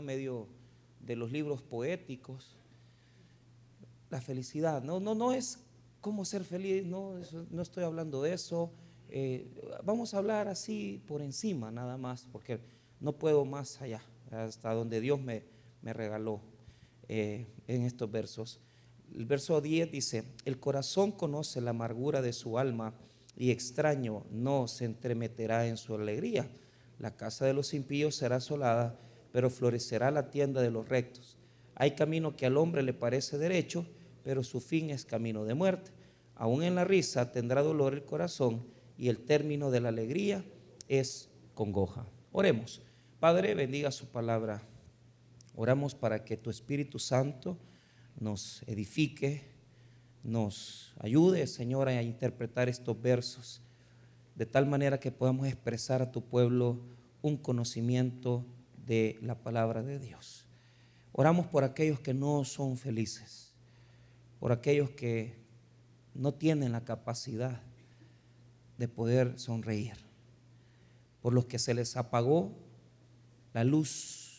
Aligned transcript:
medio 0.00 0.46
de 1.00 1.16
los 1.16 1.32
libros 1.32 1.62
poéticos. 1.62 2.56
La 4.08 4.20
felicidad, 4.20 4.84
no, 4.84 5.00
no, 5.00 5.16
no 5.16 5.32
es 5.32 5.58
cómo 6.00 6.24
ser 6.24 6.44
feliz, 6.44 6.84
no, 6.84 7.14
no 7.50 7.60
estoy 7.60 7.82
hablando 7.82 8.22
de 8.22 8.32
eso. 8.34 8.70
Eh, 9.08 9.50
vamos 9.82 10.14
a 10.14 10.18
hablar 10.18 10.46
así 10.46 11.02
por 11.08 11.22
encima 11.22 11.72
nada 11.72 11.96
más, 11.96 12.28
porque 12.30 12.60
no 13.00 13.18
puedo 13.18 13.44
más 13.44 13.82
allá, 13.82 14.00
hasta 14.30 14.72
donde 14.74 15.00
Dios 15.00 15.20
me, 15.20 15.42
me 15.82 15.92
regaló 15.92 16.40
eh, 17.08 17.48
en 17.66 17.82
estos 17.82 18.08
versos. 18.12 18.60
El 19.12 19.26
verso 19.26 19.60
10 19.60 19.90
dice, 19.90 20.22
el 20.44 20.60
corazón 20.60 21.10
conoce 21.10 21.60
la 21.60 21.70
amargura 21.70 22.22
de 22.22 22.32
su 22.32 22.60
alma 22.60 22.94
y 23.36 23.50
extraño 23.50 24.24
no 24.30 24.68
se 24.68 24.84
entremeterá 24.84 25.66
en 25.66 25.76
su 25.76 25.96
alegría. 25.96 26.48
La 27.00 27.16
casa 27.16 27.44
de 27.44 27.54
los 27.54 27.74
impíos 27.74 28.14
será 28.14 28.36
asolada, 28.36 28.96
pero 29.32 29.50
florecerá 29.50 30.10
la 30.10 30.30
tienda 30.30 30.62
de 30.62 30.70
los 30.70 30.88
rectos. 30.88 31.36
Hay 31.74 31.92
camino 31.92 32.36
que 32.36 32.46
al 32.46 32.56
hombre 32.56 32.82
le 32.82 32.92
parece 32.92 33.38
derecho, 33.38 33.86
pero 34.22 34.42
su 34.42 34.60
fin 34.60 34.90
es 34.90 35.04
camino 35.04 35.44
de 35.44 35.54
muerte. 35.54 35.92
Aún 36.34 36.62
en 36.62 36.74
la 36.74 36.84
risa 36.84 37.32
tendrá 37.32 37.62
dolor 37.62 37.94
el 37.94 38.04
corazón 38.04 38.66
y 38.96 39.08
el 39.08 39.18
término 39.18 39.70
de 39.70 39.80
la 39.80 39.88
alegría 39.88 40.44
es 40.88 41.28
congoja. 41.54 42.06
Oremos. 42.32 42.82
Padre, 43.18 43.54
bendiga 43.54 43.90
su 43.90 44.06
palabra. 44.06 44.62
Oramos 45.54 45.94
para 45.94 46.24
que 46.24 46.36
tu 46.36 46.50
Espíritu 46.50 46.98
Santo 46.98 47.58
nos 48.18 48.62
edifique, 48.66 49.44
nos 50.22 50.94
ayude, 50.98 51.46
Señor, 51.46 51.88
a 51.88 52.02
interpretar 52.02 52.68
estos 52.68 53.00
versos 53.00 53.62
de 54.40 54.46
tal 54.46 54.64
manera 54.64 54.98
que 54.98 55.12
podamos 55.12 55.46
expresar 55.46 56.00
a 56.00 56.12
tu 56.12 56.22
pueblo 56.22 56.80
un 57.20 57.36
conocimiento 57.36 58.46
de 58.86 59.18
la 59.22 59.42
palabra 59.42 59.82
de 59.82 59.98
Dios. 59.98 60.46
Oramos 61.12 61.46
por 61.46 61.64
aquellos 61.64 62.00
que 62.00 62.14
no 62.14 62.44
son 62.44 62.76
felices, 62.76 63.52
por 64.38 64.52
aquellos 64.52 64.90
que 64.90 65.38
no 66.14 66.34
tienen 66.34 66.72
la 66.72 66.84
capacidad 66.84 67.60
de 68.78 68.88
poder 68.88 69.38
sonreír, 69.38 69.94
por 71.20 71.32
los 71.32 71.46
que 71.46 71.58
se 71.58 71.74
les 71.74 71.96
apagó 71.96 72.56
la 73.52 73.64
luz, 73.64 74.30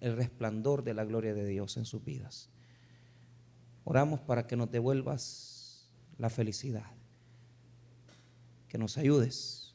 el 0.00 0.16
resplandor 0.16 0.82
de 0.82 0.94
la 0.94 1.04
gloria 1.04 1.34
de 1.34 1.46
Dios 1.46 1.76
en 1.76 1.84
sus 1.84 2.04
vidas. 2.04 2.50
Oramos 3.84 4.20
para 4.20 4.46
que 4.46 4.56
nos 4.56 4.70
devuelvas 4.70 5.88
la 6.18 6.30
felicidad, 6.30 6.90
que 8.68 8.78
nos 8.78 8.96
ayudes 8.98 9.74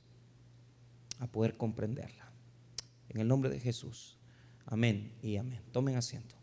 a 1.20 1.28
poder 1.28 1.58
comprenderla. 1.58 2.29
En 3.10 3.20
el 3.22 3.28
nombre 3.28 3.50
de 3.50 3.60
Jesús. 3.60 4.18
Amén 4.66 5.12
y 5.22 5.38
amén. 5.38 5.62
Tomen 5.72 5.96
asiento. 5.96 6.36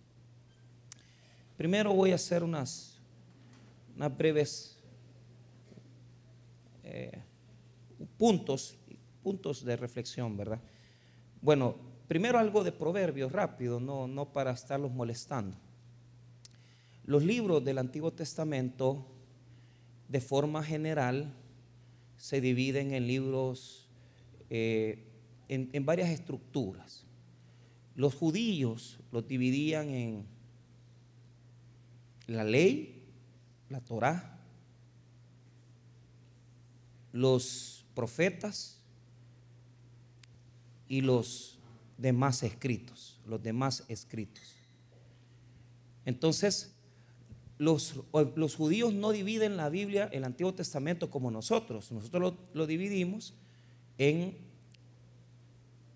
Primero 1.56 1.94
voy 1.94 2.12
a 2.12 2.16
hacer 2.16 2.42
unas, 2.42 2.98
unas 3.94 4.16
breves 4.16 4.78
eh, 6.82 7.22
puntos, 8.18 8.76
puntos 9.22 9.64
de 9.64 9.76
reflexión, 9.76 10.36
¿verdad? 10.36 10.60
Bueno, 11.40 11.76
primero 12.08 12.38
algo 12.38 12.62
de 12.62 12.72
proverbios 12.72 13.32
rápido, 13.32 13.80
no, 13.80 14.06
no 14.06 14.32
para 14.32 14.50
estarlos 14.50 14.92
molestando. 14.92 15.56
Los 17.04 17.24
libros 17.24 17.64
del 17.64 17.78
Antiguo 17.78 18.12
Testamento, 18.12 19.06
de 20.08 20.20
forma 20.20 20.62
general, 20.62 21.32
se 22.16 22.40
dividen 22.40 22.92
en 22.92 23.06
libros 23.06 23.88
eh, 24.50 25.05
en, 25.48 25.86
varias 25.86 26.10
estructuras. 26.10 27.04
Los 27.94 28.14
judíos 28.14 28.98
los 29.12 29.26
dividían 29.26 29.88
en 29.88 30.26
la 32.26 32.44
ley, 32.44 33.04
la 33.68 33.80
Torá, 33.80 34.38
los 37.12 37.84
profetas 37.94 38.80
y 40.88 41.00
los 41.00 41.58
demás 41.96 42.42
escritos, 42.42 43.18
los 43.26 43.42
demás 43.42 43.84
escritos. 43.88 44.44
Entonces, 46.04 46.74
los, 47.58 48.02
los, 48.34 48.54
judíos 48.54 48.92
no 48.92 49.12
dividen 49.12 49.56
la 49.56 49.70
Biblia, 49.70 50.10
el 50.12 50.24
Antiguo 50.24 50.52
Testamento 50.52 51.10
como 51.10 51.30
nosotros. 51.30 51.90
Nosotros 51.90 52.22
lo, 52.22 52.38
lo 52.52 52.66
dividimos 52.66 53.34
en 53.96 54.45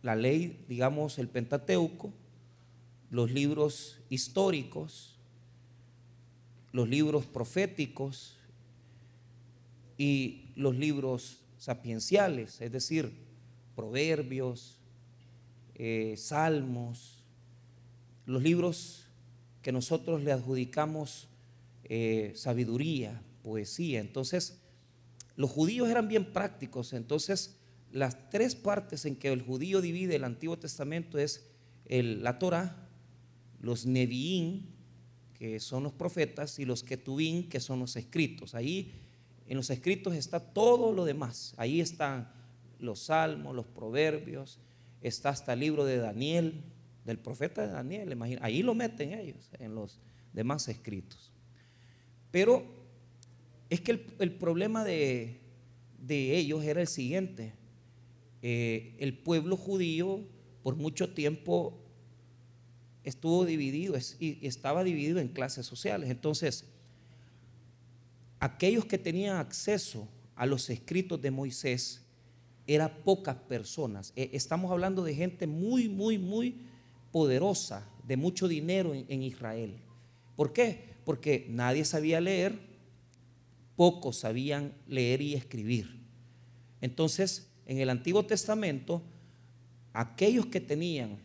la 0.03 0.16
ley, 0.16 0.65
digamos, 0.69 1.19
el 1.19 1.28
Pentateuco, 1.28 2.12
los 3.11 3.31
libros 3.31 4.00
históricos, 4.09 5.19
los 6.72 6.88
libros 6.88 7.27
proféticos 7.27 8.38
y 9.99 10.53
los 10.56 10.77
libros 10.77 11.41
sapienciales, 11.59 12.61
es 12.61 12.72
decir, 12.72 13.12
proverbios, 13.75 14.78
eh, 15.75 16.15
salmos, 16.17 17.25
los 18.27 18.43
libros 18.43 19.06
que 19.62 19.72
nosotros 19.72 20.22
le 20.22 20.32
adjudicamos 20.32 21.28
eh, 21.84 22.32
sabiduría, 22.37 23.22
poesía. 23.43 24.00
Entonces, 24.00 24.61
los 25.37 25.50
judíos 25.50 25.88
eran 25.88 26.09
bien 26.09 26.32
prácticos, 26.32 26.93
entonces 26.93 27.59
las 27.93 28.31
tres 28.31 28.55
partes 28.55 29.05
en 29.05 29.17
que 29.17 29.33
el 29.33 29.43
judío 29.43 29.81
divide 29.81 30.17
el 30.17 30.25
Antiguo 30.25 30.59
Testamento 30.59 31.19
es 31.19 31.47
la 31.87 32.39
Torah, 32.39 32.89
los 33.61 33.87
Neviín, 33.87 34.67
que 35.34 35.59
son 35.59 35.83
los 35.83 35.93
profetas, 35.93 36.59
y 36.59 36.65
los 36.65 36.83
Ketubín, 36.83 37.49
que 37.49 37.61
son 37.61 37.81
los 37.81 37.97
escritos. 37.97 38.55
Ahí 38.55 38.93
en 39.47 39.56
los 39.56 39.71
escritos 39.71 40.15
está 40.15 40.39
todo 40.39 40.93
lo 40.93 41.05
demás. 41.05 41.55
Ahí 41.56 41.81
están 41.81 42.31
los 42.79 43.00
salmos, 43.00 43.55
los 43.55 43.67
proverbios, 43.67 44.61
está 45.00 45.31
hasta 45.31 45.55
el 45.55 45.61
libro 45.61 45.84
de 45.84 45.97
Daniel, 45.97 46.62
del 47.05 47.19
profeta 47.19 47.67
de 47.67 47.73
Daniel. 47.73 48.17
Ahí 48.41 48.62
lo 48.62 48.75
meten 48.75 49.12
ellos, 49.12 49.50
en 49.59 49.75
los 49.75 49.99
demás 50.33 50.69
escritos. 50.69 51.33
Pero 52.31 52.65
es 53.69 53.81
que 53.81 54.06
el, 54.19 54.33
problema 54.33 54.84
de, 54.84 55.41
de 55.99 56.37
ellos 56.37 56.62
era 56.65 56.81
el 56.81 56.87
siguiente 56.87 57.55
eh, 58.43 58.95
el 58.99 59.17
pueblo 59.19 59.56
judío 59.56 60.25
por 60.62 60.77
mucho 60.77 61.12
tiempo 61.12 61.78
estuvo 63.05 63.45
dividido 63.45 63.97
y 64.19 64.47
estaba 64.47 64.84
dividido 64.84 65.19
en 65.19 65.28
clases 65.28 65.67
sociales. 65.67 66.11
Entonces, 66.11 66.65
aquellos 68.39 68.84
que 68.84 68.99
tenían 68.99 69.37
acceso 69.37 70.09
a 70.37 70.47
los 70.47 70.69
escritos 70.71 71.21
de 71.21 71.31
Moisés 71.31 72.03
eran 72.67 72.93
pocas 73.05 73.37
personas. 73.37 74.12
Eh, 74.17 74.31
estamos 74.33 74.71
hablando 74.71 75.03
de 75.03 75.15
gente 75.15 75.47
muy, 75.47 75.89
muy, 75.89 76.19
muy 76.19 76.61
poderosa, 77.11 77.89
de 78.06 78.17
mucho 78.17 78.49
dinero 78.49 78.95
en 78.95 79.23
Israel. 79.23 79.77
¿Por 80.37 80.53
qué? 80.53 80.95
Porque 81.05 81.47
nadie 81.50 81.84
sabía 81.84 82.21
leer, 82.21 82.59
pocos 83.77 84.19
sabían 84.19 84.73
leer 84.87 85.21
y 85.21 85.34
escribir. 85.34 86.00
Entonces, 86.81 87.50
en 87.70 87.78
el 87.78 87.88
Antiguo 87.88 88.25
Testamento, 88.25 89.00
aquellos 89.92 90.47
que 90.47 90.60
tenían 90.60 91.20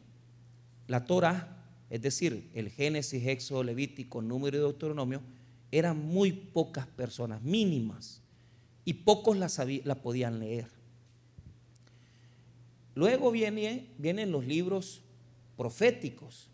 la 0.88 1.04
Torah, 1.04 1.66
es 1.90 2.04
decir, 2.04 2.52
el 2.54 2.70
Génesis, 2.70 3.26
Éxodo, 3.26 3.64
Levítico, 3.64 4.22
Número 4.22 4.56
y 4.56 4.60
Deuteronomio, 4.60 5.22
eran 5.72 5.98
muy 5.98 6.32
pocas 6.32 6.86
personas, 6.86 7.42
mínimas, 7.42 8.22
y 8.86 8.94
pocos 8.94 9.36
la, 9.36 9.96
podían 9.96 10.38
leer. 10.38 10.68
Luego 12.94 13.32
vienen 13.32 14.32
los 14.32 14.46
libros 14.46 15.02
proféticos. 15.58 16.48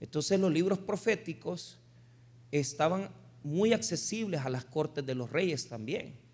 Entonces 0.00 0.38
los 0.38 0.52
libros 0.52 0.78
proféticos 0.78 1.78
estaban 2.52 3.10
muy 3.42 3.72
accesibles 3.72 4.42
a 4.42 4.50
las 4.50 4.64
cortes 4.64 5.04
de 5.04 5.16
los 5.16 5.32
reyes 5.32 5.68
también 5.68 6.25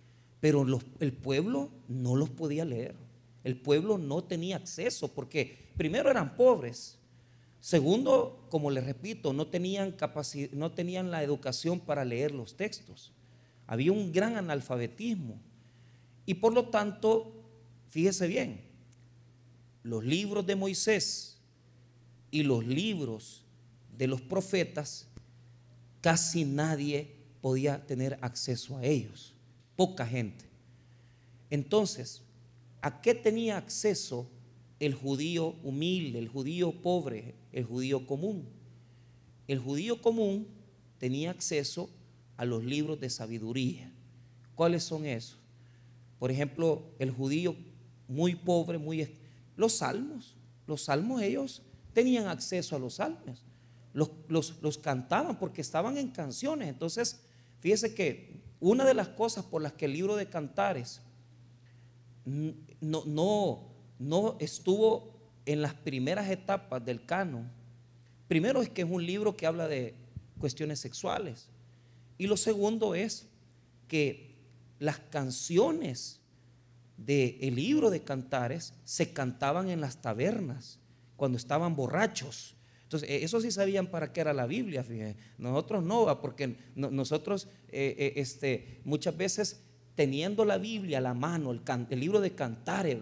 pero 0.42 0.66
el 0.98 1.12
pueblo 1.12 1.70
no 1.86 2.16
los 2.16 2.28
podía 2.28 2.64
leer. 2.64 2.96
El 3.44 3.56
pueblo 3.56 3.96
no 3.96 4.24
tenía 4.24 4.56
acceso 4.56 5.06
porque 5.06 5.70
primero 5.76 6.10
eran 6.10 6.34
pobres. 6.34 6.98
Segundo, 7.60 8.44
como 8.50 8.68
les 8.68 8.84
repito, 8.84 9.32
no 9.32 9.46
tenían, 9.46 9.94
no 10.50 10.72
tenían 10.72 11.12
la 11.12 11.22
educación 11.22 11.78
para 11.78 12.04
leer 12.04 12.32
los 12.32 12.56
textos. 12.56 13.12
Había 13.68 13.92
un 13.92 14.10
gran 14.10 14.36
analfabetismo. 14.36 15.38
Y 16.26 16.34
por 16.34 16.52
lo 16.52 16.70
tanto, 16.70 17.32
fíjese 17.90 18.26
bien, 18.26 18.62
los 19.84 20.04
libros 20.04 20.44
de 20.44 20.56
Moisés 20.56 21.38
y 22.32 22.42
los 22.42 22.66
libros 22.66 23.44
de 23.96 24.08
los 24.08 24.20
profetas, 24.20 25.06
casi 26.00 26.44
nadie 26.44 27.14
podía 27.40 27.86
tener 27.86 28.18
acceso 28.22 28.76
a 28.76 28.84
ellos 28.84 29.36
poca 29.76 30.06
gente. 30.06 30.44
Entonces, 31.50 32.22
¿a 32.80 33.00
qué 33.00 33.14
tenía 33.14 33.56
acceso 33.56 34.28
el 34.82 34.94
judío 34.94 35.54
humilde, 35.62 36.18
el 36.18 36.26
judío 36.26 36.72
pobre, 36.82 37.36
el 37.52 37.62
judío 37.62 38.04
común. 38.04 38.48
El 39.46 39.60
judío 39.60 40.02
común 40.02 40.48
tenía 40.98 41.30
acceso 41.30 41.88
a 42.36 42.44
los 42.44 42.64
libros 42.64 42.98
de 42.98 43.08
sabiduría. 43.08 43.92
¿Cuáles 44.56 44.82
son 44.82 45.06
esos? 45.06 45.38
Por 46.18 46.32
ejemplo, 46.32 46.82
el 46.98 47.12
judío 47.12 47.54
muy 48.08 48.34
pobre, 48.34 48.76
muy 48.76 49.18
los 49.54 49.74
salmos. 49.74 50.34
Los 50.66 50.82
salmos 50.82 51.22
ellos 51.22 51.62
tenían 51.92 52.26
acceso 52.26 52.74
a 52.74 52.80
los 52.80 52.94
salmos. 52.94 53.44
Los, 53.92 54.10
los, 54.28 54.78
cantaban 54.78 55.38
porque 55.38 55.60
estaban 55.60 55.96
en 55.96 56.08
canciones. 56.08 56.68
Entonces, 56.68 57.20
fíjese 57.60 57.94
que 57.94 58.41
una 58.62 58.84
de 58.84 58.94
las 58.94 59.08
cosas 59.08 59.44
por 59.44 59.60
las 59.60 59.72
que 59.72 59.86
el 59.86 59.92
libro 59.92 60.14
de 60.14 60.28
Cantares 60.28 61.02
no, 62.24 63.02
no, 63.04 63.68
no 63.98 64.36
estuvo 64.38 65.12
en 65.44 65.60
las 65.60 65.74
primeras 65.74 66.30
etapas 66.30 66.84
del 66.84 67.04
canon, 67.04 67.50
primero 68.28 68.62
es 68.62 68.68
que 68.68 68.82
es 68.82 68.88
un 68.88 69.04
libro 69.04 69.36
que 69.36 69.46
habla 69.46 69.66
de 69.66 69.96
cuestiones 70.38 70.78
sexuales. 70.78 71.48
Y 72.18 72.28
lo 72.28 72.36
segundo 72.36 72.94
es 72.94 73.26
que 73.88 74.36
las 74.78 75.00
canciones 75.00 76.20
del 76.96 77.56
libro 77.56 77.90
de 77.90 78.02
cantares 78.04 78.74
se 78.84 79.12
cantaban 79.12 79.70
en 79.70 79.80
las 79.80 80.00
tabernas 80.00 80.78
cuando 81.16 81.36
estaban 81.36 81.74
borrachos. 81.74 82.54
Entonces, 82.92 83.08
e, 83.08 83.24
eso 83.24 83.40
sí 83.40 83.50
sabían 83.50 83.86
para 83.86 84.12
qué 84.12 84.20
era 84.20 84.34
la 84.34 84.46
Biblia, 84.46 84.84
fíjense. 84.84 85.16
Nosotros 85.38 85.82
no, 85.82 86.20
porque 86.20 86.56
nosotros 86.74 87.48
eh, 87.68 87.94
eh, 87.98 88.12
este, 88.16 88.82
muchas 88.84 89.16
veces 89.16 89.62
teniendo 89.94 90.44
la 90.44 90.58
Biblia 90.58 90.98
a 90.98 91.00
la 91.00 91.14
mano, 91.14 91.52
el, 91.52 92.00
libro 92.00 92.20
de 92.20 92.34
cantares, 92.34 92.98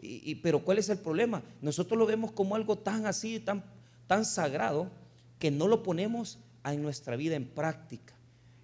y, 0.00 0.34
pero 0.36 0.64
¿cuál 0.64 0.78
es 0.78 0.88
el 0.88 0.98
problema? 0.98 1.44
Nosotros 1.62 1.96
lo 1.96 2.04
vemos 2.04 2.32
como 2.32 2.56
algo 2.56 2.78
tan 2.78 3.06
así, 3.06 3.38
tan, 3.38 3.64
tan 4.08 4.24
sagrado, 4.24 4.90
que 5.38 5.52
no 5.52 5.68
lo 5.68 5.84
ponemos 5.84 6.40
en 6.64 6.82
nuestra 6.82 7.14
vida 7.14 7.36
en 7.36 7.46
práctica. 7.46 8.14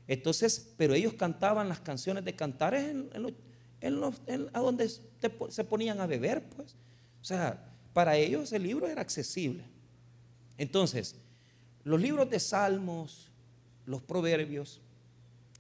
Entonces, 0.09 0.75
pero 0.77 0.95
ellos 0.95 1.15
cantaban 1.15 1.69
las 1.69 1.79
canciones 1.79 2.25
de 2.25 2.35
cantares 2.35 2.85
en, 2.85 4.51
a 4.53 4.59
donde 4.59 4.89
se 4.89 5.65
ponían 5.65 6.01
a 6.01 6.07
beber, 6.07 6.43
pues. 6.51 6.75
O 7.21 7.25
sea, 7.25 7.65
para 7.93 8.17
ellos 8.17 8.53
el 8.53 8.65
libro 8.65 8.89
era 8.89 9.03
accesible. 9.03 9.74
Entonces, 10.59 11.17
los 11.85 12.01
libros 12.01 12.31
de 12.31 12.41
salmos, 12.41 13.31
los 13.87 14.03
proverbios, 14.03 14.81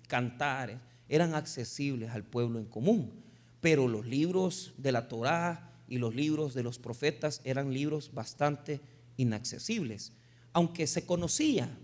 cantares, 0.08 0.79
eran 1.08 1.35
accesibles 1.35 2.11
al 2.11 2.25
pueblo 2.25 2.58
en 2.58 2.64
común, 2.64 3.12
pero 3.61 3.88
los 3.88 4.06
libros 4.06 4.75
de 4.79 4.93
la 4.93 5.08
Torá 5.08 5.70
y 5.88 5.99
los 5.99 6.14
libros 6.14 6.55
de 6.55 6.62
los 6.62 6.79
profetas 6.79 7.41
eran 7.44 7.73
libros 7.73 8.12
bastante 8.12 8.81
inaccesibles, 9.17 10.12
aunque 10.52 10.87
se 10.87 11.05
conocían, 11.05 11.79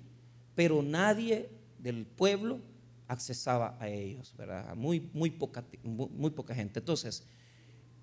pero 0.55 0.83
nadie 0.83 1.51
del 1.79 2.07
pueblo 2.07 2.61
accesaba 3.09 3.77
a 3.81 3.89
ellos, 3.89 4.35
¿verdad? 4.37 4.75
Muy, 4.77 5.11
muy, 5.13 5.35
muy 5.83 6.31
poca 6.31 6.55
gente. 6.55 6.79
Entonces, 6.79 7.25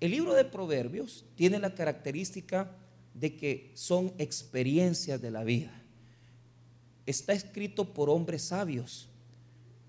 el 0.00 0.12
libro 0.12 0.34
de 0.34 0.44
Proverbios 0.44 1.24
tiene 1.34 1.58
la 1.58 1.74
característica 1.74 2.70
de 3.18 3.36
que 3.36 3.72
son 3.74 4.12
experiencias 4.18 5.20
de 5.20 5.30
la 5.30 5.44
vida. 5.44 5.72
Está 7.06 7.32
escrito 7.32 7.92
por 7.92 8.10
hombres 8.10 8.42
sabios. 8.42 9.08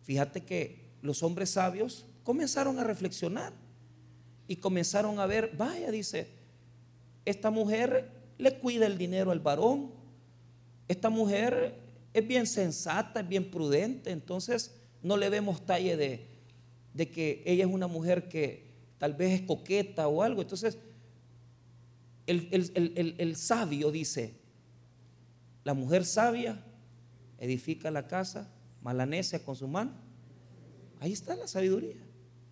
Fíjate 0.04 0.42
que 0.42 0.90
los 1.02 1.22
hombres 1.22 1.52
sabios 1.52 2.06
comenzaron 2.24 2.80
a 2.80 2.84
reflexionar 2.84 3.54
y 4.48 4.56
comenzaron 4.56 5.20
a 5.20 5.28
ver, 5.28 5.56
vaya, 5.56 5.92
dice, 5.92 6.28
esta 7.26 7.52
mujer 7.52 8.10
le 8.38 8.58
cuida 8.58 8.88
el 8.88 8.98
dinero 8.98 9.32
al 9.32 9.40
varón, 9.40 9.92
esta 10.88 11.10
mujer 11.10 11.76
es 12.14 12.28
bien 12.28 12.48
sensata, 12.48 13.20
es 13.20 13.28
bien 13.28 13.52
prudente, 13.52 14.10
entonces 14.10 14.76
no 15.04 15.18
le 15.18 15.30
vemos 15.30 15.66
talle 15.66 15.96
de, 15.96 16.28
de 16.94 17.10
que 17.12 17.44
ella 17.46 17.66
es 17.66 17.72
una 17.72 17.88
mujer 17.88 18.28
que 18.28 18.70
tal 18.98 19.14
vez 19.14 19.40
es 19.40 19.46
coqueta 19.46 20.08
o 20.08 20.24
algo. 20.24 20.42
Entonces, 20.42 20.78
el, 22.30 23.36
sabio 23.36 23.92
dice, 23.92 24.36
la 25.64 25.74
mujer 25.74 26.06
sabia 26.06 26.64
edifica 27.40 27.90
la 27.92 28.08
casa, 28.08 28.52
malanecia 28.82 29.44
con 29.44 29.56
su 29.56 29.68
mano. 29.68 29.92
Ahí 31.00 31.14
está 31.14 31.36
la 31.36 31.48
sabiduría. 31.48 31.98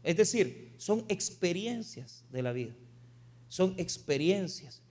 Es 0.03 0.17
decir, 0.17 0.73
son 0.77 1.05
experiencias 1.09 2.23
de 2.31 2.41
la 2.41 2.53
vida. 2.53 2.73
Son 3.49 3.75
experiencias. 3.77 4.81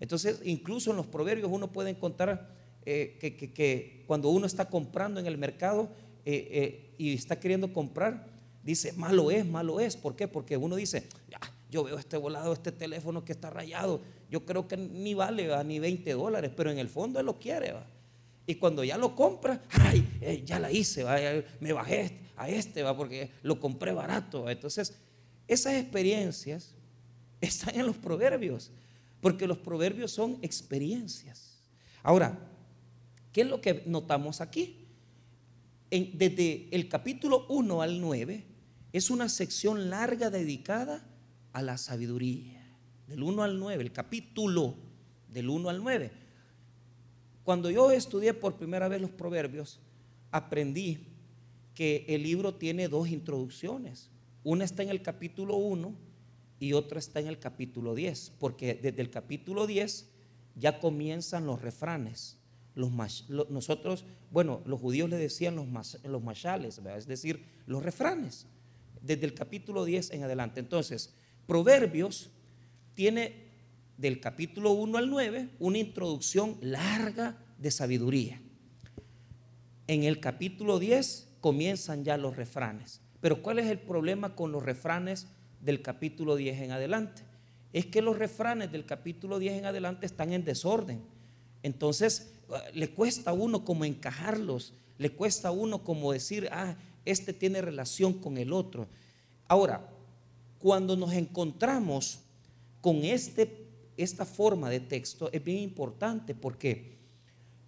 Entonces, 0.00 0.40
incluso 0.44 0.90
en 0.90 0.96
los 0.96 1.06
proverbios 1.06 1.50
uno 1.50 1.72
puede 1.72 1.90
encontrar 1.90 2.54
eh, 2.84 3.16
que, 3.18 4.04
cuando 4.06 4.28
uno 4.28 4.46
está 4.46 4.68
comprando 4.68 5.18
en 5.18 5.26
el 5.26 5.38
mercado 5.38 5.88
eh, 6.24 6.48
eh, 6.50 6.94
y 6.98 7.14
está 7.14 7.40
queriendo 7.40 7.72
comprar, 7.72 8.26
dice, 8.62 8.92
malo 8.92 9.30
es, 9.30 9.46
malo 9.46 9.80
es. 9.80 9.96
¿Por 9.96 10.14
qué? 10.14 10.28
Porque 10.28 10.56
uno 10.56 10.76
dice, 10.76 11.08
yo 11.70 11.84
veo 11.84 11.98
este 11.98 12.16
volado, 12.16 12.52
este 12.52 12.72
teléfono 12.72 13.24
que 13.24 13.32
está 13.32 13.50
rayado, 13.50 14.00
yo 14.30 14.44
creo 14.44 14.68
que 14.68 14.76
ni 14.76 15.14
vale 15.14 15.48
ni 15.64 15.78
20 15.78 16.12
dólares, 16.12 16.52
pero 16.56 16.70
en 16.70 16.78
el 16.78 16.88
fondo 16.88 17.20
él 17.20 17.26
lo 17.26 17.38
quiere. 17.38 17.72
¿va? 17.72 17.86
Y 18.46 18.56
cuando 18.56 18.84
ya 18.84 18.98
lo 18.98 19.14
compra, 19.14 19.62
ay, 19.70 20.18
eh, 20.20 20.42
ya 20.44 20.58
la 20.58 20.70
hice, 20.70 21.04
me 21.60 21.72
bajé 21.72 22.18
a 22.36 22.48
este, 22.48 22.82
¿va? 22.82 22.96
porque 22.96 23.30
lo 23.42 23.58
compré 23.58 23.92
barato. 23.92 24.48
Entonces, 24.50 24.94
esas 25.48 25.74
experiencias 25.74 26.74
están 27.40 27.74
en 27.78 27.86
los 27.86 27.96
proverbios, 27.96 28.70
porque 29.20 29.46
los 29.46 29.58
proverbios 29.58 30.10
son 30.10 30.38
experiencias. 30.42 31.60
Ahora, 32.02 32.38
¿qué 33.32 33.42
es 33.42 33.46
lo 33.46 33.60
que 33.60 33.82
notamos 33.86 34.40
aquí? 34.40 34.80
desde 35.90 36.66
el 36.72 36.88
capítulo 36.88 37.46
1 37.48 37.80
al 37.80 38.00
9 38.00 38.44
es 38.92 39.10
una 39.10 39.28
sección 39.28 39.90
larga 39.90 40.28
dedicada 40.28 41.06
a 41.54 41.62
la 41.62 41.78
sabiduría. 41.78 42.60
Del 43.06 43.22
1 43.22 43.42
al 43.42 43.58
9, 43.58 43.82
el 43.82 43.92
capítulo 43.92 44.74
del 45.28 45.48
1 45.48 45.70
al 45.70 45.82
9. 45.82 46.10
Cuando 47.44 47.70
yo 47.70 47.90
estudié 47.90 48.34
por 48.34 48.56
primera 48.56 48.88
vez 48.88 49.00
los 49.00 49.10
proverbios, 49.10 49.80
aprendí 50.30 50.98
que 51.74 52.04
el 52.08 52.22
libro 52.22 52.54
tiene 52.54 52.88
dos 52.88 53.08
introducciones. 53.08 54.10
Una 54.42 54.64
está 54.64 54.82
en 54.82 54.90
el 54.90 55.00
capítulo 55.00 55.56
1 55.56 55.94
y 56.58 56.72
otra 56.72 56.98
está 56.98 57.20
en 57.20 57.28
el 57.28 57.38
capítulo 57.38 57.94
10, 57.94 58.32
porque 58.38 58.74
desde 58.74 59.00
el 59.00 59.10
capítulo 59.10 59.66
10 59.66 60.08
ya 60.56 60.80
comienzan 60.80 61.46
los 61.46 61.62
refranes. 61.62 62.36
Los, 62.74 62.90
nosotros, 63.48 64.04
bueno, 64.32 64.60
los 64.66 64.80
judíos 64.80 65.08
le 65.08 65.18
decían 65.18 65.54
los, 65.54 65.98
los 66.02 66.22
mashales, 66.22 66.80
es 66.84 67.06
decir, 67.06 67.44
los 67.66 67.84
refranes, 67.84 68.46
desde 69.00 69.26
el 69.26 69.34
capítulo 69.34 69.84
10 69.84 70.10
en 70.10 70.24
adelante. 70.24 70.58
Entonces, 70.58 71.14
Proverbios 71.46 72.30
tiene 72.94 73.44
del 73.96 74.20
capítulo 74.20 74.72
1 74.72 74.98
al 74.98 75.10
9 75.10 75.50
una 75.58 75.78
introducción 75.78 76.56
larga 76.60 77.38
de 77.58 77.70
sabiduría. 77.70 78.40
En 79.86 80.04
el 80.04 80.20
capítulo 80.20 80.78
10 80.78 81.28
comienzan 81.40 82.04
ya 82.04 82.16
los 82.16 82.36
refranes. 82.36 83.00
Pero 83.20 83.42
¿cuál 83.42 83.58
es 83.58 83.66
el 83.66 83.78
problema 83.78 84.34
con 84.34 84.52
los 84.52 84.62
refranes 84.62 85.26
del 85.60 85.82
capítulo 85.82 86.36
10 86.36 86.62
en 86.62 86.72
adelante? 86.72 87.22
Es 87.72 87.86
que 87.86 88.02
los 88.02 88.18
refranes 88.18 88.72
del 88.72 88.86
capítulo 88.86 89.38
10 89.38 89.58
en 89.58 89.66
adelante 89.66 90.06
están 90.06 90.32
en 90.32 90.44
desorden. 90.44 91.02
Entonces 91.62 92.34
ah, 92.50 92.62
le 92.72 92.90
cuesta 92.90 93.30
a 93.30 93.34
uno 93.34 93.64
como 93.64 93.84
encajarlos, 93.84 94.74
le 94.98 95.10
cuesta 95.10 95.48
a 95.48 95.52
uno 95.52 95.84
como 95.84 96.12
decir, 96.12 96.48
ah, 96.52 96.76
este 97.04 97.32
tiene 97.32 97.60
relación 97.60 98.14
con 98.14 98.38
el 98.38 98.52
otro. 98.52 98.86
Ahora, 99.48 99.93
cuando 100.64 100.96
nos 100.96 101.12
encontramos 101.12 102.20
con 102.80 103.04
este, 103.04 103.68
esta 103.98 104.24
forma 104.24 104.70
de 104.70 104.80
texto 104.80 105.28
es 105.30 105.44
bien 105.44 105.58
importante 105.58 106.34
porque 106.34 106.96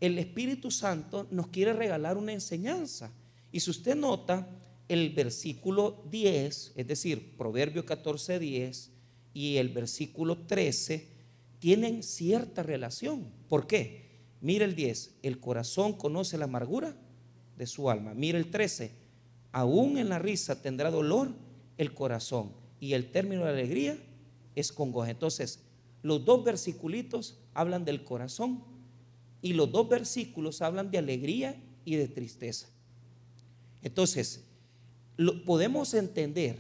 el 0.01 0.19
Espíritu 0.19 0.71
Santo 0.71 1.27
nos 1.31 1.49
quiere 1.49 1.75
regalar 1.75 2.17
una 2.17 2.33
enseñanza. 2.33 3.13
Y 3.53 3.61
si 3.61 3.71
usted 3.71 3.97
nota, 3.97 4.49
el 4.89 5.11
versículo 5.11 6.05
10, 6.11 6.73
es 6.75 6.87
decir, 6.87 7.37
Proverbio 7.37 7.85
14, 7.85 8.39
10 8.39 8.91
y 9.35 9.59
el 9.59 9.69
versículo 9.69 10.47
13 10.47 11.07
tienen 11.59 12.03
cierta 12.03 12.63
relación. 12.63 13.31
¿Por 13.47 13.67
qué? 13.67 14.07
Mira 14.41 14.65
el 14.65 14.75
10, 14.75 15.17
el 15.23 15.39
corazón 15.39 15.93
conoce 15.93 16.39
la 16.39 16.47
amargura 16.47 16.97
de 17.59 17.67
su 17.67 17.91
alma. 17.91 18.15
Mira 18.15 18.39
el 18.39 18.51
13, 18.51 18.91
aún 19.53 19.99
en 19.99 20.09
la 20.09 20.19
risa 20.19 20.63
tendrá 20.63 20.91
dolor 20.91 21.35
el 21.77 21.93
corazón 21.93 22.65
y 22.81 22.93
el 22.95 23.11
término 23.11 23.45
de 23.45 23.51
alegría 23.51 23.99
es 24.55 24.73
congoja. 24.73 25.11
Entonces, 25.11 25.61
los 26.03 26.25
dos 26.25 26.45
versículos 26.45 27.39
hablan 27.55 27.85
del 27.85 28.05
corazón 28.05 28.63
y 29.43 29.53
los 29.53 29.71
dos 29.71 29.89
versículos 29.89 30.63
hablan 30.63 30.91
de 30.91 30.99
alegría 30.99 31.61
y 31.85 31.97
de 31.97 32.09
tristeza. 32.09 32.69
Entonces, 33.83 34.45
podemos 35.45 35.95
entender 35.95 36.59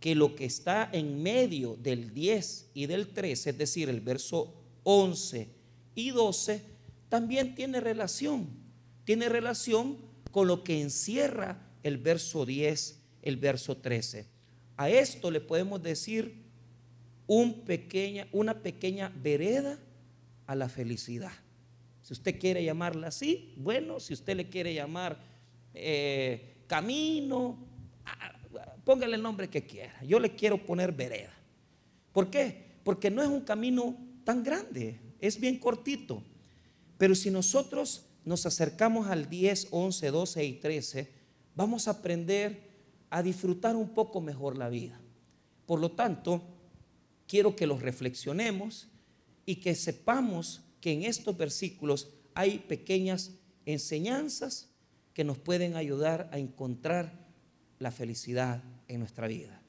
que 0.00 0.14
lo 0.14 0.34
que 0.34 0.46
está 0.46 0.88
en 0.92 1.22
medio 1.22 1.76
del 1.76 2.14
10 2.14 2.70
y 2.74 2.86
del 2.86 3.08
13, 3.08 3.50
es 3.50 3.58
decir, 3.58 3.88
el 3.88 4.00
verso 4.00 4.54
11 4.84 5.48
y 5.94 6.10
12, 6.10 6.62
también 7.08 7.54
tiene 7.54 7.80
relación. 7.80 8.48
Tiene 9.04 9.28
relación 9.28 9.98
con 10.30 10.46
lo 10.46 10.64
que 10.64 10.80
encierra 10.80 11.66
el 11.82 11.98
verso 11.98 12.46
10, 12.46 12.98
el 13.22 13.36
verso 13.36 13.76
13. 13.76 14.26
A 14.80 14.88
esto 14.88 15.30
le 15.30 15.42
podemos 15.42 15.82
decir 15.82 16.42
una 17.26 18.62
pequeña 18.62 19.12
vereda 19.14 19.78
a 20.46 20.54
la 20.54 20.70
felicidad. 20.70 21.32
Si 22.00 22.14
usted 22.14 22.40
quiere 22.40 22.64
llamarla 22.64 23.08
así, 23.08 23.52
bueno, 23.58 24.00
si 24.00 24.14
usted 24.14 24.36
le 24.36 24.48
quiere 24.48 24.72
llamar 24.72 25.20
eh, 25.74 26.64
camino, 26.66 27.58
póngale 28.82 29.16
el 29.16 29.22
nombre 29.22 29.50
que 29.50 29.66
quiera. 29.66 30.02
Yo 30.02 30.18
le 30.18 30.34
quiero 30.34 30.64
poner 30.64 30.92
vereda. 30.92 31.34
¿Por 32.14 32.30
qué? 32.30 32.78
Porque 32.82 33.10
no 33.10 33.20
es 33.20 33.28
un 33.28 33.42
camino 33.42 33.94
tan 34.24 34.42
grande, 34.42 34.98
es 35.18 35.38
bien 35.38 35.58
cortito. 35.58 36.22
Pero 36.96 37.14
si 37.14 37.30
nosotros 37.30 38.06
nos 38.24 38.46
acercamos 38.46 39.08
al 39.08 39.28
10, 39.28 39.68
11, 39.72 40.10
12 40.10 40.42
y 40.46 40.52
13, 40.54 41.12
vamos 41.54 41.86
a 41.86 41.90
aprender 41.90 42.69
a 43.10 43.22
disfrutar 43.22 43.76
un 43.76 43.90
poco 43.90 44.20
mejor 44.20 44.56
la 44.56 44.68
vida. 44.68 45.00
Por 45.66 45.80
lo 45.80 45.92
tanto, 45.92 46.42
quiero 47.26 47.54
que 47.54 47.66
los 47.66 47.82
reflexionemos 47.82 48.88
y 49.44 49.56
que 49.56 49.74
sepamos 49.74 50.62
que 50.80 50.92
en 50.92 51.02
estos 51.02 51.36
versículos 51.36 52.08
hay 52.34 52.58
pequeñas 52.60 53.32
enseñanzas 53.66 54.70
que 55.12 55.24
nos 55.24 55.38
pueden 55.38 55.76
ayudar 55.76 56.30
a 56.32 56.38
encontrar 56.38 57.28
la 57.78 57.90
felicidad 57.90 58.62
en 58.88 59.00
nuestra 59.00 59.26
vida. 59.26 59.60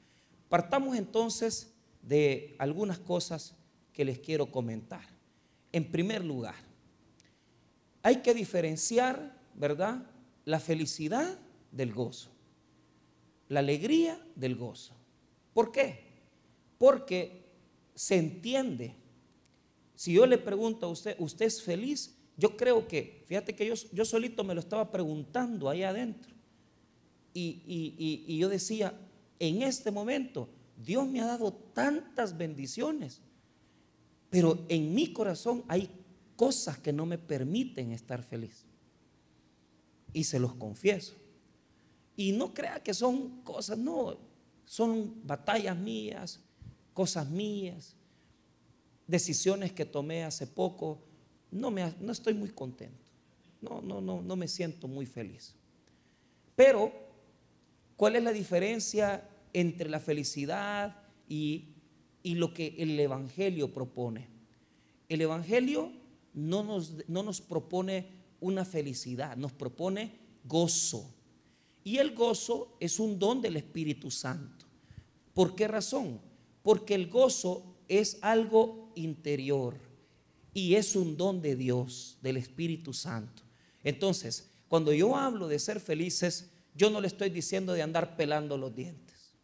Partamos 0.48 0.96
entonces 0.96 1.72
de 2.02 2.54
algunas 2.58 2.98
cosas 2.98 3.54
que 3.92 4.04
les 4.04 4.18
quiero 4.18 4.50
comentar. 4.50 5.06
En 5.72 5.90
primer 5.90 6.24
lugar, 6.24 6.54
hay 8.02 8.16
que 8.16 8.34
diferenciar, 8.34 9.38
¿verdad? 9.54 10.06
La 10.44 10.60
felicidad 10.60 11.38
del 11.70 11.92
gozo, 11.92 12.30
la 13.48 13.60
alegría 13.60 14.20
del 14.34 14.56
gozo. 14.56 14.94
¿Por 15.52 15.72
qué? 15.72 16.04
Porque 16.78 17.44
se 17.94 18.16
entiende. 18.16 18.94
Si 19.94 20.12
yo 20.12 20.26
le 20.26 20.38
pregunto 20.38 20.86
a 20.86 20.90
usted, 20.90 21.16
¿usted 21.18 21.46
es 21.46 21.62
feliz? 21.62 22.16
Yo 22.36 22.56
creo 22.56 22.88
que, 22.88 23.24
fíjate 23.26 23.54
que 23.54 23.66
yo, 23.66 23.74
yo 23.92 24.04
solito 24.04 24.42
me 24.42 24.54
lo 24.54 24.60
estaba 24.60 24.90
preguntando 24.90 25.68
ahí 25.68 25.82
adentro. 25.82 26.32
Y, 27.34 27.62
y 28.26 28.38
yo 28.38 28.48
decía, 28.48 28.98
en 29.38 29.62
este 29.62 29.90
momento, 29.90 30.48
Dios 30.76 31.06
me 31.08 31.20
ha 31.20 31.26
dado 31.26 31.52
tantas 31.52 32.36
bendiciones, 32.36 33.20
pero 34.30 34.64
en 34.68 34.94
mi 34.94 35.12
corazón 35.12 35.64
hay 35.68 35.90
cosas 36.36 36.78
que 36.78 36.92
no 36.92 37.06
me 37.06 37.18
permiten 37.18 37.92
estar 37.92 38.22
feliz. 38.22 38.64
Y 40.12 40.24
se 40.24 40.38
los 40.38 40.54
confieso. 40.54 41.14
Y 42.22 42.30
no 42.30 42.54
crea 42.54 42.80
que 42.80 42.94
son 42.94 43.42
cosas, 43.42 43.76
no, 43.76 44.16
son 44.64 45.26
batallas 45.26 45.76
mías, 45.76 46.38
cosas 46.94 47.28
mías, 47.28 47.96
decisiones 49.08 49.72
que 49.72 49.84
tomé 49.84 50.22
hace 50.22 50.46
poco. 50.46 51.02
No, 51.50 51.72
me, 51.72 51.92
no 51.98 52.12
estoy 52.12 52.34
muy 52.34 52.50
contento. 52.50 53.04
No, 53.60 53.82
no, 53.82 54.00
no, 54.00 54.22
no 54.22 54.36
me 54.36 54.46
siento 54.46 54.86
muy 54.86 55.04
feliz. 55.04 55.56
Pero, 56.54 56.92
¿cuál 57.96 58.14
es 58.14 58.22
la 58.22 58.32
diferencia 58.32 59.28
entre 59.52 59.90
la 59.90 59.98
felicidad 59.98 61.02
y, 61.28 61.70
y 62.22 62.36
lo 62.36 62.54
que 62.54 62.76
el 62.78 63.00
Evangelio 63.00 63.74
propone? 63.74 64.28
El 65.08 65.22
Evangelio 65.22 65.90
no 66.34 66.62
nos, 66.62 67.08
no 67.08 67.24
nos 67.24 67.40
propone 67.40 68.06
una 68.38 68.64
felicidad, 68.64 69.36
nos 69.36 69.50
propone 69.50 70.12
gozo. 70.44 71.16
Y 71.84 71.98
el 71.98 72.14
gozo 72.14 72.76
es 72.80 73.00
un 73.00 73.18
don 73.18 73.40
del 73.40 73.56
Espíritu 73.56 74.10
Santo. 74.10 74.66
¿Por 75.34 75.54
qué 75.54 75.68
razón? 75.68 76.20
Porque 76.62 76.94
el 76.94 77.08
gozo 77.08 77.76
es 77.88 78.18
algo 78.20 78.92
interior 78.94 79.74
y 80.54 80.74
es 80.74 80.94
un 80.94 81.16
don 81.16 81.40
de 81.40 81.56
Dios, 81.56 82.18
del 82.22 82.36
Espíritu 82.36 82.92
Santo. 82.92 83.42
Entonces, 83.82 84.50
cuando 84.68 84.92
yo 84.92 85.16
hablo 85.16 85.48
de 85.48 85.58
ser 85.58 85.80
felices, 85.80 86.50
yo 86.74 86.90
no 86.90 87.00
le 87.00 87.06
estoy 87.08 87.30
diciendo 87.30 87.72
de 87.72 87.82
andar 87.82 88.16
pelando 88.16 88.56
los 88.56 88.74
dientes. 88.74 89.34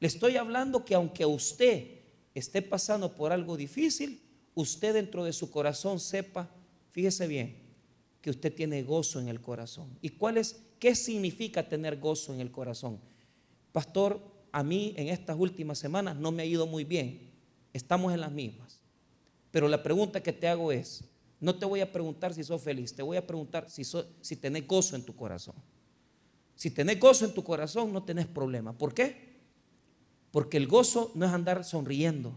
Le 0.00 0.08
estoy 0.08 0.36
hablando 0.36 0.84
que 0.84 0.94
aunque 0.94 1.26
usted 1.26 2.00
esté 2.34 2.62
pasando 2.62 3.14
por 3.14 3.32
algo 3.32 3.56
difícil, 3.56 4.20
usted 4.54 4.94
dentro 4.94 5.24
de 5.24 5.32
su 5.32 5.50
corazón 5.50 6.00
sepa, 6.00 6.50
fíjese 6.90 7.26
bien, 7.26 7.56
que 8.20 8.30
usted 8.30 8.54
tiene 8.54 8.82
gozo 8.82 9.20
en 9.20 9.28
el 9.28 9.40
corazón. 9.40 9.98
¿Y 10.00 10.10
cuál 10.10 10.38
es, 10.38 10.62
qué 10.82 10.96
significa 10.96 11.68
tener 11.68 12.00
gozo 12.00 12.34
en 12.34 12.40
el 12.40 12.50
corazón? 12.50 12.98
Pastor, 13.70 14.20
a 14.50 14.64
mí 14.64 14.94
en 14.96 15.10
estas 15.10 15.38
últimas 15.38 15.78
semanas 15.78 16.16
no 16.16 16.32
me 16.32 16.42
ha 16.42 16.44
ido 16.44 16.66
muy 16.66 16.82
bien. 16.82 17.30
Estamos 17.72 18.12
en 18.12 18.20
las 18.20 18.32
mismas. 18.32 18.80
Pero 19.52 19.68
la 19.68 19.80
pregunta 19.80 20.24
que 20.24 20.32
te 20.32 20.48
hago 20.48 20.72
es, 20.72 21.04
no 21.38 21.56
te 21.56 21.66
voy 21.66 21.82
a 21.82 21.92
preguntar 21.92 22.34
si 22.34 22.42
sos 22.42 22.60
feliz, 22.60 22.96
te 22.96 23.02
voy 23.02 23.16
a 23.16 23.24
preguntar 23.24 23.70
si, 23.70 23.84
si 23.84 24.34
tenés 24.34 24.66
gozo 24.66 24.96
en 24.96 25.04
tu 25.04 25.14
corazón. 25.14 25.54
Si 26.56 26.68
tenés 26.68 26.98
gozo 26.98 27.26
en 27.26 27.34
tu 27.34 27.44
corazón, 27.44 27.92
no 27.92 28.02
tenés 28.02 28.26
problema. 28.26 28.76
¿Por 28.76 28.92
qué? 28.92 29.36
Porque 30.32 30.56
el 30.56 30.66
gozo 30.66 31.12
no 31.14 31.24
es 31.26 31.30
andar 31.30 31.62
sonriendo, 31.64 32.36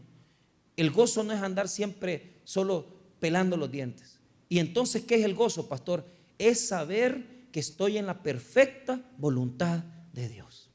el 0.78 0.92
gozo 0.92 1.24
no 1.24 1.34
es 1.34 1.42
andar 1.42 1.68
siempre 1.68 2.42
solo 2.44 2.86
pelando 3.20 3.58
los 3.58 3.72
dientes. 3.72 4.20
Y 4.50 4.60
entonces, 4.60 5.04
¿qué 5.04 5.16
es 5.16 5.26
el 5.26 5.34
gozo, 5.34 5.68
pastor? 5.68 6.06
Es 6.38 6.68
saber 6.68 7.35
que 7.56 7.62
estoy 7.62 7.98
en 7.98 8.06
la 8.06 8.22
perfecta 8.22 9.02
voluntad 9.18 9.82
de 10.12 10.28
Dios. 10.28 10.70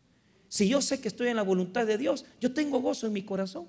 Si 0.49 0.67
yo 0.67 0.81
sé 0.81 0.99
que 0.99 1.09
estoy 1.09 1.29
en 1.29 1.37
la 1.37 1.43
voluntad 1.43 1.87
de 1.87 1.99
Dios, 1.99 2.25
yo 2.41 2.55
tengo 2.55 2.81
gozo 2.81 3.07
en 3.07 3.13
mi 3.13 3.21
corazón. 3.21 3.69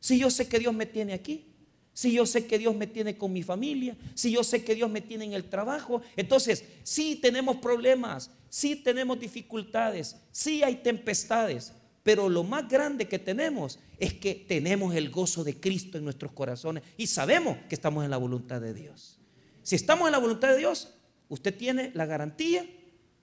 Si 0.00 0.18
yo 0.18 0.28
sé 0.30 0.48
que 0.48 0.58
Dios 0.58 0.74
me 0.74 0.84
tiene 0.84 1.12
aquí, 1.12 1.54
si 1.92 2.10
yo 2.10 2.26
sé 2.26 2.48
que 2.48 2.58
Dios 2.58 2.74
me 2.74 2.88
tiene 2.88 3.16
con 3.16 3.32
mi 3.32 3.44
familia, 3.44 3.96
si 4.16 4.32
yo 4.32 4.42
sé 4.42 4.64
que 4.64 4.74
Dios 4.74 4.90
me 4.90 5.00
tiene 5.00 5.26
en 5.26 5.32
el 5.34 5.44
trabajo, 5.44 6.02
entonces 6.16 6.64
sí 6.82 7.20
tenemos 7.22 7.58
problemas, 7.58 8.32
sí 8.48 8.74
tenemos 8.74 9.20
dificultades, 9.20 10.16
sí 10.32 10.64
hay 10.64 10.82
tempestades, 10.82 11.72
pero 12.02 12.28
lo 12.28 12.42
más 12.42 12.68
grande 12.68 13.06
que 13.06 13.20
tenemos 13.20 13.78
es 14.00 14.12
que 14.12 14.34
tenemos 14.34 14.92
el 14.96 15.08
gozo 15.08 15.44
de 15.44 15.60
Cristo 15.60 15.98
en 15.98 16.04
nuestros 16.04 16.32
corazones 16.32 16.82
y 16.96 17.06
sabemos 17.06 17.58
que 17.68 17.76
estamos 17.76 18.02
en 18.04 18.10
la 18.10 18.16
voluntad 18.16 18.60
de 18.60 18.74
Dios. 18.74 19.20
Si 19.62 19.76
estamos 19.76 20.06
en 20.08 20.12
la 20.12 20.18
voluntad 20.18 20.48
de 20.48 20.58
Dios, 20.58 20.94
usted 21.34 21.56
tiene 21.56 21.90
la 21.94 22.06
garantía 22.06 22.66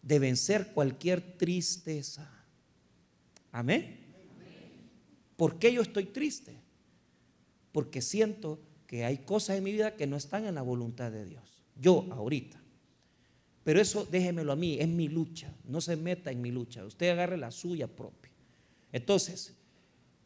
de 0.02 0.20
vencer 0.20 0.74
cualquier 0.74 1.38
tristeza. 1.38 2.30
Amén. 3.52 4.00
¿Por 5.36 5.58
qué 5.58 5.74
yo 5.74 5.82
estoy 5.82 6.06
triste? 6.06 6.56
Porque 7.72 8.02
siento 8.02 8.60
que 8.86 9.06
hay 9.06 9.20
cosas 9.20 9.58
en 9.58 9.64
mi 9.64 9.72
vida 9.72 9.96
que 9.96 10.08
no 10.08 10.18
están 10.18 10.46
en 10.46 10.56
la 10.56 10.62
voluntad 10.62 11.12
de 11.12 11.26
Dios. 11.26 11.64
Yo 11.76 12.08
ahorita. 12.12 12.62
Pero 13.64 13.80
eso 13.80 14.06
déjemelo 14.06 14.52
a 14.52 14.56
mí, 14.56 14.78
es 14.80 14.88
mi 14.88 15.08
lucha. 15.08 15.54
No 15.64 15.82
se 15.82 15.96
meta 15.96 16.32
en 16.32 16.42
mi 16.42 16.52
lucha. 16.52 16.86
Usted 16.86 17.10
agarre 17.10 17.38
la 17.38 17.52
suya 17.52 17.88
propia. 17.88 18.32
Entonces, 18.92 19.56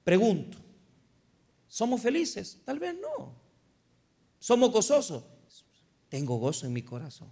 pregunto, 0.03 0.57
¿somos 1.67 2.01
felices? 2.01 2.61
Tal 2.65 2.79
vez 2.79 2.95
no. 2.99 3.35
¿Somos 4.39 4.71
gozosos? 4.71 5.23
Tengo 6.09 6.37
gozo 6.37 6.65
en 6.65 6.73
mi 6.73 6.81
corazón. 6.81 7.29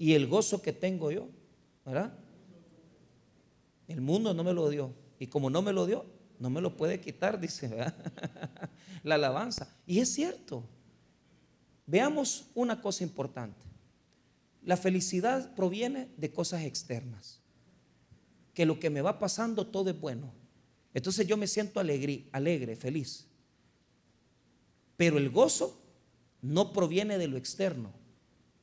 Y 0.00 0.14
el 0.14 0.28
gozo 0.28 0.62
que 0.62 0.72
tengo 0.72 1.10
yo, 1.10 1.28
¿verdad? 1.84 2.18
El 3.86 4.00
mundo 4.00 4.32
no 4.32 4.42
me 4.42 4.54
lo 4.54 4.70
dio. 4.70 4.94
Y 5.18 5.26
como 5.26 5.50
no 5.50 5.60
me 5.60 5.74
lo 5.74 5.84
dio, 5.84 6.06
no 6.38 6.48
me 6.48 6.62
lo 6.62 6.74
puede 6.74 7.02
quitar, 7.02 7.38
dice 7.38 7.68
¿verdad? 7.68 7.94
la 9.02 9.16
alabanza. 9.16 9.76
Y 9.86 9.98
es 9.98 10.08
cierto. 10.08 10.64
Veamos 11.84 12.46
una 12.54 12.80
cosa 12.80 13.04
importante. 13.04 13.60
La 14.62 14.78
felicidad 14.78 15.54
proviene 15.54 16.08
de 16.16 16.32
cosas 16.32 16.62
externas 16.62 17.42
que 18.54 18.64
lo 18.64 18.80
que 18.80 18.88
me 18.88 19.02
va 19.02 19.18
pasando 19.18 19.66
todo 19.66 19.90
es 19.90 20.00
bueno. 20.00 20.32
Entonces 20.94 21.26
yo 21.26 21.36
me 21.36 21.46
siento 21.46 21.78
alegre, 21.78 22.26
alegre, 22.32 22.74
feliz. 22.74 23.26
Pero 24.96 25.18
el 25.18 25.28
gozo 25.28 25.78
no 26.40 26.72
proviene 26.72 27.18
de 27.18 27.28
lo 27.28 27.36
externo. 27.36 27.99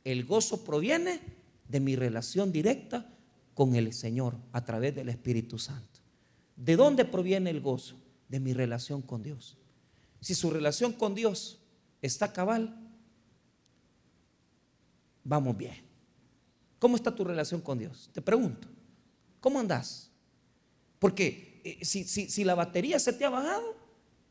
El 0.07 0.23
gozo 0.23 0.63
proviene 0.63 1.19
de 1.67 1.81
mi 1.81 1.97
relación 1.97 2.53
directa 2.53 3.13
con 3.53 3.75
el 3.75 3.91
Señor 3.91 4.37
a 4.53 4.63
través 4.63 4.95
del 4.95 5.09
Espíritu 5.09 5.59
Santo. 5.59 5.99
¿De 6.55 6.77
dónde 6.77 7.03
proviene 7.03 7.49
el 7.49 7.59
gozo? 7.59 7.97
De 8.29 8.39
mi 8.39 8.53
relación 8.53 9.01
con 9.01 9.21
Dios. 9.21 9.57
Si 10.21 10.33
su 10.33 10.49
relación 10.49 10.93
con 10.93 11.13
Dios 11.13 11.59
está 12.01 12.31
cabal, 12.31 12.89
vamos 15.25 15.57
bien. 15.57 15.75
¿Cómo 16.79 16.95
está 16.95 17.13
tu 17.13 17.25
relación 17.25 17.59
con 17.59 17.77
Dios? 17.77 18.09
Te 18.13 18.21
pregunto. 18.21 18.69
¿Cómo 19.41 19.59
andás? 19.59 20.09
Porque 20.99 21.59
eh, 21.65 21.83
si, 21.83 22.05
si 22.05 22.43
la 22.45 22.55
batería 22.55 22.97
se 22.97 23.11
te 23.11 23.25
ha 23.25 23.29
bajado, 23.29 23.75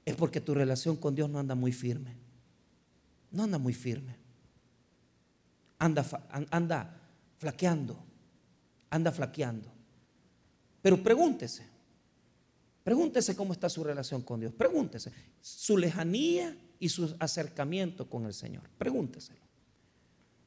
es 0.06 0.16
porque 0.16 0.40
tu 0.40 0.54
relación 0.54 0.96
con 0.96 1.14
Dios 1.14 1.28
no 1.28 1.38
anda 1.38 1.54
muy 1.54 1.72
firme. 1.72 2.16
No 3.30 3.42
anda 3.42 3.58
muy 3.58 3.74
firme. 3.74 4.24
Anda, 5.78 6.04
anda 6.50 7.00
flaqueando. 7.38 7.98
Anda 8.90 9.12
flaqueando. 9.12 9.72
Pero 10.82 11.02
pregúntese. 11.02 11.66
Pregúntese 12.84 13.34
cómo 13.34 13.52
está 13.52 13.68
su 13.68 13.82
relación 13.82 14.22
con 14.22 14.40
Dios. 14.40 14.52
Pregúntese. 14.52 15.12
Su 15.40 15.76
lejanía 15.76 16.56
y 16.78 16.88
su 16.88 17.16
acercamiento 17.18 18.08
con 18.08 18.26
el 18.26 18.32
Señor. 18.32 18.62
Pregúnteselo. 18.78 19.40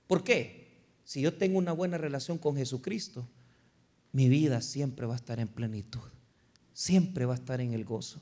¿Por 0.07 0.23
qué? 0.23 0.69
Si 1.03 1.21
yo 1.21 1.33
tengo 1.33 1.57
una 1.57 1.73
buena 1.73 1.97
relación 1.97 2.37
con 2.37 2.55
Jesucristo, 2.55 3.27
mi 4.11 4.29
vida 4.29 4.61
siempre 4.61 5.05
va 5.05 5.13
a 5.13 5.17
estar 5.17 5.39
en 5.39 5.47
plenitud. 5.47 6.07
Siempre 6.73 7.25
va 7.25 7.33
a 7.33 7.37
estar 7.37 7.61
en 7.61 7.73
el 7.73 7.83
gozo. 7.83 8.21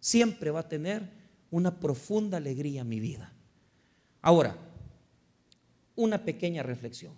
Siempre 0.00 0.50
va 0.50 0.60
a 0.60 0.68
tener 0.68 1.08
una 1.50 1.78
profunda 1.78 2.38
alegría 2.38 2.80
en 2.80 2.88
mi 2.88 2.98
vida. 2.98 3.32
Ahora, 4.20 4.58
una 5.96 6.24
pequeña 6.24 6.62
reflexión. 6.62 7.14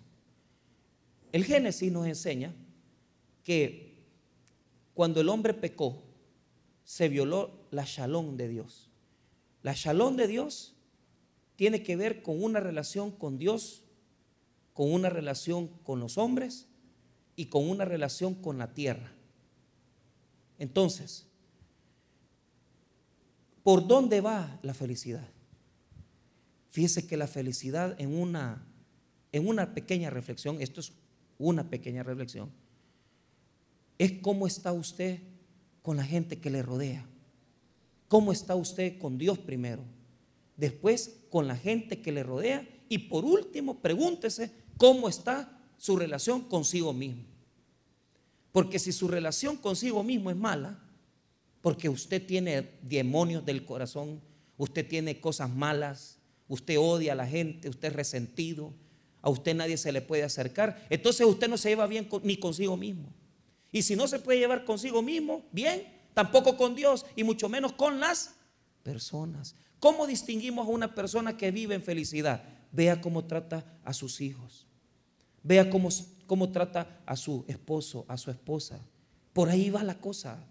El 1.31 1.43
Génesis 1.45 1.91
nos 1.91 2.07
enseña 2.07 2.53
que 3.43 3.97
cuando 4.93 5.21
el 5.21 5.29
hombre 5.29 5.53
pecó, 5.53 6.03
se 6.83 7.09
violó 7.09 7.67
la 7.69 7.83
shalom 7.85 8.37
de 8.37 8.47
Dios. 8.47 8.89
La 9.61 9.73
shalom 9.73 10.15
de 10.15 10.27
Dios 10.27 10.75
tiene 11.55 11.83
que 11.83 11.95
ver 11.95 12.21
con 12.21 12.41
una 12.41 12.59
relación 12.59 13.11
con 13.11 13.37
Dios, 13.37 13.83
con 14.73 14.91
una 14.91 15.09
relación 15.09 15.67
con 15.83 15.99
los 15.99 16.17
hombres 16.17 16.67
y 17.35 17.47
con 17.47 17.69
una 17.69 17.83
relación 17.83 18.35
con 18.35 18.57
la 18.57 18.73
tierra. 18.73 19.11
Entonces, 20.59 21.27
¿por 23.63 23.85
dónde 23.85 24.21
va 24.21 24.59
la 24.63 24.73
felicidad? 24.73 25.27
Fíjese 26.69 27.07
que 27.07 27.17
la 27.17 27.27
felicidad 27.27 27.95
en 27.99 28.15
una, 28.15 28.65
en 29.31 29.47
una 29.47 29.73
pequeña 29.73 30.09
reflexión, 30.09 30.61
esto 30.61 30.79
es 30.79 30.93
una 31.37 31.69
pequeña 31.69 32.03
reflexión, 32.03 32.51
es 33.97 34.13
cómo 34.21 34.47
está 34.47 34.73
usted 34.73 35.19
con 35.81 35.97
la 35.97 36.03
gente 36.03 36.39
que 36.39 36.49
le 36.49 36.61
rodea. 36.61 37.05
¿Cómo 38.07 38.31
está 38.31 38.55
usted 38.55 38.99
con 38.99 39.17
Dios 39.17 39.37
primero? 39.37 39.83
Después 40.55 41.17
con 41.29 41.47
la 41.47 41.55
gente 41.55 42.01
que 42.01 42.11
le 42.11 42.23
rodea. 42.23 42.67
Y 42.89 42.99
por 42.99 43.25
último, 43.25 43.79
pregúntese 43.79 44.51
cómo 44.77 45.09
está 45.09 45.61
su 45.77 45.97
relación 45.97 46.41
consigo 46.41 46.93
mismo. 46.93 47.23
Porque 48.51 48.79
si 48.79 48.91
su 48.91 49.07
relación 49.07 49.57
consigo 49.57 50.03
mismo 50.03 50.29
es 50.29 50.37
mala, 50.37 50.79
porque 51.61 51.89
usted 51.89 52.25
tiene 52.25 52.71
demonios 52.81 53.45
del 53.45 53.65
corazón, 53.65 54.21
usted 54.57 54.87
tiene 54.87 55.19
cosas 55.19 55.49
malas, 55.49 56.16
usted 56.47 56.77
odia 56.79 57.13
a 57.13 57.15
la 57.15 57.27
gente, 57.27 57.69
usted 57.69 57.89
es 57.89 57.93
resentido, 57.93 58.73
a 59.21 59.29
usted 59.29 59.55
nadie 59.55 59.77
se 59.77 59.91
le 59.91 60.01
puede 60.01 60.23
acercar, 60.23 60.85
entonces 60.89 61.25
usted 61.25 61.47
no 61.47 61.57
se 61.57 61.69
lleva 61.69 61.87
bien 61.87 62.07
ni 62.23 62.37
consigo 62.37 62.77
mismo. 62.77 63.13
Y 63.71 63.81
si 63.81 63.95
no 63.95 64.07
se 64.07 64.19
puede 64.19 64.39
llevar 64.39 64.65
consigo 64.65 65.01
mismo, 65.01 65.45
bien, 65.51 65.83
tampoco 66.13 66.57
con 66.57 66.75
Dios 66.75 67.05
y 67.15 67.23
mucho 67.23 67.49
menos 67.49 67.73
con 67.73 67.99
las 67.99 68.35
personas. 68.83 69.55
¿Cómo 69.79 70.07
distinguimos 70.07 70.67
a 70.67 70.71
una 70.71 70.95
persona 70.95 71.37
que 71.37 71.51
vive 71.51 71.75
en 71.75 71.83
felicidad? 71.83 72.43
Vea 72.71 73.01
cómo 73.01 73.25
trata 73.25 73.65
a 73.83 73.93
sus 73.93 74.21
hijos. 74.21 74.65
Vea 75.43 75.69
cómo, 75.69 75.89
cómo 76.25 76.51
trata 76.51 77.01
a 77.05 77.15
su 77.15 77.45
esposo, 77.47 78.05
a 78.07 78.17
su 78.17 78.31
esposa. 78.31 78.79
Por 79.33 79.49
ahí 79.49 79.69
va 79.69 79.83
la 79.83 79.99
cosa. 79.99 80.43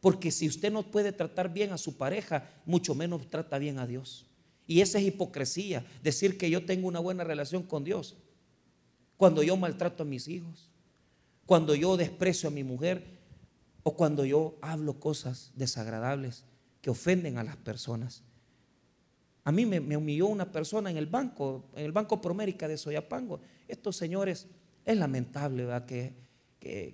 Porque 0.00 0.30
si 0.30 0.46
usted 0.46 0.70
no 0.70 0.82
puede 0.82 1.12
tratar 1.12 1.52
bien 1.52 1.72
a 1.72 1.78
su 1.78 1.96
pareja, 1.96 2.48
mucho 2.66 2.94
menos 2.94 3.28
trata 3.28 3.58
bien 3.58 3.78
a 3.78 3.86
Dios. 3.86 4.26
Y 4.66 4.80
esa 4.80 4.98
es 4.98 5.04
hipocresía, 5.04 5.84
decir 6.02 6.38
que 6.38 6.50
yo 6.50 6.64
tengo 6.64 6.88
una 6.88 7.00
buena 7.00 7.24
relación 7.24 7.62
con 7.62 7.84
Dios. 7.84 8.16
Cuando 9.16 9.42
yo 9.42 9.56
maltrato 9.56 10.02
a 10.02 10.06
mis 10.06 10.28
hijos, 10.28 10.70
cuando 11.46 11.74
yo 11.74 11.96
desprecio 11.96 12.48
a 12.48 12.52
mi 12.52 12.64
mujer 12.64 13.04
o 13.82 13.94
cuando 13.94 14.24
yo 14.24 14.56
hablo 14.62 14.98
cosas 14.98 15.52
desagradables 15.54 16.44
que 16.80 16.90
ofenden 16.90 17.38
a 17.38 17.44
las 17.44 17.56
personas. 17.56 18.22
A 19.44 19.52
mí 19.52 19.66
me, 19.66 19.96
humilló 19.96 20.26
una 20.26 20.50
persona 20.50 20.90
en 20.90 20.96
el 20.96 21.06
banco, 21.06 21.66
en 21.74 21.84
el 21.84 21.92
Banco 21.92 22.20
Promérica 22.20 22.66
de 22.66 22.78
Soyapango. 22.78 23.40
Estos 23.68 23.96
señores, 23.96 24.46
es 24.84 24.96
lamentable 24.96 25.66
que, 25.86 26.14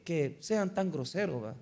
que, 0.04 0.37
sean 0.40 0.74
tan 0.74 0.90
groseros. 0.90 1.54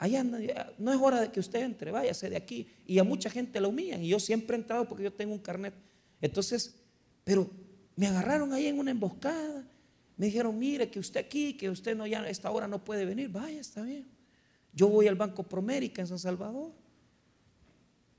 Allá 0.00 0.24
no 0.24 0.92
es 0.92 0.98
hora 1.00 1.20
de 1.20 1.30
que 1.30 1.38
usted 1.38 1.62
entre, 1.62 1.92
váyase 1.92 2.28
de 2.28 2.36
aquí. 2.36 2.66
Y 2.86 2.98
a 2.98 3.04
mucha 3.04 3.30
gente 3.30 3.60
la 3.60 3.68
humillan. 3.68 4.02
Y 4.02 4.08
yo 4.08 4.18
siempre 4.18 4.56
he 4.56 4.60
entrado 4.60 4.88
porque 4.88 5.04
yo 5.04 5.12
tengo 5.12 5.32
un 5.32 5.38
carnet. 5.38 5.74
Entonces, 6.20 6.74
pero 7.22 7.48
me 7.94 8.08
agarraron 8.08 8.52
ahí 8.52 8.66
en 8.66 8.78
una 8.78 8.90
emboscada 8.90 9.70
me 10.20 10.26
dijeron, 10.26 10.58
mire 10.58 10.90
que 10.90 10.98
usted 10.98 11.18
aquí, 11.18 11.54
que 11.54 11.70
usted 11.70 11.96
no 11.96 12.06
ya 12.06 12.20
a 12.20 12.28
esta 12.28 12.50
hora 12.50 12.68
no 12.68 12.84
puede 12.84 13.06
venir. 13.06 13.30
Vaya, 13.30 13.58
está 13.58 13.80
bien. 13.80 14.06
Yo 14.70 14.86
voy 14.86 15.08
al 15.08 15.14
Banco 15.14 15.44
Promérica 15.44 16.02
en 16.02 16.08
San 16.08 16.18
Salvador. 16.18 16.74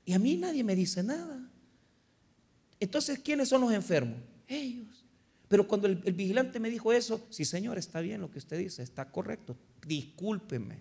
Y 0.04 0.12
a 0.12 0.18
mí 0.18 0.36
nadie 0.36 0.64
me 0.64 0.74
dice 0.74 1.00
nada. 1.04 1.48
Entonces, 2.80 3.20
¿quiénes 3.20 3.48
son 3.48 3.60
los 3.60 3.72
enfermos? 3.72 4.18
Ellos. 4.48 5.04
Pero 5.46 5.68
cuando 5.68 5.86
el, 5.86 5.94
vigilante 5.94 6.58
me 6.58 6.70
dijo 6.70 6.92
eso, 6.92 7.24
sí, 7.30 7.44
señor, 7.44 7.78
está 7.78 8.00
bien 8.00 8.20
lo 8.20 8.32
que 8.32 8.38
usted 8.38 8.58
dice, 8.58 8.82
está 8.82 9.08
correcto. 9.08 9.56
Discúlpeme. 9.86 10.80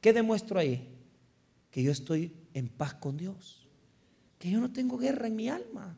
¿Qué 0.00 0.12
demuestro 0.12 0.58
ahí? 0.58 0.88
Que 1.70 1.82
yo 1.82 1.92
estoy 1.92 2.32
en 2.54 2.68
paz 2.68 2.94
con 2.94 3.16
Dios. 3.16 3.66
Que 4.38 4.50
yo 4.50 4.60
no 4.60 4.72
tengo 4.72 4.98
guerra 4.98 5.26
en 5.26 5.36
mi 5.36 5.48
alma. 5.48 5.96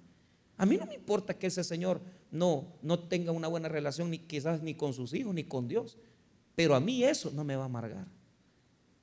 A 0.56 0.66
mí 0.66 0.76
no 0.76 0.86
me 0.86 0.94
importa 0.94 1.38
que 1.38 1.46
ese 1.46 1.64
señor 1.64 2.00
no, 2.30 2.74
no 2.82 2.98
tenga 2.98 3.32
una 3.32 3.48
buena 3.48 3.68
relación 3.68 4.10
ni 4.10 4.18
quizás 4.18 4.62
ni 4.62 4.74
con 4.74 4.92
sus 4.92 5.14
hijos 5.14 5.34
ni 5.34 5.44
con 5.44 5.68
Dios. 5.68 5.96
Pero 6.54 6.74
a 6.74 6.80
mí 6.80 7.04
eso 7.04 7.30
no 7.30 7.44
me 7.44 7.56
va 7.56 7.62
a 7.62 7.66
amargar. 7.66 8.06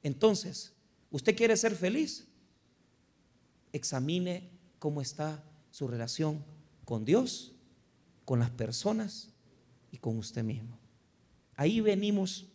Entonces, 0.03 0.73
¿usted 1.11 1.35
quiere 1.35 1.57
ser 1.57 1.75
feliz? 1.75 2.27
Examine 3.73 4.49
cómo 4.79 5.01
está 5.01 5.43
su 5.71 5.87
relación 5.87 6.43
con 6.85 7.05
Dios, 7.05 7.53
con 8.25 8.39
las 8.39 8.49
personas 8.49 9.29
y 9.91 9.97
con 9.97 10.17
usted 10.17 10.43
mismo. 10.43 10.77
Ahí 11.55 11.81
venimos 11.81 12.45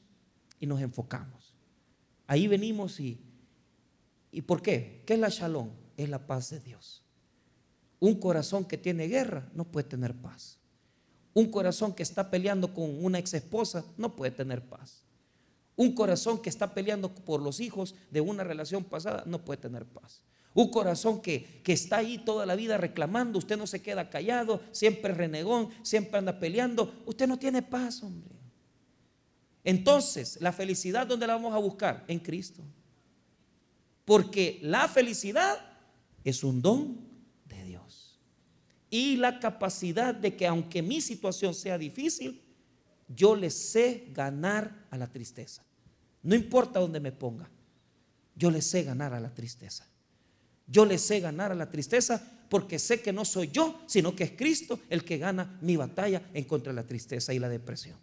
y 0.60 0.66
nos 0.66 0.80
enfocamos. 0.80 1.41
Ahí 2.32 2.48
venimos 2.48 2.98
y... 2.98 3.20
¿Y 4.30 4.40
por 4.40 4.62
qué? 4.62 5.02
¿Qué 5.04 5.12
es 5.12 5.20
la 5.20 5.28
shalom? 5.28 5.68
Es 5.98 6.08
la 6.08 6.26
paz 6.26 6.48
de 6.48 6.60
Dios. 6.60 7.04
Un 8.00 8.14
corazón 8.14 8.64
que 8.64 8.78
tiene 8.78 9.06
guerra 9.06 9.50
no 9.52 9.64
puede 9.64 9.86
tener 9.86 10.14
paz. 10.14 10.58
Un 11.34 11.50
corazón 11.50 11.92
que 11.92 12.02
está 12.02 12.30
peleando 12.30 12.72
con 12.72 13.04
una 13.04 13.18
ex 13.18 13.34
esposa 13.34 13.84
no 13.98 14.16
puede 14.16 14.30
tener 14.30 14.64
paz. 14.64 15.04
Un 15.76 15.94
corazón 15.94 16.40
que 16.40 16.48
está 16.48 16.72
peleando 16.72 17.14
por 17.14 17.42
los 17.42 17.60
hijos 17.60 17.94
de 18.10 18.22
una 18.22 18.44
relación 18.44 18.82
pasada 18.82 19.24
no 19.26 19.44
puede 19.44 19.60
tener 19.60 19.84
paz. 19.84 20.22
Un 20.54 20.70
corazón 20.70 21.20
que, 21.20 21.60
que, 21.62 21.74
está 21.74 21.98
ahí 21.98 22.16
toda 22.16 22.46
la 22.46 22.56
vida 22.56 22.78
reclamando, 22.78 23.40
usted 23.40 23.58
no 23.58 23.66
se 23.66 23.82
queda 23.82 24.08
callado, 24.08 24.62
siempre 24.70 25.12
renegón, 25.12 25.68
siempre 25.82 26.16
anda 26.16 26.38
peleando, 26.38 26.94
usted 27.04 27.28
no 27.28 27.38
tiene 27.38 27.60
paz, 27.60 28.02
hombre. 28.02 28.31
Entonces, 29.64 30.38
la 30.40 30.52
felicidad, 30.52 31.06
¿dónde 31.06 31.26
la 31.26 31.34
vamos 31.34 31.54
a 31.54 31.58
buscar? 31.58 32.04
En 32.08 32.18
Cristo. 32.18 32.62
Porque 34.04 34.58
la 34.62 34.88
felicidad 34.88 35.58
es 36.24 36.42
un 36.42 36.60
don 36.60 37.12
y 38.92 39.16
la 39.16 39.40
capacidad 39.40 40.14
de 40.14 40.36
que 40.36 40.46
aunque 40.46 40.82
mi 40.82 41.00
situación 41.00 41.54
sea 41.54 41.78
difícil, 41.78 42.42
yo 43.08 43.34
le 43.34 43.48
sé 43.48 44.08
ganar 44.12 44.86
a 44.90 44.98
la 44.98 45.06
tristeza. 45.06 45.64
No 46.22 46.34
importa 46.34 46.78
dónde 46.78 47.00
me 47.00 47.10
ponga, 47.10 47.48
yo 48.36 48.50
le 48.50 48.60
sé 48.60 48.82
ganar 48.82 49.14
a 49.14 49.20
la 49.20 49.32
tristeza. 49.32 49.88
Yo 50.66 50.84
le 50.84 50.98
sé 50.98 51.20
ganar 51.20 51.50
a 51.50 51.54
la 51.54 51.70
tristeza 51.70 52.22
porque 52.50 52.78
sé 52.78 53.00
que 53.00 53.14
no 53.14 53.24
soy 53.24 53.50
yo, 53.50 53.80
sino 53.86 54.14
que 54.14 54.24
es 54.24 54.32
Cristo 54.32 54.78
el 54.90 55.04
que 55.04 55.16
gana 55.16 55.58
mi 55.62 55.76
batalla 55.76 56.28
en 56.34 56.44
contra 56.44 56.70
de 56.70 56.76
la 56.76 56.86
tristeza 56.86 57.32
y 57.32 57.38
la 57.38 57.48
depresión. 57.48 57.96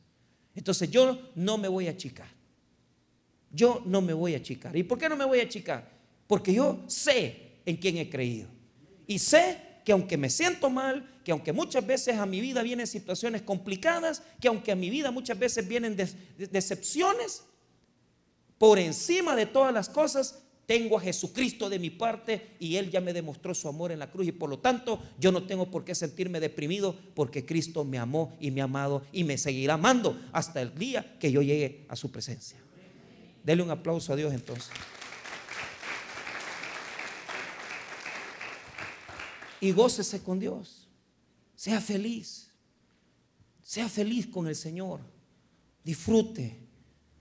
Entonces 0.60 0.92
yo 0.92 1.18
no 1.36 1.58
me 1.58 1.70
voy 1.70 1.88
a 1.88 1.92
achicar. 1.92 2.28
Yo 3.50 3.82
no 3.86 4.02
me 4.02 4.12
voy 4.12 4.34
a 4.34 4.40
achicar. 4.40 4.76
¿Y 4.76 4.84
por 4.84 5.00
qué 5.00 5.08
no 5.08 5.16
me 5.16 5.24
voy 5.24 5.40
a 5.40 5.44
achicar? 5.44 5.90
Porque 6.28 6.54
yo 6.54 6.84
sé 6.86 7.62
en 7.66 7.78
quién 7.78 7.96
he 7.96 8.10
creído. 8.10 8.50
Y 9.08 9.20
sé 9.20 9.58
que 9.86 9.94
aunque 9.94 10.18
me 10.18 10.30
siento 10.30 10.70
mal, 10.70 11.10
que 11.24 11.32
aunque 11.32 11.54
muchas 11.54 11.88
veces 11.88 12.18
a 12.18 12.26
mi 12.26 12.42
vida 12.42 12.62
vienen 12.62 12.88
situaciones 12.88 13.42
complicadas, 13.42 14.22
que 14.42 14.50
aunque 14.50 14.74
a 14.74 14.76
mi 14.76 14.90
vida 14.90 15.12
muchas 15.12 15.40
veces 15.40 15.66
vienen 15.66 15.96
decepciones, 15.96 17.44
por 18.58 18.80
encima 18.80 19.38
de 19.38 19.46
todas 19.46 19.74
las 19.74 19.88
cosas, 19.88 20.44
tengo 20.70 21.00
a 21.00 21.02
Jesucristo 21.02 21.68
de 21.68 21.80
mi 21.80 21.90
parte 21.90 22.56
y 22.60 22.76
Él 22.76 22.92
ya 22.92 23.02
me 23.02 23.12
demostró 23.12 23.56
su 23.56 23.68
amor 23.68 23.92
en 23.92 23.98
la 23.98 24.12
cruz 24.12 24.28
y 24.28 24.32
por 24.32 24.52
lo 24.52 24.60
tanto 24.60 25.02
yo 25.18 25.32
no 25.32 25.48
tengo 25.48 25.72
por 25.72 25.84
qué 25.84 25.96
sentirme 25.96 26.40
deprimido 26.40 26.96
porque 27.16 27.44
Cristo 27.44 27.84
me 27.84 27.98
amó 27.98 28.38
y 28.40 28.52
me 28.52 28.62
ha 28.62 28.66
amado 28.66 29.02
y 29.12 29.24
me 29.24 29.40
seguirá 29.40 29.74
amando 29.74 30.22
hasta 30.32 30.62
el 30.62 30.76
día 30.76 31.18
que 31.18 31.32
yo 31.32 31.42
llegue 31.42 31.88
a 31.90 31.96
su 31.96 32.12
presencia. 32.12 32.60
Dele 33.44 33.64
un 33.64 33.72
aplauso 33.72 34.14
a 34.14 34.16
Dios 34.16 34.32
entonces. 34.32 34.70
Y 39.62 39.72
gócese 39.72 40.22
con 40.22 40.40
Dios. 40.40 40.88
Sea 41.56 41.82
feliz. 41.82 42.52
Sea 43.64 43.90
feliz 43.90 44.28
con 44.28 44.48
el 44.48 44.56
Señor. 44.56 45.00
Disfrute. 45.84 46.60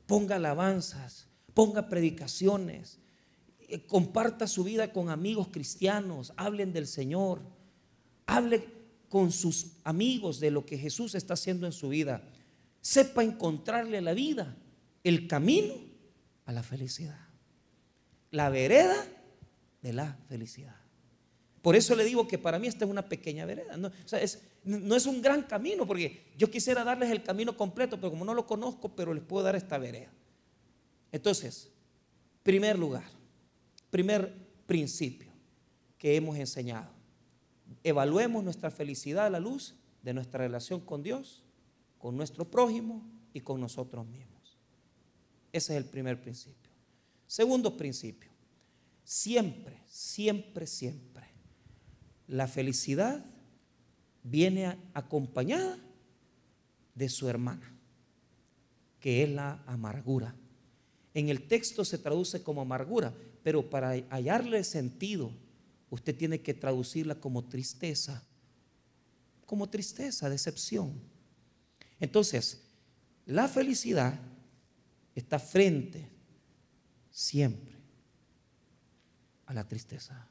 Ponga 0.07 0.37
alabanzas. 0.37 1.29
Ponga 1.55 1.89
predicaciones. 1.89 2.99
Eh, 3.69 3.85
comparta 3.87 4.47
su 4.47 4.65
vida 4.65 4.93
con 4.93 5.11
amigos 5.11 5.49
cristianos. 5.49 6.33
Hablen 6.37 6.73
del 6.73 6.87
Señor. 6.87 7.41
Hable 8.27 8.65
con 9.09 9.31
sus 9.31 9.73
amigos 9.85 10.41
de 10.41 10.51
lo 10.51 10.65
que 10.65 10.79
Jesús 10.79 11.15
está 11.15 11.35
haciendo 11.35 11.67
en 11.67 11.73
su 11.73 11.91
vida. 11.91 12.23
Sepa 12.81 13.23
encontrarle 13.23 14.01
la 14.01 14.15
vida, 14.15 14.57
el 15.05 15.27
camino 15.27 15.75
a 16.47 16.53
la 16.53 16.63
felicidad. 16.63 17.19
La 18.31 18.49
vereda 18.49 19.07
de 19.83 19.93
la 19.93 20.19
felicidad. 20.29 20.77
Por 21.63 21.77
eso 21.77 21.95
le 21.97 22.05
digo 22.05 22.27
que 22.29 22.39
para 22.39 22.59
mí 22.59 22.67
esta 22.69 22.85
es 22.85 22.91
una 22.91 23.09
pequeña 23.09 23.45
vereda. 23.45 23.77
No, 23.77 23.91
es, 24.13 24.43
no 24.65 24.95
es 24.95 25.07
un 25.07 25.21
gran 25.21 25.43
camino, 25.43 25.87
porque 25.87 26.33
yo 26.37 26.51
quisiera 26.51 26.85
darles 26.85 27.11
el 27.11 27.23
camino 27.23 27.57
completo, 27.57 27.97
pero 27.97 28.11
como 28.11 28.25
no 28.25 28.33
lo 28.33 28.47
conozco, 28.47 28.95
pero 28.95 29.13
les 29.13 29.25
puedo 29.25 29.45
dar 29.45 29.57
esta 29.57 29.77
vereda. 29.77 30.11
Entonces, 31.11 31.71
primer 32.43 32.79
lugar, 32.79 33.18
primer 33.91 34.35
principio 34.67 35.33
que 35.99 36.17
hemos 36.17 36.37
enseñado. 36.37 36.91
Evaluemos 37.83 38.45
nuestra 38.45 38.71
felicidad 38.71 39.27
a 39.27 39.31
la 39.31 39.41
luz 39.41 39.75
de 40.03 40.15
nuestra 40.15 40.39
relación 40.39 40.81
con 40.81 41.03
Dios, 41.03 41.43
con 41.99 42.17
nuestro 42.17 42.51
prójimo 42.51 43.07
y 43.33 43.41
con 43.41 43.61
nosotros 43.61 44.07
mismos. 44.07 44.57
Ese 45.53 45.73
es 45.73 45.83
el 45.83 45.85
primer 45.85 46.21
principio. 46.21 46.71
Segundo 47.27 47.77
principio, 47.77 48.31
siempre, 49.05 49.83
siempre, 49.87 50.67
siempre, 50.67 51.27
la 52.27 52.47
felicidad 52.47 53.25
viene 54.23 54.77
acompañada 54.95 55.79
de 56.95 57.09
su 57.09 57.29
hermana, 57.29 57.75
que 59.01 59.23
es 59.23 59.31
la 59.31 59.63
amargura. 59.67 60.35
En 61.15 61.29
el 61.29 61.49
texto 61.49 61.85
se 61.85 61.99
traduce 61.99 62.43
como 62.43 62.61
amargura, 62.61 63.15
pero 63.49 63.71
para 63.71 63.93
hallarle 64.11 64.63
sentido, 64.63 65.33
usted 65.89 66.15
tiene 66.15 66.43
que 66.43 66.53
traducirla 66.53 67.15
como 67.15 67.47
tristeza, 67.47 68.23
como 69.47 69.71
tristeza, 69.71 70.29
decepción. 70.29 70.93
Entonces, 71.99 72.63
la 73.25 73.49
felicidad 73.49 74.21
está 75.15 75.39
frente 75.39 76.11
siempre 77.11 77.75
a 79.47 79.55
la 79.55 79.67
tristeza. 79.67 80.29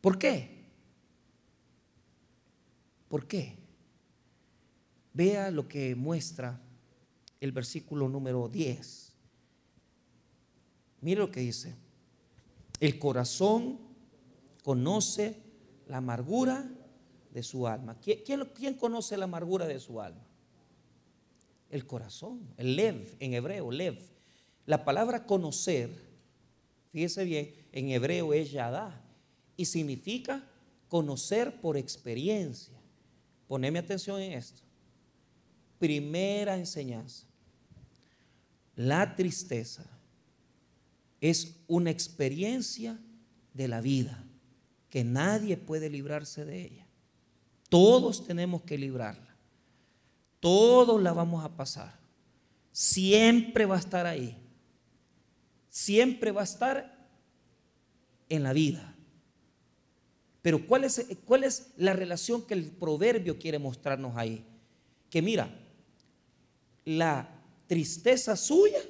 ¿Por 0.00 0.18
qué? 0.18 0.72
¿Por 3.08 3.28
qué? 3.28 3.58
Vea 5.12 5.52
lo 5.52 5.68
que 5.68 5.94
muestra 5.94 6.60
el 7.38 7.52
versículo 7.52 8.08
número 8.08 8.48
10. 8.48 9.13
Mire 11.04 11.20
lo 11.20 11.30
que 11.30 11.40
dice. 11.40 11.74
El 12.80 12.98
corazón 12.98 13.78
conoce 14.62 15.36
la 15.86 15.98
amargura 15.98 16.66
de 17.30 17.42
su 17.42 17.66
alma. 17.66 18.00
¿Quién, 18.00 18.74
conoce 18.80 19.18
la 19.18 19.24
amargura 19.24 19.66
de 19.66 19.78
su 19.80 20.00
alma? 20.00 20.24
El 21.68 21.84
corazón, 21.86 22.48
el 22.56 22.74
lev 22.74 23.16
en 23.20 23.34
hebreo, 23.34 23.70
lev. 23.70 23.98
La 24.64 24.82
palabra 24.86 25.26
conocer, 25.26 25.90
fíjese 26.90 27.24
bien, 27.24 27.54
en 27.72 27.90
hebreo 27.90 28.32
es 28.32 28.50
yadá 28.50 29.04
y 29.58 29.66
significa 29.66 30.42
conocer 30.88 31.60
por 31.60 31.76
experiencia. 31.76 32.80
Poneme 33.46 33.78
atención 33.78 34.22
en 34.22 34.32
esto. 34.32 34.62
Primera 35.78 36.56
enseñanza. 36.56 37.26
La 38.74 39.14
tristeza 39.14 39.93
es 41.24 41.56
una 41.68 41.90
experiencia 41.90 43.00
de 43.54 43.66
la 43.66 43.80
vida 43.80 44.22
que 44.90 45.04
nadie 45.04 45.56
puede 45.56 45.88
librarse 45.88 46.44
de 46.44 46.66
ella. 46.66 46.86
Todos 47.70 48.26
tenemos 48.26 48.60
que 48.64 48.76
librarla. 48.76 49.34
Todos 50.38 51.02
la 51.02 51.14
vamos 51.14 51.42
a 51.42 51.56
pasar. 51.56 51.98
Siempre 52.72 53.64
va 53.64 53.76
a 53.76 53.78
estar 53.78 54.04
ahí. 54.04 54.36
Siempre 55.70 56.30
va 56.30 56.42
a 56.42 56.44
estar 56.44 57.08
en 58.28 58.42
la 58.42 58.52
vida. 58.52 58.94
Pero 60.42 60.66
¿cuál 60.66 60.84
es, 60.84 61.06
¿cuál 61.24 61.44
es 61.44 61.72
la 61.78 61.94
relación 61.94 62.42
que 62.42 62.52
el 62.52 62.66
proverbio 62.66 63.38
quiere 63.38 63.58
mostrarnos 63.58 64.14
ahí? 64.18 64.44
Que 65.08 65.22
mira, 65.22 65.48
la 66.84 67.42
tristeza 67.66 68.36
suya 68.36 68.82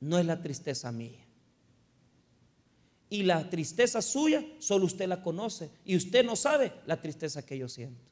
no 0.00 0.18
es 0.18 0.24
la 0.24 0.40
tristeza 0.40 0.90
mía. 0.90 1.23
Y 3.14 3.22
la 3.22 3.48
tristeza 3.48 4.02
suya 4.02 4.44
solo 4.58 4.86
usted 4.86 5.06
la 5.06 5.22
conoce 5.22 5.70
y 5.84 5.94
usted 5.94 6.24
no 6.24 6.34
sabe 6.34 6.72
la 6.84 7.00
tristeza 7.00 7.46
que 7.46 7.56
yo 7.56 7.68
siento. 7.68 8.02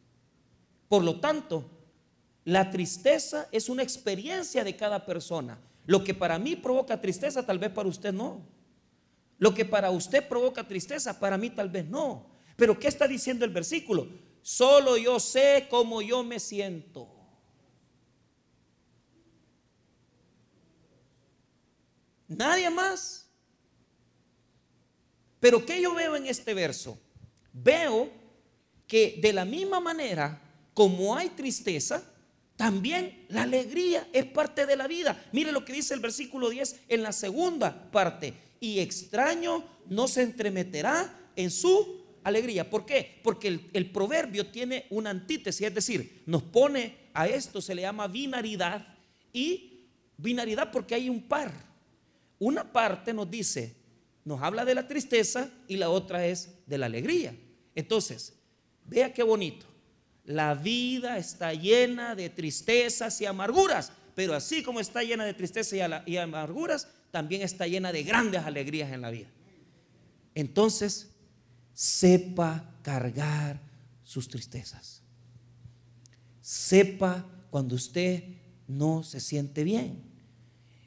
Por 0.89 1.03
lo 1.03 1.19
tanto, 1.19 1.69
la 2.45 2.71
tristeza 2.71 3.49
es 3.51 3.69
una 3.69 3.83
experiencia 3.83 4.63
de 4.63 4.77
cada 4.77 5.05
persona. 5.05 5.59
Lo 5.87 6.05
que 6.05 6.15
para 6.15 6.39
mí 6.39 6.55
provoca 6.55 7.01
tristeza, 7.01 7.45
tal 7.45 7.59
vez 7.59 7.73
para 7.73 7.89
usted 7.89 8.13
no. 8.13 8.47
Lo 9.39 9.53
que 9.53 9.65
para 9.65 9.91
usted 9.91 10.29
provoca 10.29 10.69
tristeza, 10.69 11.19
para 11.19 11.37
mí 11.37 11.51
tal 11.51 11.69
vez 11.69 11.85
no. 11.85 12.25
Pero 12.55 12.79
¿qué 12.79 12.87
está 12.87 13.09
diciendo 13.09 13.45
el 13.45 13.51
versículo? 13.51 14.07
Solo 14.41 14.97
yo 14.97 15.19
sé 15.19 15.67
cómo 15.69 16.01
yo 16.01 16.23
me 16.23 16.39
siento. 16.39 17.09
Nadie 22.29 22.71
más. 22.71 23.22
Pero 25.43 25.67
¿qué 25.67 25.83
yo 25.83 25.93
veo 25.93 26.15
en 26.15 26.29
este 26.29 26.55
verso? 26.55 26.97
Veo 27.53 28.09
que 28.87 29.19
de 29.21 29.33
la 29.33 29.45
misma 29.45 29.81
manera 29.81 30.41
como 30.73 31.17
hay 31.17 31.31
tristeza, 31.31 32.01
también 32.55 33.27
la 33.29 33.43
alegría 33.43 34.07
es 34.13 34.25
parte 34.25 34.67
de 34.67 34.77
la 34.77 34.87
vida. 34.87 35.21
Mire 35.33 35.51
lo 35.51 35.65
que 35.65 35.73
dice 35.73 35.95
el 35.95 36.01
versículo 36.01 36.49
10 36.49 36.83
en 36.87 37.03
la 37.03 37.11
segunda 37.11 37.91
parte. 37.91 38.35
Y 38.61 38.79
extraño 38.79 39.65
no 39.89 40.07
se 40.07 40.23
entremeterá 40.23 41.13
en 41.35 41.51
su 41.51 42.05
alegría. 42.23 42.71
¿Por 42.71 42.87
qué? 42.87 43.19
Porque 43.25 43.69
el, 43.73 43.91
proverbio 43.91 44.47
tiene 44.47 44.87
una 44.91 45.11
antítesis, 45.11 45.67
es 45.67 45.75
decir, 45.75 46.23
nos 46.25 46.45
pone 46.45 46.99
a 47.15 47.27
esto, 47.27 47.61
se 47.61 47.75
le 47.75 47.83
llama 47.83 48.07
binaridad 48.07 48.95
y 49.33 49.89
binaridad 50.17 50.71
porque 50.71 50.95
hay 50.95 51.09
un 51.09 51.23
par. 51.23 51.53
Una 52.39 52.73
parte 52.73 53.13
nos 53.13 53.29
dice, 53.29 53.82
nos 54.25 54.43
habla 54.43 54.65
de 54.65 54.75
la 54.75 54.87
tristeza 54.87 55.51
y 55.69 55.77
la 55.77 55.91
otra 55.91 56.27
es 56.27 56.51
de 56.67 56.79
la 56.79 56.87
alegría. 56.87 57.37
Entonces, 57.75 58.35
vea 58.85 59.13
qué 59.13 59.23
bonito. 59.23 59.67
La 60.25 60.55
vida 60.55 61.19
está 61.19 61.53
llena 61.53 62.15
de 62.15 62.31
tristezas 62.31 63.21
y 63.21 63.27
amarguras, 63.27 63.93
pero 64.15 64.35
así 64.35 64.63
como 64.63 64.79
está 64.79 65.03
llena 65.03 65.25
de 65.25 65.35
tristezas 65.35 65.79
y 66.07 66.17
amarguras, 66.17 66.89
también 67.11 67.43
está 67.43 67.67
llena 67.67 67.93
de 67.93 68.05
grandes 68.05 68.43
alegrías 68.43 68.93
en 68.93 69.01
la 69.01 69.11
vida. 69.11 69.29
Entonces, 70.35 71.11
sepa 71.75 72.71
cargar 72.83 73.61
sus 74.05 74.29
tristezas. 74.29 75.03
Sepa 76.41 77.27
cuando 77.51 77.75
usted 77.75 78.25
no 78.69 79.03
se 79.03 79.21
siente 79.21 79.65
bien. 79.65 80.03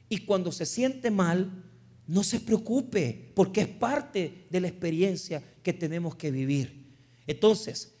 Y 0.08 0.18
cuando 0.18 0.52
se 0.52 0.66
siente 0.66 1.10
mal, 1.10 1.64
no 2.06 2.22
se 2.22 2.40
preocupe, 2.40 3.32
porque 3.34 3.62
es 3.62 3.68
parte 3.68 4.46
de 4.50 4.60
la 4.60 4.68
experiencia 4.68 5.42
que 5.62 5.72
tenemos 5.72 6.14
que 6.14 6.30
vivir. 6.30 6.86
Entonces, 7.26 7.94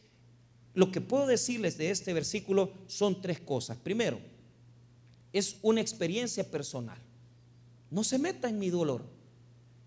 lo 0.74 0.92
que 0.92 1.00
puedo 1.00 1.26
decirles 1.26 1.76
de 1.78 1.90
este 1.90 2.12
versículo 2.12 2.72
son 2.86 3.20
tres 3.20 3.40
cosas. 3.40 3.78
Primero, 3.78 4.20
es 5.32 5.56
una 5.62 5.80
experiencia 5.80 6.48
personal. 6.48 6.98
No 7.90 8.04
se 8.04 8.18
meta 8.18 8.48
en 8.48 8.58
mi 8.58 8.70
dolor. 8.70 9.04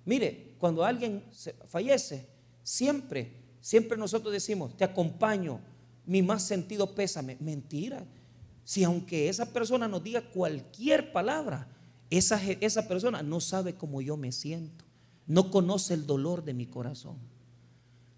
Mire, 0.06 0.56
cuando 0.58 0.84
alguien 0.84 1.24
fallece, 1.68 2.28
siempre, 2.64 3.32
siempre 3.62 3.98
nosotros 3.98 4.34
decimos, 4.34 4.76
te 4.76 4.84
acompaño, 4.84 5.62
mi 6.06 6.22
más 6.22 6.44
sentido 6.44 6.94
pésame. 6.94 7.38
Mentira. 7.40 8.06
Si 8.64 8.84
aunque 8.84 9.30
esa 9.30 9.52
persona 9.54 9.88
nos 9.88 10.04
diga 10.04 10.22
cualquier 10.22 11.12
palabra, 11.12 11.68
esa, 12.10 12.42
esa 12.44 12.88
persona 12.88 13.22
no 13.22 13.40
sabe 13.40 13.76
cómo 13.76 14.02
yo 14.02 14.18
me 14.18 14.32
siento, 14.32 14.86
no 15.28 15.52
conoce 15.52 15.94
el 15.94 16.06
dolor 16.06 16.44
de 16.44 16.54
mi 16.54 16.66
corazón. 16.66 17.18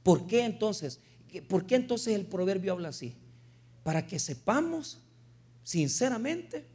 ¿Por 0.03 0.27
qué 0.27 0.45
entonces? 0.45 0.99
¿Por 1.47 1.65
qué 1.65 1.75
entonces 1.75 2.15
el 2.15 2.25
proverbio 2.25 2.73
habla 2.73 2.89
así? 2.89 3.15
Para 3.83 4.07
que 4.07 4.19
sepamos, 4.19 4.99
sinceramente, 5.63 6.65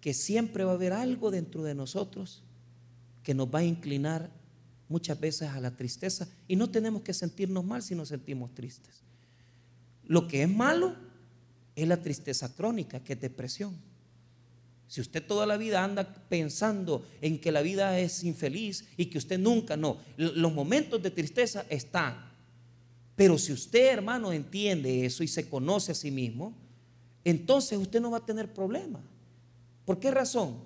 que 0.00 0.14
siempre 0.14 0.64
va 0.64 0.72
a 0.72 0.74
haber 0.74 0.92
algo 0.92 1.30
dentro 1.30 1.62
de 1.62 1.74
nosotros 1.74 2.42
que 3.22 3.34
nos 3.34 3.52
va 3.52 3.60
a 3.60 3.64
inclinar 3.64 4.30
muchas 4.88 5.18
veces 5.20 5.50
a 5.50 5.60
la 5.60 5.76
tristeza 5.76 6.28
y 6.46 6.56
no 6.56 6.70
tenemos 6.70 7.02
que 7.02 7.12
sentirnos 7.12 7.64
mal 7.64 7.82
si 7.82 7.94
nos 7.94 8.08
sentimos 8.08 8.54
tristes. 8.54 9.02
Lo 10.04 10.26
que 10.26 10.42
es 10.42 10.48
malo 10.48 10.96
es 11.76 11.86
la 11.86 12.00
tristeza 12.00 12.54
crónica, 12.54 13.00
que 13.00 13.12
es 13.12 13.20
depresión. 13.20 13.76
Si 14.88 15.00
usted 15.00 15.24
toda 15.24 15.46
la 15.46 15.56
vida 15.56 15.84
anda 15.84 16.12
pensando 16.28 17.06
en 17.20 17.38
que 17.38 17.52
la 17.52 17.62
vida 17.62 17.98
es 18.00 18.24
infeliz 18.24 18.88
y 18.96 19.06
que 19.06 19.18
usted 19.18 19.38
nunca, 19.38 19.76
no, 19.76 19.98
los 20.16 20.52
momentos 20.52 21.02
de 21.02 21.10
tristeza 21.10 21.64
están. 21.68 22.32
Pero 23.14 23.38
si 23.38 23.52
usted, 23.52 23.92
hermano, 23.92 24.32
entiende 24.32 25.04
eso 25.04 25.22
y 25.22 25.28
se 25.28 25.48
conoce 25.48 25.92
a 25.92 25.94
sí 25.94 26.10
mismo, 26.10 26.56
entonces 27.24 27.78
usted 27.78 28.00
no 28.00 28.10
va 28.10 28.18
a 28.18 28.26
tener 28.26 28.52
problema. 28.52 29.00
¿Por 29.84 30.00
qué 30.00 30.10
razón? 30.10 30.56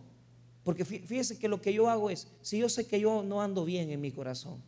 Porque 0.63 0.85
fíjese 0.85 1.39
que 1.39 1.49
lo 1.49 1.61
que 1.61 1.75
yo 1.75 1.89
hago 1.91 2.09
es, 2.09 2.29
si 2.41 2.59
yo 2.59 2.69
sé 2.69 2.87
que 2.87 3.01
yo 3.01 3.23
no 3.23 3.43
ando 3.43 3.65
bien 3.65 3.91
en 3.91 4.01
mi 4.01 4.13
corazón, 4.13 4.63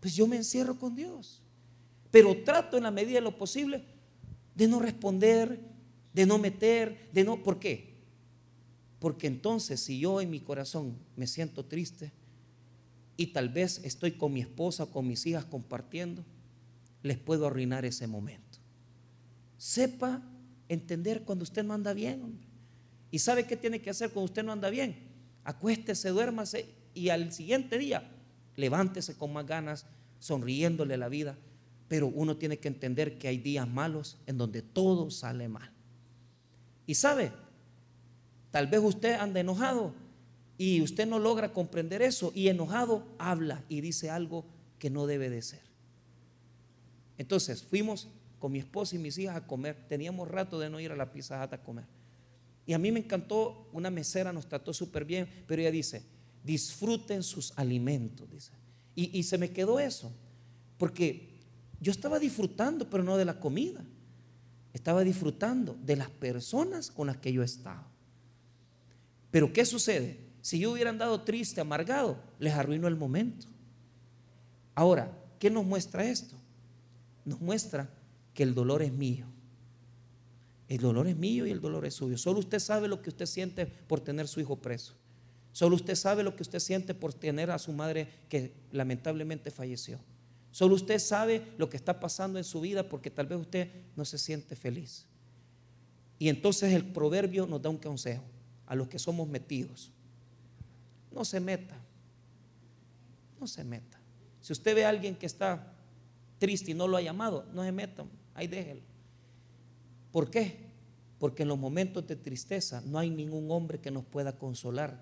pues 0.00 0.14
yo 0.14 0.26
me 0.26 0.36
encierro 0.36 0.78
con 0.78 0.96
Dios. 0.96 1.42
Pero 2.10 2.42
trato 2.44 2.76
en 2.76 2.84
la 2.84 2.90
medida 2.90 3.16
de 3.16 3.22
lo 3.22 3.36
posible 3.36 3.84
de 4.54 4.66
no 4.66 4.80
responder, 4.80 5.60
de 6.14 6.26
no 6.26 6.38
meter, 6.38 7.10
de 7.12 7.24
no, 7.24 7.42
¿por 7.42 7.58
qué? 7.58 7.95
Porque 8.98 9.26
entonces 9.26 9.80
si 9.80 10.00
yo 10.00 10.20
en 10.20 10.30
mi 10.30 10.40
corazón 10.40 10.96
me 11.16 11.26
siento 11.26 11.64
triste 11.64 12.12
y 13.16 13.28
tal 13.28 13.48
vez 13.48 13.80
estoy 13.84 14.12
con 14.12 14.32
mi 14.32 14.40
esposa 14.40 14.84
o 14.84 14.90
con 14.90 15.06
mis 15.06 15.26
hijas 15.26 15.44
compartiendo, 15.44 16.24
les 17.02 17.18
puedo 17.18 17.46
arruinar 17.46 17.84
ese 17.84 18.06
momento. 18.06 18.58
Sepa 19.58 20.22
entender 20.68 21.22
cuando 21.22 21.42
usted 21.44 21.64
no 21.64 21.74
anda 21.74 21.92
bien. 21.92 22.40
¿Y 23.10 23.18
sabe 23.18 23.46
qué 23.46 23.56
tiene 23.56 23.80
que 23.80 23.90
hacer 23.90 24.10
cuando 24.10 24.26
usted 24.26 24.42
no 24.42 24.52
anda 24.52 24.70
bien? 24.70 24.96
Acuéstese, 25.44 26.10
duérmase 26.10 26.66
y 26.92 27.10
al 27.10 27.32
siguiente 27.32 27.78
día 27.78 28.10
levántese 28.56 29.16
con 29.16 29.32
más 29.32 29.46
ganas, 29.46 29.86
sonriéndole 30.18 30.96
la 30.96 31.08
vida. 31.08 31.38
Pero 31.88 32.08
uno 32.08 32.36
tiene 32.36 32.58
que 32.58 32.68
entender 32.68 33.18
que 33.18 33.28
hay 33.28 33.38
días 33.38 33.68
malos 33.68 34.18
en 34.26 34.38
donde 34.38 34.62
todo 34.62 35.10
sale 35.10 35.48
mal. 35.48 35.70
Y 36.86 36.94
sabe, 36.94 37.32
Tal 38.50 38.66
vez 38.66 38.80
usted 38.82 39.14
anda 39.14 39.40
enojado 39.40 39.94
y 40.58 40.80
usted 40.80 41.06
no 41.06 41.18
logra 41.18 41.52
comprender 41.52 42.02
eso 42.02 42.32
y 42.34 42.48
enojado 42.48 43.06
habla 43.18 43.64
y 43.68 43.80
dice 43.80 44.10
algo 44.10 44.44
que 44.78 44.90
no 44.90 45.06
debe 45.06 45.30
de 45.30 45.42
ser. 45.42 45.62
Entonces 47.18 47.62
fuimos 47.62 48.08
con 48.38 48.52
mi 48.52 48.58
esposa 48.58 48.96
y 48.96 48.98
mis 48.98 49.18
hijas 49.18 49.36
a 49.36 49.46
comer. 49.46 49.76
Teníamos 49.88 50.28
rato 50.28 50.58
de 50.58 50.70
no 50.70 50.80
ir 50.80 50.92
a 50.92 50.96
la 50.96 51.12
Pizza 51.12 51.42
a 51.42 51.62
comer. 51.62 51.84
Y 52.66 52.72
a 52.72 52.78
mí 52.78 52.90
me 52.90 53.00
encantó, 53.00 53.68
una 53.72 53.90
mesera 53.90 54.32
nos 54.32 54.48
trató 54.48 54.72
súper 54.74 55.04
bien, 55.04 55.28
pero 55.46 55.62
ella 55.62 55.70
dice, 55.70 56.02
disfruten 56.42 57.22
sus 57.22 57.52
alimentos, 57.56 58.28
dice. 58.30 58.52
Y, 58.94 59.16
y 59.16 59.22
se 59.22 59.38
me 59.38 59.50
quedó 59.50 59.78
eso, 59.78 60.12
porque 60.76 61.36
yo 61.80 61.92
estaba 61.92 62.18
disfrutando, 62.18 62.90
pero 62.90 63.04
no 63.04 63.16
de 63.16 63.24
la 63.24 63.38
comida. 63.38 63.84
Estaba 64.72 65.04
disfrutando 65.04 65.76
de 65.84 65.96
las 65.96 66.10
personas 66.10 66.90
con 66.90 67.06
las 67.06 67.18
que 67.18 67.32
yo 67.32 67.42
estaba. 67.42 67.88
Pero 69.36 69.52
¿qué 69.52 69.66
sucede? 69.66 70.18
Si 70.40 70.58
yo 70.58 70.72
hubiera 70.72 70.88
andado 70.88 71.20
triste, 71.20 71.60
amargado, 71.60 72.18
les 72.38 72.54
arruino 72.54 72.88
el 72.88 72.96
momento. 72.96 73.46
Ahora, 74.74 75.14
¿qué 75.38 75.50
nos 75.50 75.62
muestra 75.66 76.06
esto? 76.06 76.34
Nos 77.22 77.38
muestra 77.42 77.90
que 78.32 78.42
el 78.42 78.54
dolor 78.54 78.80
es 78.80 78.94
mío. 78.94 79.26
El 80.68 80.78
dolor 80.78 81.06
es 81.06 81.18
mío 81.18 81.46
y 81.46 81.50
el 81.50 81.60
dolor 81.60 81.84
es 81.84 81.92
suyo. 81.92 82.16
Solo 82.16 82.38
usted 82.38 82.60
sabe 82.60 82.88
lo 82.88 83.02
que 83.02 83.10
usted 83.10 83.26
siente 83.26 83.66
por 83.66 84.00
tener 84.00 84.26
su 84.26 84.40
hijo 84.40 84.56
preso. 84.56 84.94
Solo 85.52 85.76
usted 85.76 85.96
sabe 85.96 86.22
lo 86.22 86.34
que 86.34 86.42
usted 86.42 86.58
siente 86.58 86.94
por 86.94 87.12
tener 87.12 87.50
a 87.50 87.58
su 87.58 87.72
madre 87.72 88.08
que 88.30 88.54
lamentablemente 88.72 89.50
falleció. 89.50 90.00
Solo 90.50 90.76
usted 90.76 90.98
sabe 90.98 91.52
lo 91.58 91.68
que 91.68 91.76
está 91.76 92.00
pasando 92.00 92.38
en 92.38 92.44
su 92.44 92.62
vida 92.62 92.88
porque 92.88 93.10
tal 93.10 93.26
vez 93.26 93.38
usted 93.38 93.68
no 93.96 94.06
se 94.06 94.16
siente 94.16 94.56
feliz. 94.56 95.04
Y 96.18 96.30
entonces 96.30 96.72
el 96.72 96.86
proverbio 96.86 97.46
nos 97.46 97.60
da 97.60 97.68
un 97.68 97.76
consejo 97.76 98.24
a 98.66 98.74
los 98.74 98.88
que 98.88 98.98
somos 98.98 99.28
metidos. 99.28 99.92
No 101.12 101.24
se 101.24 101.40
meta. 101.40 101.76
No 103.40 103.46
se 103.46 103.64
meta. 103.64 103.98
Si 104.40 104.52
usted 104.52 104.74
ve 104.74 104.84
a 104.84 104.90
alguien 104.90 105.16
que 105.16 105.26
está 105.26 105.72
triste 106.38 106.70
y 106.70 106.74
no 106.74 106.86
lo 106.86 106.96
ha 106.96 107.02
llamado, 107.02 107.46
no 107.52 107.62
se 107.62 107.72
meta. 107.72 108.04
Ahí 108.34 108.46
déjelo. 108.46 108.82
¿Por 110.12 110.30
qué? 110.30 110.66
Porque 111.18 111.42
en 111.42 111.48
los 111.48 111.58
momentos 111.58 112.06
de 112.06 112.16
tristeza 112.16 112.82
no 112.84 112.98
hay 112.98 113.10
ningún 113.10 113.50
hombre 113.50 113.78
que 113.78 113.90
nos 113.90 114.04
pueda 114.04 114.38
consolar, 114.38 115.00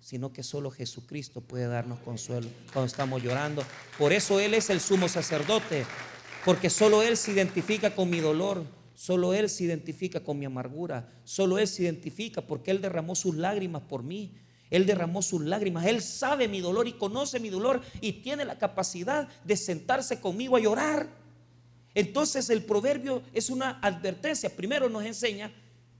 sino 0.00 0.32
que 0.32 0.42
solo 0.42 0.70
Jesucristo 0.70 1.40
puede 1.40 1.66
darnos 1.66 1.98
consuelo 2.00 2.48
cuando 2.72 2.86
estamos 2.86 3.22
llorando. 3.22 3.62
Por 3.98 4.12
eso 4.12 4.40
Él 4.40 4.54
es 4.54 4.70
el 4.70 4.80
sumo 4.80 5.08
sacerdote, 5.08 5.84
porque 6.44 6.70
solo 6.70 7.02
Él 7.02 7.16
se 7.16 7.32
identifica 7.32 7.94
con 7.94 8.10
mi 8.10 8.20
dolor. 8.20 8.64
Solo 8.94 9.34
Él 9.34 9.48
se 9.48 9.64
identifica 9.64 10.20
con 10.20 10.38
mi 10.38 10.44
amargura. 10.44 11.12
Solo 11.24 11.58
Él 11.58 11.66
se 11.66 11.82
identifica 11.82 12.40
porque 12.40 12.70
Él 12.70 12.80
derramó 12.80 13.14
sus 13.14 13.34
lágrimas 13.34 13.82
por 13.82 14.02
mí. 14.02 14.34
Él 14.70 14.86
derramó 14.86 15.22
sus 15.22 15.42
lágrimas. 15.42 15.86
Él 15.86 16.00
sabe 16.00 16.48
mi 16.48 16.60
dolor 16.60 16.88
y 16.88 16.94
conoce 16.94 17.38
mi 17.40 17.50
dolor 17.50 17.80
y 18.00 18.12
tiene 18.12 18.44
la 18.44 18.58
capacidad 18.58 19.28
de 19.44 19.56
sentarse 19.56 20.20
conmigo 20.20 20.56
a 20.56 20.60
llorar. 20.60 21.08
Entonces 21.94 22.50
el 22.50 22.64
proverbio 22.64 23.22
es 23.32 23.50
una 23.50 23.78
advertencia. 23.80 24.54
Primero 24.54 24.88
nos 24.88 25.04
enseña 25.04 25.52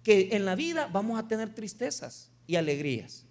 que 0.03 0.31
en 0.33 0.45
la 0.45 0.55
vida 0.55 0.89
vamos 0.93 1.19
a 1.19 1.29
tener 1.29 1.55
tristezas 1.55 2.31
y 2.47 2.57
alegrías. 2.57 3.25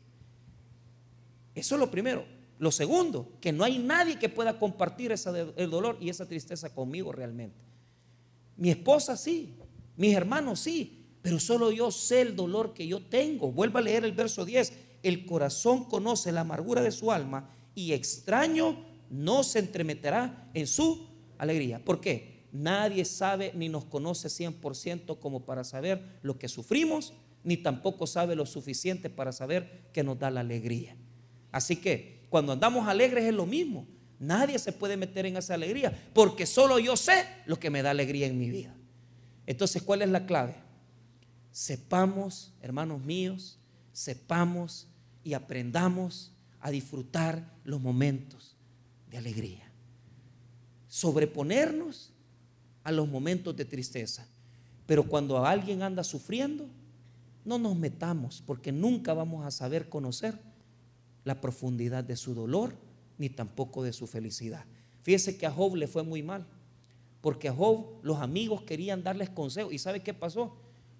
Eso 1.56 1.76
es 1.76 1.80
lo 1.80 1.92
primero. 1.92 2.26
Lo 2.60 2.72
segundo, 2.72 3.34
que 3.42 3.52
no 3.52 3.64
hay 3.64 3.80
nadie 3.80 4.18
que 4.18 4.30
pueda 4.30 4.58
compartir 4.58 5.14
el 5.14 5.70
dolor 5.70 5.98
y 6.00 6.10
esa 6.10 6.26
tristeza 6.26 6.74
conmigo 6.74 7.12
realmente. 7.12 7.63
Mi 8.64 8.70
esposa 8.70 9.18
sí, 9.18 9.58
mis 9.98 10.16
hermanos 10.16 10.62
sí, 10.62 11.18
pero 11.22 11.38
solo 11.38 11.70
yo 11.70 11.92
sé 11.92 12.22
el 12.22 12.34
dolor 12.34 12.74
que 12.74 12.88
yo 12.88 13.02
tengo. 13.02 13.52
Vuelva 13.52 13.82
a 13.82 13.84
leer 13.84 14.06
el 14.06 14.14
verso 14.14 14.46
10. 14.46 14.72
El 15.04 15.26
corazón 15.26 15.84
conoce 15.84 16.32
la 16.32 16.42
amargura 16.42 16.82
de 16.82 16.92
su 16.92 17.12
alma 17.12 17.50
y 17.76 17.92
extraño 17.92 18.86
no 19.10 19.44
se 19.44 19.60
entremeterá 19.60 20.50
en 20.54 20.66
su 20.68 21.10
alegría. 21.38 21.84
¿Por 21.84 22.00
qué? 22.00 22.46
Nadie 22.54 23.04
sabe 23.04 23.52
ni 23.54 23.68
nos 23.68 23.84
conoce 23.84 24.30
100% 24.30 25.20
como 25.20 25.44
para 25.44 25.66
saber 25.66 26.20
lo 26.22 26.40
que 26.40 26.48
sufrimos, 26.48 27.12
ni 27.44 27.58
tampoco 27.58 28.08
sabe 28.08 28.34
lo 28.34 28.46
suficiente 28.46 29.10
para 29.10 29.34
saber 29.34 29.90
que 29.92 30.04
nos 30.04 30.18
da 30.20 30.32
la 30.32 30.40
alegría. 30.40 30.96
Así 31.52 31.76
que 31.76 32.28
cuando 32.30 32.54
andamos 32.54 32.88
alegres 32.88 33.26
es 33.26 33.34
lo 33.34 33.46
mismo. 33.46 33.86
Nadie 34.20 34.58
se 34.60 34.72
puede 34.72 34.98
meter 34.98 35.26
en 35.26 35.38
esa 35.38 35.54
alegría, 35.54 36.10
porque 36.14 36.46
solo 36.46 36.80
yo 36.80 36.96
sé 36.96 37.26
lo 37.46 37.60
que 37.60 37.70
me 37.70 37.82
da 37.82 37.92
alegría 37.92 38.28
en 38.28 38.38
mi 38.38 38.50
vida. 38.50 38.74
Entonces, 39.46 39.82
¿cuál 39.82 40.02
es 40.02 40.10
la 40.10 40.26
clave? 40.26 40.56
Sepamos, 41.52 42.54
hermanos 42.62 43.02
míos, 43.02 43.60
sepamos 43.92 44.88
y 45.24 45.34
aprendamos 45.34 46.32
a 46.60 46.72
disfrutar 46.72 47.54
los 47.64 47.82
momentos 47.82 48.56
de 49.10 49.18
alegría. 49.18 49.70
Sobreponernos 50.88 52.12
a 52.84 52.92
los 52.92 53.08
momentos 53.08 53.56
de 53.56 53.66
tristeza. 53.66 54.28
Pero 54.86 55.04
cuando 55.04 55.46
alguien 55.46 55.82
anda 55.82 56.04
sufriendo, 56.04 56.68
no 57.46 57.58
nos 57.58 57.76
metamos 57.76 58.42
porque 58.46 58.72
nunca 58.72 59.14
vamos 59.14 59.46
a 59.46 59.52
saber 59.52 59.90
conocer 59.90 60.40
la 61.24 61.42
profundidad 61.42 62.04
de 62.04 62.16
su 62.16 62.34
dolor 62.34 62.76
ni 63.18 63.30
tampoco 63.30 63.84
de 63.84 63.94
su 63.94 64.08
felicidad. 64.08 64.66
Fíjese 65.02 65.38
que 65.38 65.46
a 65.46 65.52
Job 65.52 65.76
le 65.76 65.88
fue 65.88 66.04
muy 66.04 66.24
mal, 66.24 66.46
porque 67.22 67.50
a 67.50 67.54
Job 67.54 68.00
los 68.04 68.20
amigos 68.20 68.64
querían 68.64 69.04
darles 69.04 69.30
consejos. 69.30 69.74
¿Y 69.74 69.80
sabe 69.80 70.02
qué 70.02 70.14
pasó? 70.14 70.58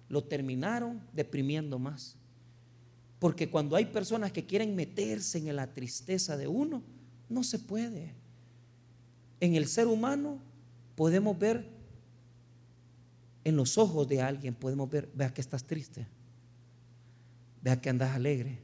Lo 0.08 0.24
terminaron 0.24 1.02
deprimiendo 1.12 1.78
más. 1.78 2.16
Porque 3.18 3.48
cuando 3.48 3.76
hay 3.76 3.86
personas 3.86 4.32
que 4.32 4.44
quieren 4.44 4.76
meterse 4.76 5.38
en 5.38 5.56
la 5.56 5.72
tristeza 5.72 6.36
de 6.36 6.46
uno, 6.46 6.82
no 7.28 7.42
se 7.42 7.58
puede. 7.58 8.12
En 9.40 9.54
el 9.54 9.66
ser 9.66 9.86
humano 9.86 10.38
podemos 10.94 11.38
ver, 11.38 11.68
en 13.44 13.56
los 13.56 13.76
ojos 13.78 14.08
de 14.08 14.22
alguien 14.22 14.54
podemos 14.54 14.88
ver, 14.88 15.10
vea 15.14 15.32
que 15.32 15.40
estás 15.40 15.64
triste, 15.64 16.06
vea 17.62 17.80
que 17.80 17.90
andas 17.90 18.14
alegre, 18.14 18.58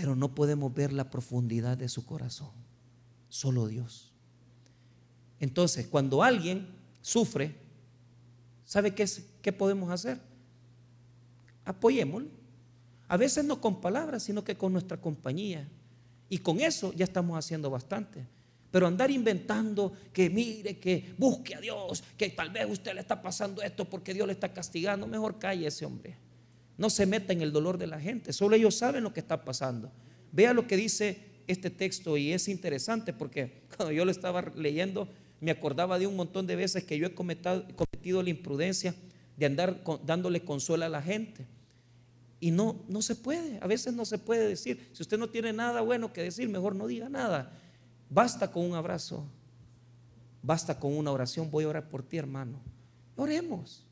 pero 0.00 0.14
no 0.14 0.32
podemos 0.32 0.72
ver 0.72 0.92
la 0.92 1.10
profundidad 1.10 1.76
de 1.76 1.88
su 1.88 2.06
corazón. 2.06 2.52
Solo 3.28 3.66
Dios. 3.66 4.12
Entonces, 5.40 5.88
cuando 5.88 6.22
alguien 6.22 6.68
sufre, 7.02 7.56
¿sabe 8.64 8.94
qué, 8.94 9.02
es, 9.02 9.26
qué 9.42 9.52
podemos 9.52 9.90
hacer? 9.90 10.20
Apoyémoslo. 11.64 12.28
A 13.08 13.16
veces 13.16 13.44
no 13.44 13.60
con 13.60 13.80
palabras, 13.80 14.22
sino 14.22 14.44
que 14.44 14.56
con 14.56 14.72
nuestra 14.72 15.00
compañía. 15.00 15.68
Y 16.28 16.38
con 16.38 16.60
eso 16.60 16.92
ya 16.92 17.04
estamos 17.04 17.36
haciendo 17.36 17.68
bastante. 17.68 18.24
Pero 18.70 18.86
andar 18.86 19.10
inventando 19.10 19.92
que 20.12 20.30
mire, 20.30 20.78
que 20.78 21.12
busque 21.18 21.56
a 21.56 21.60
Dios, 21.60 22.04
que 22.16 22.30
tal 22.30 22.50
vez 22.50 22.70
usted 22.70 22.94
le 22.94 23.00
está 23.00 23.20
pasando 23.20 23.62
esto 23.62 23.84
porque 23.84 24.14
Dios 24.14 24.28
le 24.28 24.34
está 24.34 24.52
castigando, 24.52 25.08
mejor 25.08 25.40
calle 25.40 25.66
ese 25.66 25.84
hombre. 25.84 26.27
No 26.78 26.88
se 26.88 27.04
meta 27.04 27.32
en 27.32 27.42
el 27.42 27.52
dolor 27.52 27.76
de 27.76 27.88
la 27.88 28.00
gente, 28.00 28.32
solo 28.32 28.56
ellos 28.56 28.76
saben 28.76 29.04
lo 29.04 29.12
que 29.12 29.20
está 29.20 29.44
pasando. 29.44 29.92
Vea 30.32 30.54
lo 30.54 30.66
que 30.66 30.76
dice 30.76 31.28
este 31.46 31.70
texto 31.70 32.16
y 32.16 32.32
es 32.32 32.48
interesante 32.48 33.12
porque 33.12 33.62
cuando 33.76 33.92
yo 33.92 34.04
lo 34.04 34.10
estaba 34.10 34.52
leyendo 34.56 35.08
me 35.40 35.50
acordaba 35.50 35.98
de 35.98 36.06
un 36.06 36.16
montón 36.16 36.46
de 36.46 36.56
veces 36.56 36.84
que 36.84 36.98
yo 36.98 37.06
he 37.06 37.14
cometido, 37.14 38.22
la 38.22 38.30
imprudencia 38.30 38.94
de 39.36 39.46
andar 39.46 39.82
dándole 40.04 40.44
consuelo 40.44 40.84
a 40.84 40.88
la 40.88 41.02
gente. 41.02 41.46
Y 42.40 42.50
no, 42.50 42.76
no 42.88 43.02
se 43.02 43.14
puede, 43.14 43.58
a 43.60 43.66
veces 43.66 43.94
no 43.94 44.04
se 44.04 44.18
puede 44.18 44.48
decir. 44.48 44.90
Si 44.92 45.02
usted 45.02 45.18
no 45.18 45.28
tiene 45.28 45.52
nada 45.52 45.80
bueno 45.80 46.12
que 46.12 46.22
decir, 46.22 46.48
mejor 46.48 46.74
no 46.74 46.86
diga 46.86 47.08
nada. 47.08 47.52
Basta 48.10 48.50
con 48.50 48.64
un 48.64 48.74
abrazo, 48.74 49.26
basta 50.42 50.78
con 50.78 50.96
una 50.96 51.12
oración. 51.12 51.50
Voy 51.50 51.64
a 51.64 51.68
orar 51.68 51.88
por 51.88 52.02
ti, 52.02 52.16
hermano. 52.16 52.60
Oremos, 53.16 53.84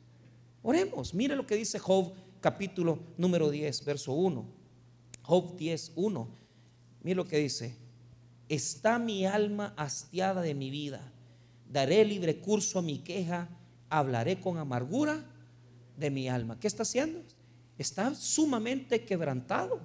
oremos. 0.63 1.13
Mire 1.13 1.35
lo 1.35 1.45
que 1.45 1.55
dice 1.55 1.79
Job, 1.79 2.13
capítulo 2.41 2.99
número 3.17 3.49
10, 3.49 3.85
verso 3.85 4.13
1. 4.13 4.45
Job 5.21 5.57
10, 5.57 5.93
1. 5.95 6.27
Mire 7.03 7.15
lo 7.15 7.27
que 7.27 7.37
dice. 7.37 7.75
Está 8.49 8.97
mi 8.97 9.25
alma 9.25 9.73
hastiada 9.77 10.41
de 10.41 10.53
mi 10.53 10.69
vida. 10.69 11.11
Daré 11.69 12.05
libre 12.05 12.39
curso 12.39 12.79
a 12.79 12.81
mi 12.81 12.99
queja. 12.99 13.49
Hablaré 13.89 14.39
con 14.39 14.57
amargura 14.57 15.23
de 15.97 16.09
mi 16.09 16.29
alma. 16.29 16.59
¿Qué 16.59 16.67
está 16.67 16.83
haciendo? 16.83 17.21
Está 17.77 18.15
sumamente 18.15 19.03
quebrantado. 19.05 19.79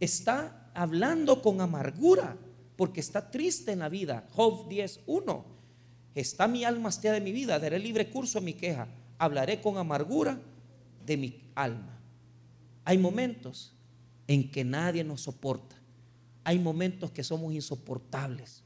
Está 0.00 0.70
hablando 0.74 1.42
con 1.42 1.60
amargura 1.60 2.36
porque 2.76 3.00
está 3.00 3.30
triste 3.30 3.72
en 3.72 3.80
la 3.80 3.88
vida. 3.88 4.26
Job 4.32 4.68
10.1. 4.68 5.44
Está 6.14 6.48
mi 6.48 6.64
alma 6.64 6.88
hastiada 6.88 7.16
de 7.16 7.20
mi 7.22 7.32
vida. 7.32 7.58
Daré 7.58 7.78
libre 7.78 8.10
curso 8.10 8.38
a 8.38 8.42
mi 8.42 8.54
queja. 8.54 8.88
Hablaré 9.18 9.60
con 9.60 9.76
amargura 9.76 10.40
de 11.04 11.16
mi 11.16 11.45
alma. 11.56 11.98
Hay 12.84 12.98
momentos 12.98 13.72
en 14.28 14.48
que 14.48 14.64
nadie 14.64 15.02
nos 15.02 15.22
soporta. 15.22 15.74
Hay 16.44 16.60
momentos 16.60 17.10
que 17.10 17.24
somos 17.24 17.52
insoportables. 17.52 18.62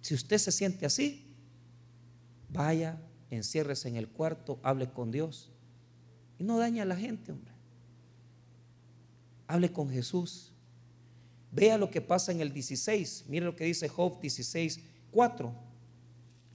Si 0.00 0.14
usted 0.14 0.38
se 0.38 0.50
siente 0.50 0.84
así, 0.84 1.24
vaya, 2.48 3.00
enciérrese 3.30 3.88
en 3.88 3.96
el 3.96 4.08
cuarto, 4.08 4.58
hable 4.64 4.90
con 4.90 5.12
Dios 5.12 5.52
y 6.38 6.44
no 6.44 6.58
daña 6.58 6.82
a 6.82 6.86
la 6.86 6.96
gente, 6.96 7.32
hombre. 7.32 7.52
Hable 9.46 9.72
con 9.72 9.90
Jesús. 9.90 10.52
Vea 11.52 11.78
lo 11.78 11.90
que 11.90 12.00
pasa 12.00 12.32
en 12.32 12.40
el 12.40 12.52
16. 12.52 13.26
Mire 13.28 13.46
lo 13.46 13.54
que 13.54 13.64
dice 13.64 13.88
Job 13.88 14.20
16, 14.20 14.80
4. 15.12 15.54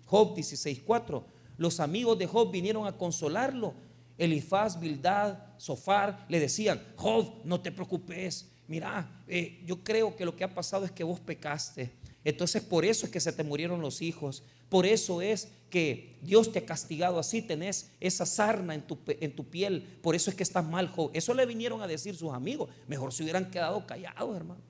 Job 0.05 0.35
16, 0.35 0.81
4. 0.85 1.25
Los 1.57 1.79
amigos 1.79 2.17
de 2.19 2.27
Job 2.27 2.51
vinieron 2.51 2.87
a 2.87 2.97
consolarlo. 2.97 3.73
Elifaz, 4.19 4.79
Bildad, 4.79 5.37
Sofar 5.57 6.25
le 6.29 6.39
decían, 6.39 6.81
Job, 6.95 7.41
no 7.45 7.61
te 7.61 7.71
preocupes. 7.71 8.51
Mira, 8.67 9.23
eh, 9.27 9.63
yo 9.65 9.83
creo 9.83 10.15
que 10.15 10.25
lo 10.25 10.35
que 10.35 10.43
ha 10.43 10.53
pasado 10.53 10.85
es 10.85 10.91
que 10.91 11.03
vos 11.03 11.19
pecaste. 11.19 11.91
Entonces 12.23 12.61
por 12.61 12.85
eso 12.85 13.05
es 13.05 13.11
que 13.11 13.19
se 13.19 13.31
te 13.31 13.43
murieron 13.43 13.81
los 13.81 14.01
hijos. 14.01 14.43
Por 14.67 14.85
eso 14.85 15.21
es 15.21 15.47
que 15.69 16.17
Dios 16.21 16.51
te 16.51 16.59
ha 16.59 16.65
castigado 16.65 17.17
así, 17.17 17.41
tenés 17.41 17.91
esa 17.99 18.25
sarna 18.25 18.75
en 18.75 18.81
tu, 18.81 18.99
en 19.07 19.35
tu 19.35 19.45
piel. 19.45 19.81
Por 20.01 20.15
eso 20.15 20.29
es 20.29 20.35
que 20.35 20.43
estás 20.43 20.65
mal, 20.65 20.89
Job. 20.89 21.11
Eso 21.13 21.33
le 21.33 21.45
vinieron 21.45 21.81
a 21.81 21.87
decir 21.87 22.15
sus 22.15 22.33
amigos. 22.33 22.69
Mejor 22.87 23.13
se 23.13 23.23
hubieran 23.23 23.49
quedado 23.49 23.87
callados, 23.87 24.35
hermano. 24.35 24.61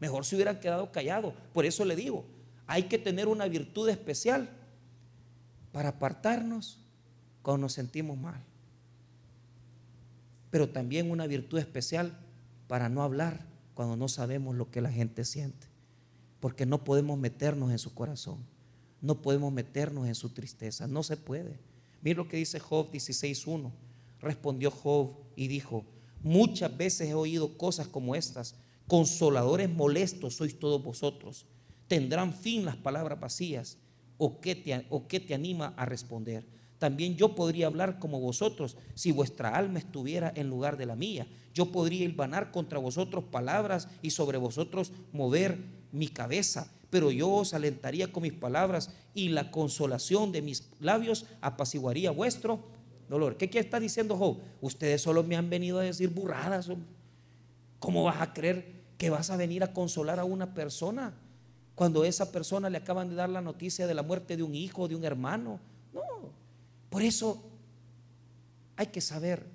Mejor 0.00 0.24
se 0.24 0.34
hubieran 0.34 0.60
quedado 0.60 0.90
callados. 0.90 1.34
Por 1.52 1.66
eso 1.66 1.84
le 1.84 1.94
digo, 1.94 2.24
hay 2.66 2.84
que 2.84 2.98
tener 2.98 3.28
una 3.28 3.46
virtud 3.48 3.88
especial 3.88 4.48
para 5.72 5.90
apartarnos 5.90 6.78
cuando 7.42 7.66
nos 7.66 7.74
sentimos 7.74 8.16
mal. 8.16 8.47
Pero 10.50 10.70
también 10.70 11.10
una 11.10 11.26
virtud 11.26 11.58
especial 11.58 12.18
para 12.66 12.88
no 12.88 13.02
hablar 13.02 13.46
cuando 13.74 13.96
no 13.96 14.08
sabemos 14.08 14.56
lo 14.56 14.70
que 14.70 14.80
la 14.80 14.90
gente 14.90 15.24
siente. 15.24 15.66
Porque 16.40 16.66
no 16.66 16.84
podemos 16.84 17.18
meternos 17.18 17.70
en 17.70 17.78
su 17.78 17.94
corazón. 17.94 18.38
No 19.00 19.22
podemos 19.22 19.52
meternos 19.52 20.08
en 20.08 20.14
su 20.14 20.30
tristeza, 20.30 20.86
no 20.86 21.02
se 21.02 21.16
puede. 21.16 21.58
Mira 22.02 22.18
lo 22.18 22.28
que 22.28 22.36
dice 22.36 22.58
Job 22.58 22.90
16.1. 22.90 23.70
Respondió 24.20 24.70
Job 24.70 25.14
y 25.36 25.48
dijo, 25.48 25.84
muchas 26.22 26.76
veces 26.76 27.08
he 27.08 27.14
oído 27.14 27.56
cosas 27.56 27.86
como 27.86 28.14
estas, 28.14 28.56
consoladores 28.88 29.70
molestos 29.70 30.34
sois 30.34 30.58
todos 30.58 30.82
vosotros. 30.82 31.46
¿Tendrán 31.86 32.34
fin 32.34 32.64
las 32.64 32.76
palabras 32.76 33.20
vacías? 33.20 33.78
¿O 34.16 34.40
qué 34.40 34.86
o 34.90 35.06
qué 35.06 35.20
te 35.20 35.34
anima 35.34 35.74
a 35.76 35.84
responder? 35.84 36.44
También 36.78 37.16
yo 37.16 37.34
podría 37.34 37.66
hablar 37.66 37.98
como 37.98 38.20
vosotros 38.20 38.76
si 38.94 39.12
vuestra 39.12 39.56
alma 39.56 39.78
estuviera 39.78 40.32
en 40.34 40.48
lugar 40.48 40.76
de 40.76 40.86
la 40.86 40.96
mía. 40.96 41.26
Yo 41.54 41.72
podría 41.72 42.04
hilvanar 42.04 42.50
contra 42.50 42.78
vosotros 42.78 43.24
palabras 43.24 43.88
y 44.02 44.10
sobre 44.10 44.38
vosotros 44.38 44.92
mover 45.12 45.58
mi 45.92 46.08
cabeza 46.08 46.70
pero 46.90 47.10
yo 47.10 47.30
os 47.30 47.54
alentaría 47.54 48.10
con 48.12 48.22
mis 48.22 48.32
palabras 48.32 48.90
y 49.14 49.28
la 49.28 49.50
consolación 49.50 50.32
de 50.32 50.42
mis 50.42 50.68
labios 50.80 51.26
apaciguaría 51.40 52.10
vuestro 52.10 52.60
dolor. 53.08 53.36
¿Qué, 53.36 53.50
está 53.58 53.78
diciendo 53.78 54.16
Job? 54.16 54.38
Ustedes 54.60 55.02
solo 55.02 55.22
me 55.22 55.36
han 55.36 55.50
venido 55.50 55.78
a 55.78 55.82
decir 55.82 56.10
burradas. 56.10 56.70
¿Cómo 57.78 58.04
vas 58.04 58.20
a 58.20 58.32
creer 58.32 58.78
que 58.96 59.10
vas 59.10 59.30
a 59.30 59.36
venir 59.36 59.62
a 59.62 59.72
consolar 59.72 60.18
a 60.18 60.24
una 60.24 60.54
persona 60.54 61.14
cuando 61.74 62.04
esa 62.04 62.32
persona 62.32 62.70
le 62.70 62.78
acaban 62.78 63.08
de 63.08 63.14
dar 63.14 63.28
la 63.28 63.40
noticia 63.40 63.86
de 63.86 63.94
la 63.94 64.02
muerte 64.02 64.36
de 64.36 64.42
un 64.42 64.54
hijo, 64.54 64.88
de 64.88 64.96
un 64.96 65.04
hermano? 65.04 65.60
No. 65.92 66.02
Por 66.90 67.02
eso 67.02 67.42
hay 68.76 68.86
que 68.86 69.00
saber 69.00 69.46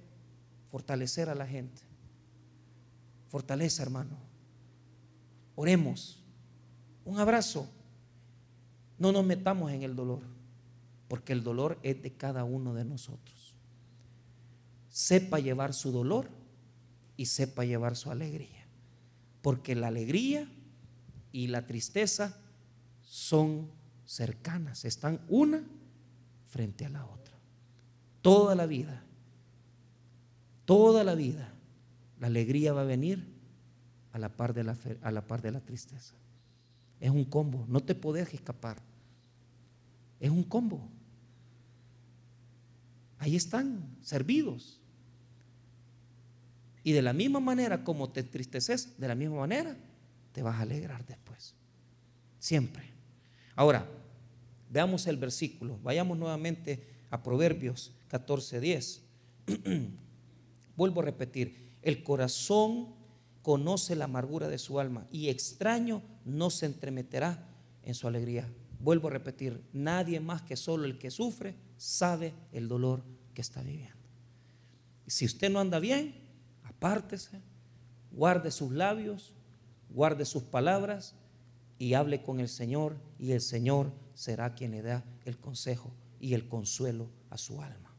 fortalecer 0.69 1.29
a 1.29 1.35
la 1.35 1.47
gente. 1.47 1.81
Fortaleza, 3.29 3.83
hermano. 3.83 4.17
Oremos 5.55 6.23
un 7.05 7.19
abrazo. 7.19 7.69
No 8.97 9.11
nos 9.11 9.25
metamos 9.25 9.71
en 9.71 9.83
el 9.83 9.95
dolor, 9.95 10.21
porque 11.07 11.33
el 11.33 11.43
dolor 11.43 11.79
es 11.83 12.01
de 12.01 12.13
cada 12.13 12.43
uno 12.43 12.73
de 12.73 12.85
nosotros. 12.85 13.55
Sepa 14.89 15.39
llevar 15.39 15.73
su 15.73 15.91
dolor 15.91 16.29
y 17.17 17.25
sepa 17.25 17.65
llevar 17.65 17.95
su 17.95 18.11
alegría, 18.11 18.65
porque 19.41 19.75
la 19.75 19.87
alegría 19.87 20.47
y 21.31 21.47
la 21.47 21.65
tristeza 21.65 22.37
son 23.01 23.69
cercanas, 24.05 24.85
están 24.85 25.19
una 25.27 25.63
frente 26.47 26.85
a 26.85 26.89
la 26.89 27.05
otra. 27.05 27.22
Toda 28.23 28.55
la 28.55 28.65
vida, 28.65 29.03
toda 30.63 31.03
la 31.03 31.13
vida, 31.13 31.53
la 32.21 32.27
alegría 32.27 32.71
va 32.71 32.81
a 32.81 32.85
venir 32.85 33.27
a 34.13 34.17
la 34.17 34.29
par 34.29 34.53
de 34.53 34.63
la, 34.63 34.77
a 35.01 35.11
la, 35.11 35.27
par 35.27 35.41
de 35.41 35.51
la 35.51 35.59
tristeza. 35.59 36.15
Es 37.01 37.09
un 37.09 37.25
combo, 37.25 37.65
no 37.67 37.81
te 37.81 37.93
podés 37.93 38.33
escapar. 38.33 38.77
Es 40.21 40.29
un 40.29 40.43
combo. 40.43 40.89
Ahí 43.19 43.35
están, 43.35 43.97
servidos. 44.01 44.79
Y 46.81 46.93
de 46.93 47.01
la 47.01 47.11
misma 47.11 47.41
manera 47.41 47.83
como 47.83 48.09
te 48.09 48.21
entristeces, 48.21 48.97
de 48.97 49.07
la 49.09 49.15
misma 49.15 49.35
manera 49.35 49.75
te 50.31 50.41
vas 50.41 50.55
a 50.55 50.61
alegrar 50.61 51.05
después. 51.05 51.55
Siempre. 52.39 52.83
Ahora, 53.53 53.85
veamos 54.69 55.07
el 55.07 55.17
versículo. 55.17 55.77
Vayamos 55.83 56.17
nuevamente 56.17 56.92
a 57.13 57.21
Proverbios 57.21 57.91
14:10. 58.09 59.01
Vuelvo 60.75 61.01
a 61.01 61.05
repetir, 61.05 61.75
el 61.83 62.03
corazón 62.03 62.95
conoce 63.43 63.95
la 63.95 64.05
amargura 64.05 64.47
de 64.47 64.57
su 64.57 64.79
alma 64.79 65.05
y 65.11 65.29
extraño 65.29 66.01
no 66.25 66.49
se 66.49 66.65
entremeterá 66.65 67.47
en 67.83 67.93
su 67.93 68.07
alegría. 68.07 68.51
Vuelvo 68.79 69.09
a 69.09 69.11
repetir, 69.11 69.61
nadie 69.73 70.19
más 70.19 70.41
que 70.41 70.55
solo 70.55 70.85
el 70.85 70.97
que 70.97 71.11
sufre 71.11 71.53
sabe 71.77 72.33
el 72.51 72.67
dolor 72.67 73.03
que 73.35 73.41
está 73.41 73.61
viviendo. 73.61 74.09
Si 75.05 75.25
usted 75.25 75.51
no 75.51 75.59
anda 75.59 75.77
bien, 75.77 76.15
apártese, 76.63 77.41
guarde 78.11 78.49
sus 78.49 78.71
labios, 78.71 79.33
guarde 79.91 80.25
sus 80.25 80.41
palabras 80.41 81.13
y 81.77 81.93
hable 81.93 82.23
con 82.23 82.39
el 82.39 82.49
Señor 82.49 82.95
y 83.19 83.33
el 83.33 83.41
Señor 83.41 83.91
será 84.15 84.55
quien 84.55 84.71
le 84.71 84.81
da 84.81 85.05
el 85.25 85.37
consejo 85.37 85.93
y 86.23 86.33
el 86.33 86.47
consuelo 86.47 87.09
a 87.29 87.37
su 87.37 87.61
alma. 87.61 87.93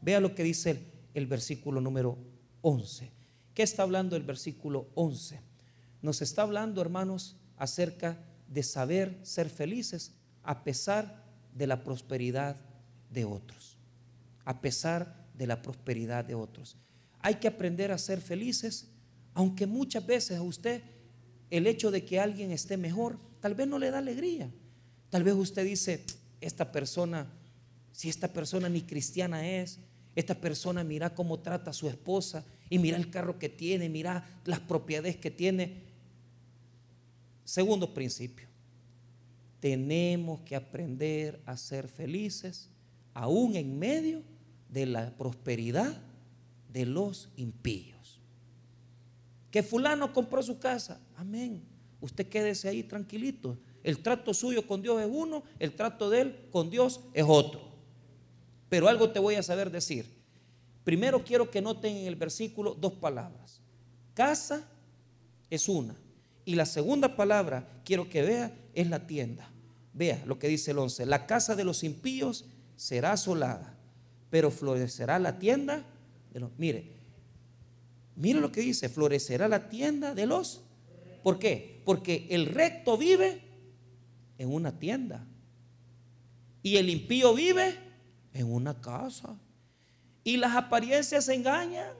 Vea 0.00 0.20
lo 0.20 0.36
que 0.36 0.44
dice 0.44 0.92
el, 1.14 1.26
versículo 1.26 1.80
número 1.80 2.16
11. 2.62 3.10
¿Qué 3.52 3.64
está 3.64 3.82
hablando 3.82 4.14
el 4.14 4.22
versículo 4.22 4.86
11? 4.94 5.40
Nos 6.00 6.22
está 6.22 6.42
hablando, 6.42 6.80
hermanos, 6.80 7.34
acerca 7.56 8.24
de 8.46 8.62
saber 8.62 9.18
ser 9.24 9.50
felices 9.50 10.12
a 10.44 10.62
pesar 10.62 11.24
de 11.52 11.66
la 11.66 11.82
prosperidad 11.82 12.56
de 13.10 13.24
otros. 13.24 13.78
A 14.44 14.60
pesar 14.60 15.26
de 15.34 15.48
la 15.48 15.60
prosperidad 15.60 16.24
de 16.24 16.36
otros. 16.36 16.76
Hay 17.18 17.36
que 17.36 17.48
aprender 17.48 17.90
a 17.90 17.98
ser 17.98 18.20
felices, 18.20 18.92
aunque 19.32 19.66
muchas 19.66 20.06
veces 20.06 20.38
a 20.38 20.42
usted 20.42 20.84
el 21.50 21.66
hecho 21.66 21.90
de 21.90 22.04
que 22.04 22.20
alguien 22.20 22.52
esté 22.52 22.76
mejor, 22.76 23.18
tal 23.40 23.56
vez 23.56 23.66
no 23.66 23.80
le 23.80 23.90
da 23.90 23.98
alegría. 23.98 24.52
Tal 25.10 25.24
vez 25.24 25.34
usted 25.34 25.64
dice, 25.64 26.04
esta 26.44 26.70
persona, 26.70 27.26
si 27.92 28.08
esta 28.08 28.32
persona 28.32 28.68
ni 28.68 28.82
cristiana 28.82 29.48
es, 29.48 29.80
Esta 30.14 30.34
persona 30.34 30.84
mira 30.84 31.14
cómo 31.14 31.40
trata 31.40 31.70
a 31.70 31.74
su 31.74 31.88
esposa 31.88 32.44
y 32.70 32.78
mira 32.78 32.96
el 32.96 33.10
carro 33.10 33.38
que 33.38 33.48
tiene, 33.48 33.88
mira 33.88 34.40
las 34.44 34.60
propiedades 34.60 35.16
que 35.16 35.30
tiene. 35.30 35.82
Segundo 37.44 37.92
principio, 37.92 38.46
tenemos 39.60 40.40
que 40.42 40.54
aprender 40.54 41.42
a 41.46 41.56
ser 41.56 41.88
felices 41.88 42.70
aún 43.12 43.56
en 43.56 43.78
medio 43.78 44.22
de 44.68 44.86
la 44.86 45.16
prosperidad 45.16 46.00
de 46.72 46.86
los 46.86 47.30
impíos. 47.36 48.20
Que 49.50 49.62
fulano 49.62 50.12
compró 50.12 50.42
su 50.42 50.58
casa, 50.58 51.00
amén. 51.16 51.62
Usted 52.00 52.28
quédese 52.28 52.68
ahí 52.68 52.82
tranquilito. 52.82 53.58
El 53.84 53.98
trato 53.98 54.32
suyo 54.32 54.66
con 54.66 54.80
Dios 54.80 55.00
es 55.00 55.08
uno, 55.08 55.44
el 55.58 55.76
trato 55.76 56.08
de 56.08 56.22
él 56.22 56.36
con 56.50 56.70
Dios 56.70 57.00
es 57.12 57.24
otro. 57.28 57.60
Pero 58.70 58.88
algo 58.88 59.10
te 59.10 59.20
voy 59.20 59.34
a 59.34 59.42
saber 59.42 59.70
decir. 59.70 60.06
Primero 60.84 61.22
quiero 61.22 61.50
que 61.50 61.60
noten 61.60 61.94
en 61.94 62.06
el 62.06 62.16
versículo 62.16 62.74
dos 62.74 62.94
palabras. 62.94 63.60
Casa 64.14 64.66
es 65.50 65.68
una. 65.68 65.94
Y 66.46 66.54
la 66.54 66.64
segunda 66.64 67.14
palabra, 67.14 67.68
quiero 67.84 68.08
que 68.08 68.22
vea, 68.22 68.56
es 68.74 68.88
la 68.88 69.06
tienda. 69.06 69.50
Vea 69.92 70.22
lo 70.26 70.38
que 70.38 70.48
dice 70.48 70.70
el 70.70 70.78
11. 70.78 71.04
La 71.04 71.26
casa 71.26 71.54
de 71.54 71.64
los 71.64 71.84
impíos 71.84 72.46
será 72.76 73.12
asolada, 73.12 73.76
pero 74.30 74.50
florecerá 74.50 75.18
la 75.18 75.38
tienda 75.38 75.84
de 76.32 76.40
los... 76.40 76.50
Mire, 76.56 76.90
mire 78.16 78.40
lo 78.40 78.50
que 78.50 78.62
dice, 78.62 78.88
florecerá 78.88 79.46
la 79.46 79.68
tienda 79.68 80.14
de 80.14 80.26
los... 80.26 80.62
¿Por 81.22 81.38
qué? 81.38 81.82
Porque 81.84 82.26
el 82.30 82.46
recto 82.46 82.98
vive 82.98 83.44
en 84.38 84.52
una 84.52 84.78
tienda 84.78 85.26
y 86.64 86.78
el 86.78 86.88
impío 86.88 87.34
vive 87.34 87.78
en 88.32 88.50
una 88.50 88.80
casa. 88.80 89.36
Y 90.24 90.38
las 90.38 90.56
apariencias 90.56 91.28
engañan. 91.28 91.92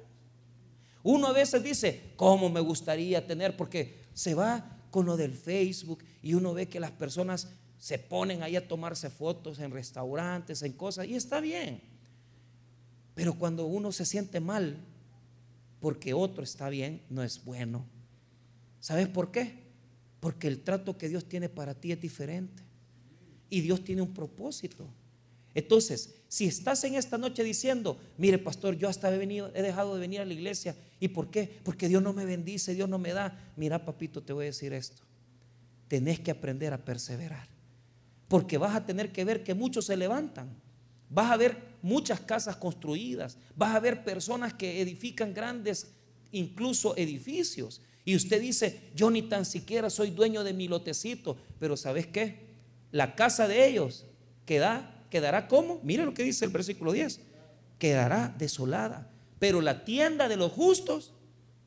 Uno 1.03 1.29
a 1.29 1.33
veces 1.33 1.63
dice, 1.63 2.15
¿cómo 2.17 2.49
me 2.49 2.61
gustaría 2.61 3.27
tener? 3.27 3.59
Porque 3.59 4.03
se 4.15 4.35
va 4.35 4.81
con 4.91 5.05
lo 5.05 5.19
del 5.19 5.35
Facebook 5.35 6.03
y 6.23 6.33
uno 6.33 6.55
ve 6.55 6.67
que 6.67 6.81
las 6.81 6.93
personas 6.93 7.51
se 7.77 7.99
ponen 7.99 8.43
ahí 8.43 8.57
a 8.57 8.67
tomarse 8.67 9.11
fotos 9.11 9.59
en 9.59 9.71
restaurantes, 9.71 10.63
en 10.63 10.73
cosas, 10.73 11.07
y 11.07 11.15
está 11.15 11.41
bien. 11.41 11.83
Pero 13.15 13.35
cuando 13.35 13.67
uno 13.67 13.93
se 13.93 14.07
siente 14.07 14.41
mal 14.41 14.79
porque 15.79 16.15
otro 16.15 16.43
está 16.43 16.71
bien, 16.71 17.03
no 17.11 17.23
es 17.23 17.45
bueno. 17.45 17.85
¿Sabes 18.81 19.09
por 19.09 19.31
qué? 19.31 19.64
Porque 20.25 20.49
el 20.49 20.61
trato 20.61 20.97
que 20.97 21.11
Dios 21.11 21.29
tiene 21.29 21.51
para 21.51 21.75
ti 21.75 21.93
es 21.93 22.01
diferente. 22.01 22.63
Y 23.51 23.61
Dios 23.61 23.85
tiene 23.85 24.01
un 24.01 24.15
propósito. 24.15 24.89
Entonces, 25.55 26.15
si 26.29 26.47
estás 26.47 26.83
en 26.85 26.95
esta 26.95 27.19
noche 27.19 27.45
diciendo, 27.45 28.01
mire 28.17 28.39
pastor, 28.39 28.75
yo 28.75 28.89
hasta 28.89 29.15
he, 29.15 29.19
venido, 29.19 29.53
he 29.55 29.61
dejado 29.61 29.93
de 29.93 30.01
venir 30.01 30.23
a 30.23 30.25
la 30.25 30.33
iglesia, 30.33 30.75
¿y 30.99 31.09
por 31.09 31.31
qué? 31.31 31.61
Porque 31.63 31.91
Dios 31.91 32.03
no 32.03 32.15
me 32.15 32.25
bendice, 32.25 32.73
Dios 32.73 32.89
no 32.89 32.99
me 32.99 33.13
da. 33.13 33.53
Mira, 33.59 33.85
papito, 33.85 34.23
te 34.23 34.33
voy 34.33 34.45
a 34.45 34.47
decir 34.47 34.73
esto. 34.73 35.03
Tenés 35.89 36.21
que 36.21 36.31
aprender 36.31 36.73
a 36.73 36.83
perseverar. 36.83 37.47
Porque 38.27 38.57
vas 38.57 38.75
a 38.75 38.87
tener 38.87 39.13
que 39.13 39.27
ver 39.27 39.45
que 39.45 39.53
muchos 39.53 39.85
se 39.85 39.97
levantan. 39.99 40.57
Vas 41.11 41.33
a 41.33 41.37
ver 41.37 41.59
muchas 41.83 42.21
casas 42.21 42.57
construidas. 42.57 43.37
Vas 43.55 43.75
a 43.75 43.81
ver 43.81 44.03
personas 44.03 44.55
que 44.55 44.81
edifican 44.81 45.35
grandes, 45.35 45.93
incluso 46.33 46.97
edificios. 46.97 47.83
Y 48.05 48.17
usted 48.17 48.41
dice, 48.41 48.91
yo 48.95 49.11
ni 49.11 49.23
tan 49.23 49.45
siquiera 49.45 49.89
soy 49.91 50.11
dueño 50.11 50.45
de 50.45 50.53
mi 50.53 50.69
lotecito. 50.69 51.37
Pero 51.59 51.77
¿sabes 51.77 52.07
qué? 52.07 52.45
La 52.91 53.15
casa 53.15 53.49
de 53.49 53.67
ellos 53.67 54.05
queda, 54.45 55.05
quedará 55.11 55.49
como. 55.49 55.81
Mire 55.83 56.05
lo 56.05 56.13
que 56.13 56.23
dice 56.23 56.45
el 56.45 56.51
versículo 56.51 56.93
10. 56.93 57.21
Quedará 57.79 58.35
desolada. 58.39 59.11
Pero 59.39 59.61
la 59.61 59.85
tienda 59.85 60.29
de 60.29 60.37
los 60.37 60.53
justos 60.53 61.13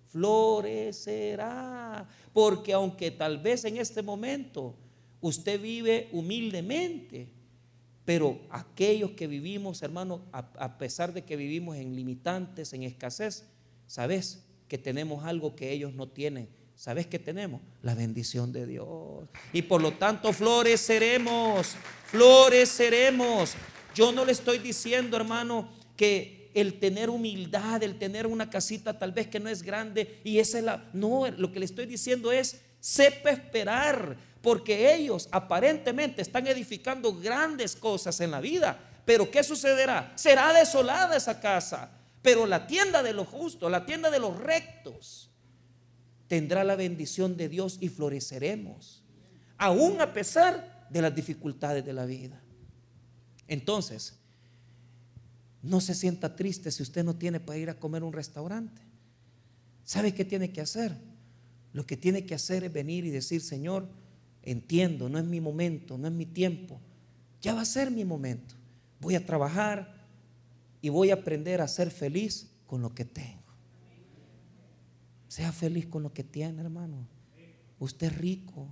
florecerá. 0.09 2.07
Porque 2.33 2.73
aunque 2.73 3.09
tal 3.11 3.39
vez 3.39 3.65
en 3.65 3.77
este 3.77 4.03
momento 4.03 4.75
usted 5.21 5.59
vive 5.59 6.09
humildemente. 6.11 7.29
Pero 8.05 8.39
aquellos 8.51 9.11
que 9.11 9.27
vivimos, 9.27 9.81
hermano, 9.81 10.21
a, 10.31 10.77
pesar 10.77 11.13
de 11.13 11.25
que 11.25 11.35
vivimos 11.35 11.75
en 11.75 11.93
limitantes, 11.93 12.71
en 12.71 12.83
escasez, 12.83 13.43
sabes 13.85 14.46
que 14.67 14.77
tenemos 14.77 15.25
algo 15.25 15.55
que 15.55 15.71
ellos 15.71 15.93
no 15.93 16.07
tienen. 16.07 16.49
¿Sabes 16.75 17.07
qué 17.07 17.17
tenemos? 17.17 17.61
La 17.81 17.95
bendición 17.95 18.53
de 18.53 18.67
Dios. 18.67 19.27
Y 19.51 19.63
por 19.63 19.81
lo 19.81 19.93
tanto 19.93 20.31
floreceremos, 20.31 21.75
floreceremos. 22.05 23.55
Yo 23.95 24.11
no 24.11 24.23
le 24.23 24.31
estoy 24.31 24.59
diciendo, 24.59 25.17
hermano, 25.17 25.69
que 25.95 26.51
el 26.53 26.79
tener 26.79 27.09
humildad, 27.09 27.81
el 27.81 27.97
tener 27.97 28.27
una 28.27 28.49
casita 28.49 28.97
tal 28.97 29.11
vez 29.11 29.27
que 29.27 29.39
no 29.39 29.49
es 29.49 29.63
grande 29.63 30.21
y 30.23 30.39
esa 30.39 30.59
es 30.59 30.63
la... 30.63 30.89
No, 30.93 31.27
lo 31.29 31.51
que 31.51 31.59
le 31.59 31.65
estoy 31.65 31.87
diciendo 31.87 32.31
es, 32.31 32.61
sepa 32.79 33.31
esperar, 33.31 34.15
porque 34.41 34.93
ellos 34.93 35.29
aparentemente 35.31 36.21
están 36.21 36.45
edificando 36.45 37.13
grandes 37.13 37.75
cosas 37.75 38.21
en 38.21 38.31
la 38.31 38.39
vida. 38.39 38.79
Pero 39.03 39.31
¿qué 39.31 39.43
sucederá? 39.43 40.11
Será 40.15 40.53
desolada 40.53 41.15
esa 41.15 41.39
casa. 41.39 41.89
Pero 42.21 42.45
la 42.45 42.67
tienda 42.67 43.03
de 43.03 43.13
los 43.13 43.27
justos, 43.27 43.71
la 43.71 43.85
tienda 43.85 44.09
de 44.09 44.19
los 44.19 44.37
rectos, 44.37 45.29
tendrá 46.27 46.63
la 46.63 46.75
bendición 46.75 47.37
de 47.37 47.49
Dios 47.49 47.77
y 47.79 47.89
floreceremos. 47.89 49.03
Aún 49.57 50.01
a 50.01 50.13
pesar 50.13 50.87
de 50.89 51.01
las 51.01 51.15
dificultades 51.15 51.85
de 51.85 51.93
la 51.93 52.05
vida. 52.05 52.41
Entonces, 53.47 54.17
no 55.61 55.81
se 55.81 55.95
sienta 55.95 56.35
triste 56.35 56.71
si 56.71 56.83
usted 56.83 57.03
no 57.03 57.15
tiene 57.15 57.39
para 57.39 57.57
ir 57.57 57.69
a 57.69 57.79
comer 57.79 58.03
un 58.03 58.13
restaurante. 58.13 58.81
¿Sabe 59.83 60.13
qué 60.13 60.25
tiene 60.25 60.51
que 60.51 60.61
hacer? 60.61 60.95
Lo 61.73 61.85
que 61.85 61.97
tiene 61.97 62.25
que 62.25 62.35
hacer 62.35 62.63
es 62.63 62.73
venir 62.73 63.05
y 63.05 63.09
decir, 63.09 63.41
Señor, 63.41 63.87
entiendo, 64.43 65.09
no 65.09 65.17
es 65.17 65.25
mi 65.25 65.41
momento, 65.41 65.97
no 65.97 66.07
es 66.07 66.13
mi 66.13 66.25
tiempo. 66.25 66.79
Ya 67.41 67.53
va 67.53 67.61
a 67.61 67.65
ser 67.65 67.91
mi 67.91 68.03
momento. 68.03 68.55
Voy 68.99 69.15
a 69.15 69.25
trabajar 69.25 69.96
y 70.87 70.89
voy 70.89 71.11
a 71.11 71.15
aprender 71.15 71.59
a 71.59 71.67
ser 71.67 71.91
feliz 71.91 72.49
con 72.65 72.81
lo 72.81 72.95
que 72.95 73.03
tengo. 73.05 73.43
Sea 75.27 75.51
feliz 75.51 75.87
con 75.87 76.03
lo 76.03 76.13
que 76.13 76.23
tiene, 76.23 76.61
hermano. 76.61 77.07
Usted 77.77 78.07
es 78.07 78.17
rico. 78.17 78.67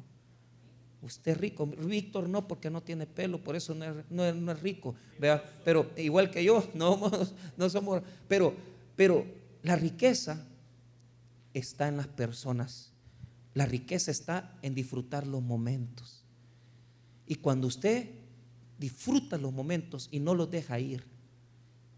Usted 1.02 1.34
es 1.34 1.38
rico. 1.38 1.68
Víctor 1.68 2.30
no, 2.30 2.48
porque 2.48 2.70
no 2.70 2.82
tiene 2.82 3.06
pelo, 3.06 3.44
por 3.44 3.56
eso 3.56 3.76
no 3.76 4.24
es, 4.24 4.62
rico. 4.62 4.96
¿vea? 5.20 5.44
Pero 5.66 5.92
igual 5.98 6.32
que 6.32 6.44
yo, 6.44 6.66
no, 6.74 7.12
no 7.58 7.70
somos. 7.70 8.02
Pero, 8.28 8.56
pero 8.96 9.26
la 9.62 9.76
riqueza 9.76 10.48
está 11.54 11.88
en 11.90 11.98
las 11.98 12.08
personas 12.08 12.96
la 13.56 13.66
riqueza 13.66 14.12
está 14.12 14.54
en 14.62 14.76
disfrutar 14.76 15.26
los 15.26 15.42
momentos. 15.42 16.26
Y 17.26 17.36
cuando 17.36 17.68
usted 17.68 18.10
disfruta 18.78 19.38
los 19.38 19.54
momentos 19.54 20.10
y 20.12 20.20
no 20.20 20.36
los 20.36 20.52
deja 20.52 20.78
ir, 20.78 21.15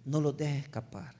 no 0.07 0.21
los 0.21 0.35
deja 0.35 0.55
escapar, 0.55 1.15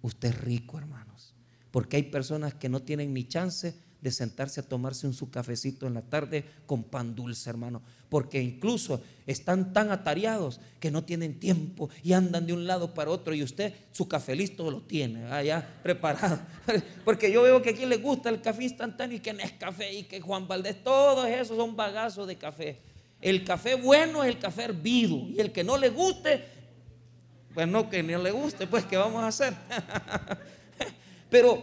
usted 0.00 0.28
es 0.30 0.40
rico, 0.40 0.78
hermanos. 0.78 1.34
Porque 1.70 1.96
hay 1.96 2.04
personas 2.04 2.54
que 2.54 2.68
no 2.68 2.82
tienen 2.82 3.12
ni 3.12 3.24
chance 3.24 3.74
de 4.02 4.10
sentarse 4.10 4.60
a 4.60 4.68
tomarse 4.68 5.06
un 5.06 5.14
su 5.14 5.30
cafecito 5.30 5.86
en 5.86 5.94
la 5.94 6.02
tarde 6.02 6.44
con 6.66 6.82
pan 6.82 7.14
dulce, 7.14 7.48
hermano. 7.48 7.82
Porque 8.08 8.42
incluso 8.42 9.00
están 9.26 9.72
tan 9.72 9.90
atareados 9.90 10.60
que 10.80 10.90
no 10.90 11.04
tienen 11.04 11.38
tiempo 11.38 11.88
y 12.02 12.12
andan 12.12 12.46
de 12.46 12.52
un 12.52 12.66
lado 12.66 12.94
para 12.94 13.10
otro 13.10 13.32
y 13.32 13.42
usted 13.42 13.72
su 13.92 14.08
café 14.08 14.34
listo 14.34 14.70
lo 14.70 14.82
tiene 14.82 15.26
allá 15.26 15.80
preparado. 15.82 16.40
Porque 17.04 17.32
yo 17.32 17.42
veo 17.42 17.62
que 17.62 17.70
aquí 17.70 17.86
le 17.86 17.96
gusta 17.96 18.28
el 18.28 18.42
café 18.42 18.64
instantáneo 18.64 19.16
y 19.16 19.20
que 19.20 19.32
no 19.32 19.40
es 19.40 19.52
café 19.52 19.92
y 19.92 20.02
que 20.02 20.20
Juan 20.20 20.48
Valdés, 20.48 20.82
todos 20.82 21.26
esos 21.28 21.56
son 21.56 21.76
bagazos 21.76 22.26
de 22.26 22.36
café. 22.36 22.80
El 23.20 23.44
café 23.44 23.76
bueno 23.76 24.24
es 24.24 24.30
el 24.30 24.40
café 24.40 24.64
hervido 24.64 25.28
y 25.28 25.38
el 25.38 25.52
que 25.52 25.62
no 25.62 25.78
le 25.78 25.90
guste, 25.90 26.44
pues 27.54 27.68
no 27.68 27.88
que 27.88 28.02
no 28.02 28.22
le 28.22 28.30
guste, 28.30 28.66
pues 28.66 28.84
¿qué 28.84 28.96
vamos 28.96 29.22
a 29.22 29.28
hacer? 29.28 29.54
Pero 31.30 31.62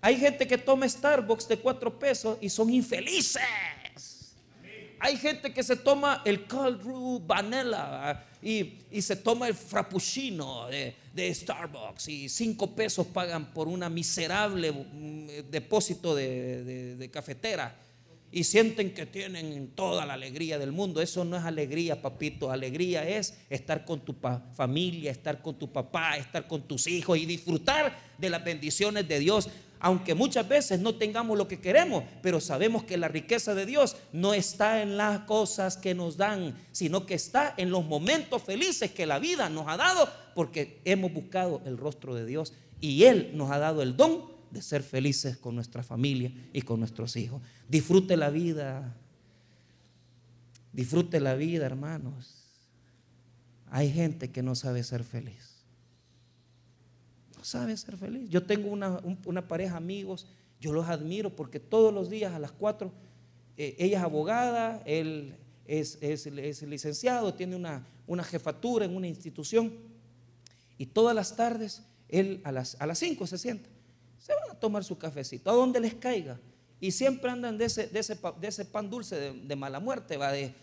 hay 0.00 0.16
gente 0.16 0.46
que 0.46 0.58
toma 0.58 0.88
Starbucks 0.88 1.48
de 1.48 1.58
cuatro 1.58 1.98
pesos 1.98 2.38
y 2.40 2.48
son 2.48 2.70
infelices. 2.70 3.42
Hay 4.98 5.16
gente 5.16 5.52
que 5.52 5.62
se 5.62 5.76
toma 5.76 6.22
el 6.24 6.46
cold 6.46 6.82
brew 6.82 7.22
vanilla 7.26 8.26
y, 8.42 9.00
se 9.00 9.16
toma 9.16 9.48
el 9.48 9.54
frappuccino 9.54 10.68
de, 10.68 11.34
Starbucks 11.34 12.08
y 12.08 12.28
cinco 12.28 12.74
pesos 12.74 13.06
pagan 13.06 13.52
por 13.52 13.68
una 13.68 13.88
miserable 13.90 14.72
mm, 14.72 15.50
depósito 15.50 16.14
de, 16.14 17.10
cafetera 17.12 17.74
y 18.32 18.44
sienten 18.44 18.94
que 18.94 19.06
tienen 19.06 19.72
toda 19.74 20.06
la 20.06 20.14
alegría 20.14 20.58
del 20.58 20.72
mundo. 20.72 21.02
Eso 21.02 21.24
no 21.24 21.36
es 21.36 21.44
alegría, 21.44 22.00
papito. 22.00 22.50
Alegría 22.50 23.08
es 23.08 23.38
estar 23.48 23.84
con 23.84 24.00
tu 24.00 24.14
familia, 24.54 25.10
estar 25.10 25.42
con 25.42 25.58
tu 25.58 25.72
papá, 25.72 26.16
estar 26.16 26.46
con 26.46 26.62
tus 26.62 26.86
hijos 26.86 27.18
y 27.18 27.26
disfrutar 27.26 27.96
de 28.18 28.30
las 28.30 28.44
bendiciones 28.44 29.08
de 29.08 29.18
Dios 29.18 29.48
aunque 29.80 30.14
muchas 30.14 30.46
veces 30.46 30.78
no 30.78 30.94
tengamos 30.96 31.36
lo 31.38 31.48
que 31.48 31.58
queremos, 31.58 32.04
pero 32.22 32.38
sabemos 32.40 32.84
que 32.84 32.98
la 32.98 33.08
riqueza 33.08 33.54
de 33.54 33.64
Dios 33.64 33.96
no 34.12 34.34
está 34.34 34.82
en 34.82 34.98
las 34.98 35.20
cosas 35.20 35.78
que 35.78 35.94
nos 35.94 36.18
dan, 36.18 36.54
sino 36.70 37.06
que 37.06 37.14
está 37.14 37.54
en 37.56 37.70
los 37.70 37.84
momentos 37.84 38.42
felices 38.42 38.90
que 38.90 39.06
la 39.06 39.18
vida 39.18 39.48
nos 39.48 39.66
ha 39.68 39.78
dado, 39.78 40.08
porque 40.34 40.80
hemos 40.84 41.12
buscado 41.12 41.62
el 41.64 41.78
rostro 41.78 42.14
de 42.14 42.26
Dios 42.26 42.52
y 42.80 43.04
Él 43.04 43.30
nos 43.34 43.50
ha 43.50 43.58
dado 43.58 43.80
el 43.82 43.96
don 43.96 44.29
de 44.50 44.62
ser 44.62 44.82
felices 44.82 45.36
con 45.36 45.54
nuestra 45.54 45.82
familia 45.82 46.32
y 46.52 46.62
con 46.62 46.80
nuestros 46.80 47.16
hijos. 47.16 47.42
Disfrute 47.68 48.16
la 48.16 48.30
vida, 48.30 48.96
disfrute 50.72 51.20
la 51.20 51.34
vida, 51.34 51.66
hermanos. 51.66 52.36
Hay 53.70 53.92
gente 53.92 54.30
que 54.30 54.42
no 54.42 54.54
sabe 54.54 54.82
ser 54.82 55.04
feliz 55.04 55.60
sabe 57.42 57.76
ser 57.76 57.96
feliz. 57.96 58.28
Yo 58.28 58.42
tengo 58.42 58.70
una, 58.70 59.00
una 59.24 59.46
pareja 59.46 59.76
amigos, 59.76 60.26
yo 60.60 60.72
los 60.72 60.88
admiro 60.88 61.34
porque 61.34 61.60
todos 61.60 61.92
los 61.92 62.10
días 62.10 62.32
a 62.32 62.38
las 62.38 62.52
cuatro, 62.52 62.92
eh, 63.56 63.76
ella 63.78 63.98
es 63.98 64.04
abogada, 64.04 64.82
él 64.86 65.34
es, 65.66 65.98
es, 66.00 66.26
licenciado, 66.62 67.34
tiene 67.34 67.56
una, 67.56 67.86
una, 68.06 68.24
jefatura 68.24 68.84
en 68.84 68.96
una 68.96 69.06
institución 69.06 69.72
y 70.78 70.86
todas 70.86 71.14
las 71.14 71.36
tardes 71.36 71.82
él 72.08 72.40
a 72.44 72.52
las, 72.52 72.76
a 72.80 72.86
las 72.86 72.98
cinco 72.98 73.26
se 73.26 73.38
sienta, 73.38 73.68
se 74.20 74.32
van 74.34 74.50
a 74.52 74.54
tomar 74.54 74.84
su 74.84 74.96
cafecito, 74.96 75.50
a 75.50 75.54
donde 75.54 75.80
les 75.80 75.94
caiga. 75.94 76.38
Y 76.80 76.92
siempre 76.92 77.30
andan 77.30 77.58
de 77.58 77.64
ese, 77.64 77.88
de 77.88 77.98
ese, 77.98 78.16
de 78.40 78.48
ese 78.48 78.64
pan 78.64 78.88
dulce 78.88 79.32
de, 79.32 79.56
mala 79.56 79.80
muerte, 79.80 80.16
va 80.16 80.30
de 80.32 80.54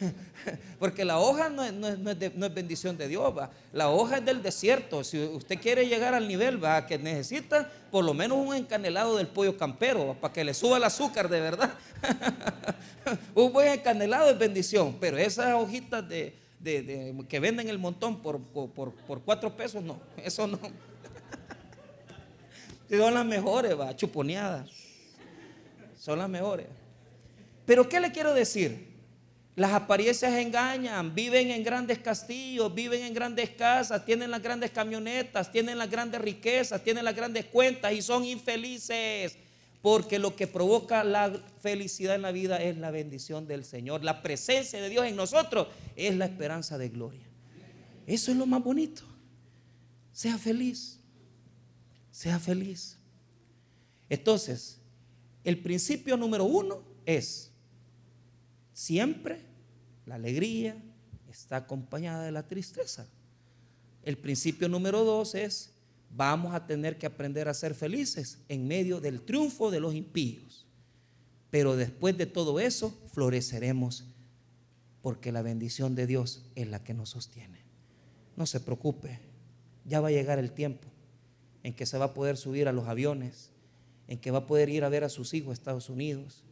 Porque 0.78 1.04
la 1.04 1.18
hoja 1.18 1.48
no 1.48 1.64
es, 1.64 2.54
bendición 2.54 2.96
de 2.96 3.08
Dios, 3.08 3.36
¿va? 3.36 3.50
la 3.72 3.90
hoja 3.90 4.18
es 4.18 4.24
del 4.24 4.42
desierto. 4.42 5.04
Si 5.04 5.18
usted 5.18 5.58
quiere 5.60 5.86
llegar 5.86 6.14
al 6.14 6.26
nivel 6.26 6.62
¿va? 6.62 6.86
que 6.86 6.98
necesita, 6.98 7.70
por 7.90 8.04
lo 8.04 8.14
menos 8.14 8.38
un 8.38 8.54
encanelado 8.54 9.16
del 9.16 9.26
pollo 9.26 9.56
campero, 9.56 10.16
para 10.20 10.32
que 10.32 10.44
le 10.44 10.54
suba 10.54 10.76
el 10.76 10.84
azúcar 10.84 11.28
de 11.28 11.40
verdad. 11.40 11.74
un 13.34 13.52
buen 13.52 13.68
encanelado 13.68 14.30
es 14.30 14.38
bendición, 14.38 14.96
pero 15.00 15.18
esas 15.18 15.54
hojitas 15.54 16.08
de, 16.08 16.34
que 17.28 17.40
venden 17.40 17.68
el 17.68 17.78
montón 17.78 18.20
por, 18.20 18.40
por, 18.40 19.20
cuatro 19.24 19.54
pesos, 19.56 19.82
no, 19.82 20.00
eso 20.16 20.46
no. 20.46 20.58
Son 22.90 23.14
las 23.14 23.24
mejores, 23.24 23.78
va, 23.78 23.94
chuponeadas. 23.94 24.68
Son 25.96 26.18
las 26.18 26.28
mejores. 26.28 26.66
Pero 27.64 27.88
¿qué 27.88 28.00
le 28.00 28.10
quiero 28.10 28.34
decir? 28.34 28.90
Las 29.54 29.72
apariencias 29.72 30.32
engañan, 30.34 31.14
viven 31.14 31.50
en 31.50 31.62
grandes 31.62 31.98
castillos, 31.98 32.74
viven 32.74 33.02
en 33.02 33.14
grandes 33.14 33.50
casas, 33.50 34.04
tienen 34.04 34.30
las 34.30 34.42
grandes 34.42 34.70
camionetas, 34.70 35.52
tienen 35.52 35.78
las 35.78 35.90
grandes 35.90 36.20
riquezas, 36.20 36.82
tienen 36.82 37.04
las 37.04 37.14
grandes 37.14 37.44
cuentas 37.46 37.92
y 37.92 38.02
son 38.02 38.24
infelices. 38.24 39.36
Porque 39.82 40.18
lo 40.18 40.36
que 40.36 40.46
provoca 40.46 41.04
la 41.04 41.32
felicidad 41.60 42.14
en 42.14 42.22
la 42.22 42.32
vida 42.32 42.62
es 42.62 42.76
la 42.76 42.90
bendición 42.90 43.46
del 43.46 43.64
Señor. 43.64 44.04
La 44.04 44.22
presencia 44.22 44.80
de 44.80 44.88
Dios 44.88 45.06
en 45.06 45.16
nosotros 45.16 45.68
es 45.96 46.14
la 46.16 46.26
esperanza 46.26 46.76
de 46.76 46.88
gloria. 46.88 47.26
Eso 48.06 48.30
es 48.30 48.36
lo 48.36 48.46
más 48.46 48.62
bonito. 48.62 49.02
Sea 50.12 50.36
feliz. 50.36 50.99
Sea 52.20 52.38
feliz. 52.38 52.98
Entonces, 54.10 54.78
el 55.42 55.58
principio 55.62 56.18
número 56.18 56.44
uno 56.44 56.82
es 57.06 57.50
siempre 58.74 59.40
la 60.04 60.16
alegría 60.16 60.76
está 61.30 61.56
acompañada 61.56 62.24
de 62.24 62.30
la 62.30 62.46
tristeza. 62.46 63.08
El 64.02 64.18
principio 64.18 64.68
número 64.68 65.02
dos 65.02 65.34
es, 65.34 65.70
vamos 66.14 66.54
a 66.54 66.66
tener 66.66 66.98
que 66.98 67.06
aprender 67.06 67.48
a 67.48 67.54
ser 67.54 67.74
felices 67.74 68.36
en 68.50 68.68
medio 68.68 69.00
del 69.00 69.22
triunfo 69.22 69.70
de 69.70 69.80
los 69.80 69.94
impíos. 69.94 70.66
Pero 71.48 71.74
después 71.74 72.18
de 72.18 72.26
todo 72.26 72.60
eso, 72.60 72.94
floreceremos 73.14 74.04
porque 75.00 75.32
la 75.32 75.40
bendición 75.40 75.94
de 75.94 76.06
Dios 76.06 76.44
es 76.54 76.68
la 76.68 76.84
que 76.84 76.92
nos 76.92 77.08
sostiene. 77.08 77.60
No 78.36 78.44
se 78.44 78.60
preocupe, 78.60 79.20
ya 79.86 80.02
va 80.02 80.08
a 80.08 80.12
llegar 80.12 80.38
el 80.38 80.52
tiempo 80.52 80.89
en 81.62 81.74
que 81.74 81.86
se 81.86 81.98
va 81.98 82.06
a 82.06 82.14
poder 82.14 82.36
subir 82.36 82.68
a 82.68 82.72
los 82.72 82.88
aviones, 82.88 83.50
en 84.08 84.18
que 84.18 84.30
va 84.30 84.38
a 84.38 84.46
poder 84.46 84.68
ir 84.68 84.84
a 84.84 84.88
ver 84.88 85.04
a 85.04 85.08
sus 85.08 85.34
hijos 85.34 85.50
a 85.50 85.52
Estados 85.54 85.88
Unidos. 85.88 86.42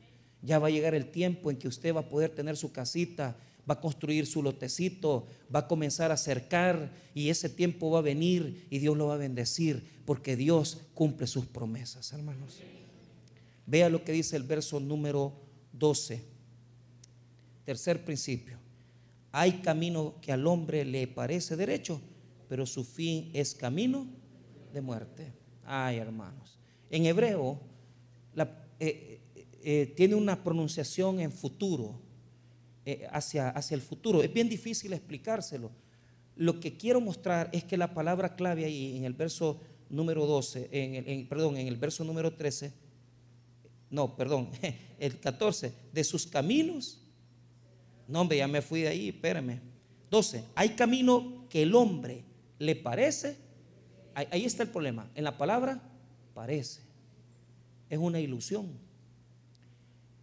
Ya 0.42 0.58
va 0.58 0.68
a 0.68 0.70
llegar 0.70 0.94
el 0.94 1.10
tiempo 1.10 1.50
en 1.50 1.56
que 1.56 1.68
usted 1.68 1.94
va 1.94 2.00
a 2.00 2.08
poder 2.08 2.30
tener 2.30 2.56
su 2.56 2.72
casita 2.72 3.36
va 3.68 3.74
a 3.74 3.80
construir 3.80 4.26
su 4.26 4.42
lotecito, 4.42 5.26
va 5.54 5.60
a 5.60 5.68
comenzar 5.68 6.10
a 6.10 6.14
acercar 6.14 6.90
y 7.14 7.28
ese 7.28 7.48
tiempo 7.48 7.90
va 7.90 7.98
a 7.98 8.02
venir 8.02 8.66
y 8.70 8.78
Dios 8.78 8.96
lo 8.96 9.08
va 9.08 9.14
a 9.14 9.18
bendecir 9.18 10.00
porque 10.06 10.36
Dios 10.36 10.78
cumple 10.94 11.26
sus 11.26 11.46
promesas, 11.46 12.12
hermanos. 12.12 12.60
Vea 13.66 13.90
lo 13.90 14.02
que 14.04 14.12
dice 14.12 14.36
el 14.36 14.44
verso 14.44 14.80
número 14.80 15.34
12. 15.72 16.22
Tercer 17.66 18.04
principio. 18.04 18.56
Hay 19.32 19.60
camino 19.60 20.14
que 20.22 20.32
al 20.32 20.46
hombre 20.46 20.86
le 20.86 21.06
parece 21.06 21.54
derecho, 21.54 22.00
pero 22.48 22.64
su 22.64 22.84
fin 22.84 23.30
es 23.34 23.54
camino 23.54 24.06
de 24.72 24.80
muerte. 24.80 25.32
Ay, 25.64 25.98
hermanos. 25.98 26.58
En 26.90 27.06
hebreo 27.06 27.60
eh, 28.36 28.46
eh, 28.80 29.20
eh, 29.62 29.94
tiene 29.96 30.14
una 30.14 30.42
pronunciación 30.42 31.20
en 31.20 31.32
futuro 31.32 32.00
hacia, 33.10 33.50
hacia 33.50 33.74
el 33.74 33.82
futuro. 33.82 34.22
Es 34.22 34.32
bien 34.32 34.48
difícil 34.48 34.92
explicárselo. 34.94 35.70
Lo 36.36 36.58
que 36.58 36.78
quiero 36.78 37.00
mostrar 37.00 37.50
es 37.52 37.64
que 37.64 37.76
la 37.76 37.92
palabra 37.92 38.34
clave 38.34 38.64
ahí 38.64 38.96
en 38.96 39.04
el 39.04 39.12
verso 39.12 39.60
número 39.90 40.24
12, 40.24 40.68
en 40.72 41.28
perdón, 41.28 41.58
en 41.58 41.66
el 41.66 41.76
verso 41.76 42.02
número 42.04 42.32
13, 42.32 42.72
no, 43.90 44.16
perdón, 44.16 44.50
el 44.98 45.18
14, 45.18 45.72
de 45.92 46.04
sus 46.04 46.26
caminos. 46.26 47.00
No, 48.06 48.22
hombre, 48.22 48.38
ya 48.38 48.48
me 48.48 48.62
fui 48.62 48.82
de 48.82 48.88
ahí, 48.88 49.08
espérame. 49.08 49.60
12, 50.10 50.44
hay 50.54 50.70
camino 50.70 51.46
que 51.50 51.62
el 51.62 51.74
hombre 51.74 52.24
le 52.58 52.76
parece. 52.76 53.36
Ahí 54.30 54.44
está 54.44 54.64
el 54.64 54.70
problema. 54.70 55.08
En 55.14 55.22
la 55.22 55.38
palabra, 55.38 55.80
parece. 56.34 56.80
Es 57.88 57.98
una 57.98 58.18
ilusión. 58.18 58.66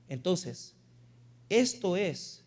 Entonces, 0.10 0.76
esto 1.48 1.96
es 1.96 2.43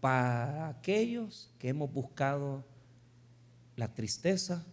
para 0.00 0.68
aquellos 0.68 1.50
que 1.58 1.68
hemos 1.68 1.92
buscado 1.92 2.64
la 3.76 3.92
tristeza 3.92 4.64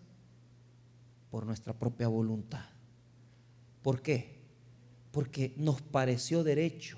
por 1.29 1.45
nuestra 1.45 1.73
propia 1.73 2.07
voluntad. 2.07 2.65
¿Por 3.83 4.01
qué? 4.01 4.39
Porque 5.11 5.53
nos 5.57 5.81
pareció 5.81 6.45
derecho. 6.45 6.97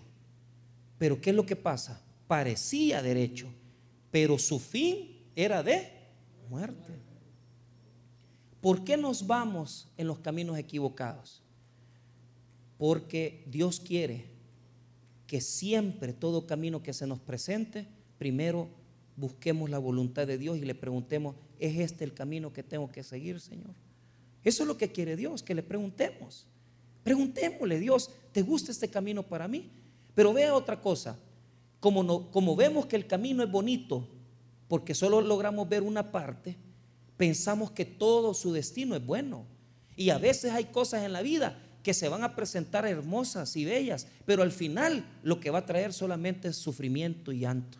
Pero 1.00 1.20
¿qué 1.20 1.32
es 1.32 1.36
lo 1.36 1.46
que 1.46 1.56
pasa? 1.56 2.02
Parecía 2.28 3.02
derecho, 3.02 3.52
pero 4.12 4.38
su 4.38 4.60
fin 4.60 5.26
era 5.36 5.64
de 5.64 5.92
muerte. 6.50 7.11
¿Por 8.62 8.84
qué 8.84 8.96
nos 8.96 9.26
vamos 9.26 9.92
en 9.98 10.08
los 10.08 10.20
caminos 10.20 10.58
equivocados? 10.58 11.42
Porque 12.78 13.44
Dios 13.48 13.80
quiere 13.80 14.26
que 15.28 15.42
siempre 15.42 16.14
todo 16.14 16.46
camino 16.46 16.84
que 16.84 16.94
se 16.94 17.08
nos 17.08 17.20
presente 17.20 17.88
primero 18.18 18.70
busquemos 19.16 19.70
la 19.70 19.78
voluntad 19.78 20.28
de 20.28 20.38
Dios 20.38 20.58
y 20.58 20.62
le 20.62 20.76
preguntemos, 20.76 21.36
¿es 21.60 21.78
este 21.80 22.04
el 22.04 22.14
camino 22.14 22.54
que 22.54 22.64
tengo 22.64 22.92
que 22.92 23.04
seguir, 23.04 23.40
Señor? 23.40 23.74
Eso 24.44 24.64
es 24.64 24.68
lo 24.68 24.78
que 24.78 24.92
quiere 24.92 25.16
Dios, 25.16 25.44
que 25.44 25.56
le 25.56 25.64
preguntemos. 25.64 26.48
Preguntémosle, 27.04 27.80
Dios, 27.80 28.12
¿te 28.32 28.42
gusta 28.42 28.72
este 28.72 28.90
camino 28.90 29.24
para 29.24 29.48
mí? 29.48 29.70
Pero 30.14 30.34
vea 30.34 30.54
otra 30.54 30.82
cosa, 30.82 31.18
como, 31.80 32.04
no, 32.04 32.32
como 32.32 32.56
vemos 32.56 32.86
que 32.86 32.96
el 32.96 33.08
camino 33.08 33.44
es 33.44 33.52
bonito, 33.52 34.08
porque 34.68 34.94
solo 34.94 35.22
logramos 35.22 35.68
ver 35.68 35.84
una 35.84 36.12
parte, 36.12 36.58
pensamos 37.22 37.70
que 37.70 37.86
todo 37.86 38.34
su 38.34 38.52
destino 38.52 38.96
es 38.96 39.06
bueno. 39.06 39.46
Y 39.96 40.10
a 40.10 40.18
veces 40.18 40.54
hay 40.54 40.66
cosas 40.66 41.04
en 41.04 41.14
la 41.14 41.22
vida 41.22 41.56
que 41.84 41.94
se 41.94 42.10
van 42.10 42.24
a 42.24 42.36
presentar 42.36 42.88
hermosas 42.88 43.56
y 43.56 43.64
bellas, 43.64 44.08
pero 44.26 44.42
al 44.42 44.52
final 44.52 45.06
lo 45.22 45.40
que 45.40 45.52
va 45.52 45.60
a 45.60 45.66
traer 45.68 45.94
solamente 45.94 46.48
es 46.48 46.56
sufrimiento 46.56 47.32
y 47.32 47.42
llanto. 47.42 47.78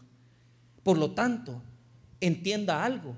Por 0.84 1.00
lo 1.00 1.14
tanto, 1.14 1.60
entienda 2.20 2.86
algo, 2.86 3.18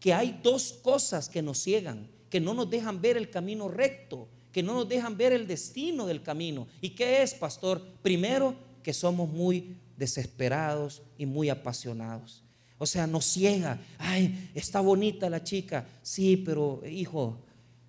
que 0.00 0.12
hay 0.12 0.40
dos 0.42 0.72
cosas 0.82 1.28
que 1.28 1.42
nos 1.42 1.58
ciegan, 1.58 2.10
que 2.28 2.40
no 2.40 2.54
nos 2.54 2.68
dejan 2.68 3.00
ver 3.00 3.16
el 3.16 3.30
camino 3.30 3.68
recto, 3.68 4.26
que 4.50 4.64
no 4.64 4.74
nos 4.74 4.88
dejan 4.88 5.16
ver 5.16 5.32
el 5.32 5.46
destino 5.46 6.06
del 6.06 6.24
camino. 6.24 6.66
¿Y 6.80 6.90
qué 6.90 7.22
es, 7.22 7.34
pastor? 7.34 7.80
Primero, 8.02 8.56
que 8.82 8.92
somos 8.92 9.30
muy 9.30 9.76
desesperados 9.96 11.02
y 11.18 11.26
muy 11.26 11.50
apasionados. 11.50 12.41
O 12.82 12.86
sea, 12.86 13.06
nos 13.06 13.24
ciega. 13.26 13.80
Ay, 13.96 14.50
está 14.56 14.80
bonita 14.80 15.30
la 15.30 15.44
chica. 15.44 15.86
Sí, 16.02 16.36
pero 16.36 16.82
hijo, 16.84 17.38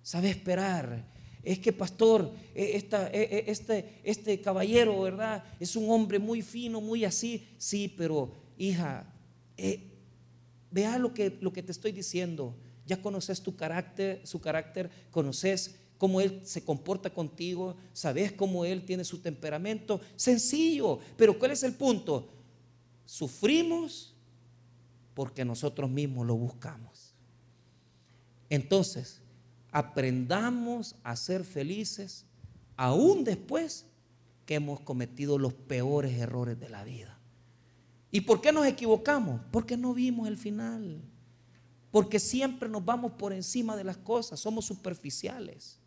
sabe 0.04 0.30
esperar. 0.30 1.04
Es 1.42 1.58
que, 1.58 1.72
pastor, 1.72 2.30
e, 2.54 2.76
esta, 2.76 3.08
e, 3.08 3.22
e, 3.22 3.44
este, 3.50 3.98
este 4.04 4.40
caballero, 4.40 5.00
¿verdad? 5.00 5.42
Es 5.58 5.74
un 5.74 5.90
hombre 5.90 6.20
muy 6.20 6.42
fino, 6.42 6.80
muy 6.80 7.04
así. 7.04 7.44
Sí, 7.58 7.92
pero 7.96 8.36
hija, 8.56 9.12
eh, 9.56 9.80
vea 10.70 10.96
lo 10.96 11.12
que, 11.12 11.38
lo 11.40 11.52
que 11.52 11.64
te 11.64 11.72
estoy 11.72 11.90
diciendo. 11.90 12.54
Ya 12.86 13.02
conoces 13.02 13.42
tu 13.42 13.56
carácter, 13.56 14.24
su 14.24 14.40
carácter, 14.40 14.90
conoces 15.10 15.74
cómo 15.98 16.20
Él 16.20 16.40
se 16.44 16.62
comporta 16.62 17.10
contigo, 17.10 17.74
sabes 17.92 18.30
cómo 18.30 18.64
Él 18.64 18.84
tiene 18.84 19.02
su 19.02 19.18
temperamento. 19.18 20.00
Sencillo, 20.14 21.00
pero 21.16 21.36
¿cuál 21.36 21.50
es 21.50 21.64
el 21.64 21.72
punto? 21.72 22.28
Sufrimos 23.04 24.13
porque 25.14 25.44
nosotros 25.44 25.90
mismos 25.90 26.26
lo 26.26 26.36
buscamos. 26.36 27.14
Entonces, 28.50 29.20
aprendamos 29.70 30.96
a 31.02 31.16
ser 31.16 31.44
felices 31.44 32.26
aún 32.76 33.24
después 33.24 33.86
que 34.46 34.56
hemos 34.56 34.80
cometido 34.80 35.38
los 35.38 35.54
peores 35.54 36.18
errores 36.18 36.58
de 36.60 36.68
la 36.68 36.84
vida. 36.84 37.18
¿Y 38.10 38.20
por 38.20 38.40
qué 38.40 38.52
nos 38.52 38.66
equivocamos? 38.66 39.40
Porque 39.50 39.76
no 39.76 39.94
vimos 39.94 40.28
el 40.28 40.36
final. 40.36 41.02
Porque 41.90 42.20
siempre 42.20 42.68
nos 42.68 42.84
vamos 42.84 43.12
por 43.12 43.32
encima 43.32 43.76
de 43.76 43.84
las 43.84 43.96
cosas, 43.96 44.38
somos 44.40 44.64
superficiales. 44.64 45.78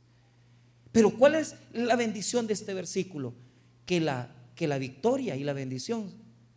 Pero 0.92 1.18
¿cuál 1.18 1.36
es 1.36 1.56
la 1.74 1.96
bendición 1.96 2.48
de 2.48 2.54
este 2.54 2.74
versículo? 2.74 3.34
Que 3.86 4.00
la, 4.00 4.36
que 4.56 4.68
la 4.68 4.78
victoria 4.78 5.36
y 5.36 5.44
la 5.44 5.54
bendición 5.54 6.12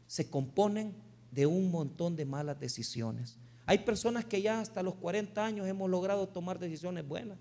se 0.06 0.30
componen 0.30 0.94
de 1.30 1.46
un 1.46 1.70
montón 1.70 2.16
de 2.16 2.24
malas 2.24 2.58
decisiones. 2.58 3.36
Hay 3.66 3.78
personas 3.78 4.24
que 4.24 4.42
ya 4.42 4.60
hasta 4.60 4.82
los 4.82 4.94
40 4.96 5.44
años 5.44 5.66
hemos 5.66 5.88
logrado 5.88 6.26
tomar 6.26 6.58
decisiones 6.58 7.06
buenas. 7.06 7.38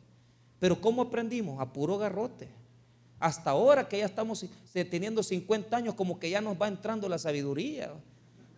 Pero 0.59 0.79
¿cómo 0.79 1.01
aprendimos? 1.01 1.59
A 1.59 1.71
puro 1.71 1.97
garrote. 1.97 2.49
Hasta 3.19 3.49
ahora 3.49 3.87
que 3.87 3.97
ya 3.97 4.05
estamos 4.05 4.45
teniendo 4.71 5.23
50 5.23 5.75
años, 5.75 5.95
como 5.95 6.19
que 6.19 6.29
ya 6.29 6.39
nos 6.39 6.59
va 6.61 6.67
entrando 6.67 7.09
la 7.09 7.17
sabiduría. 7.17 7.91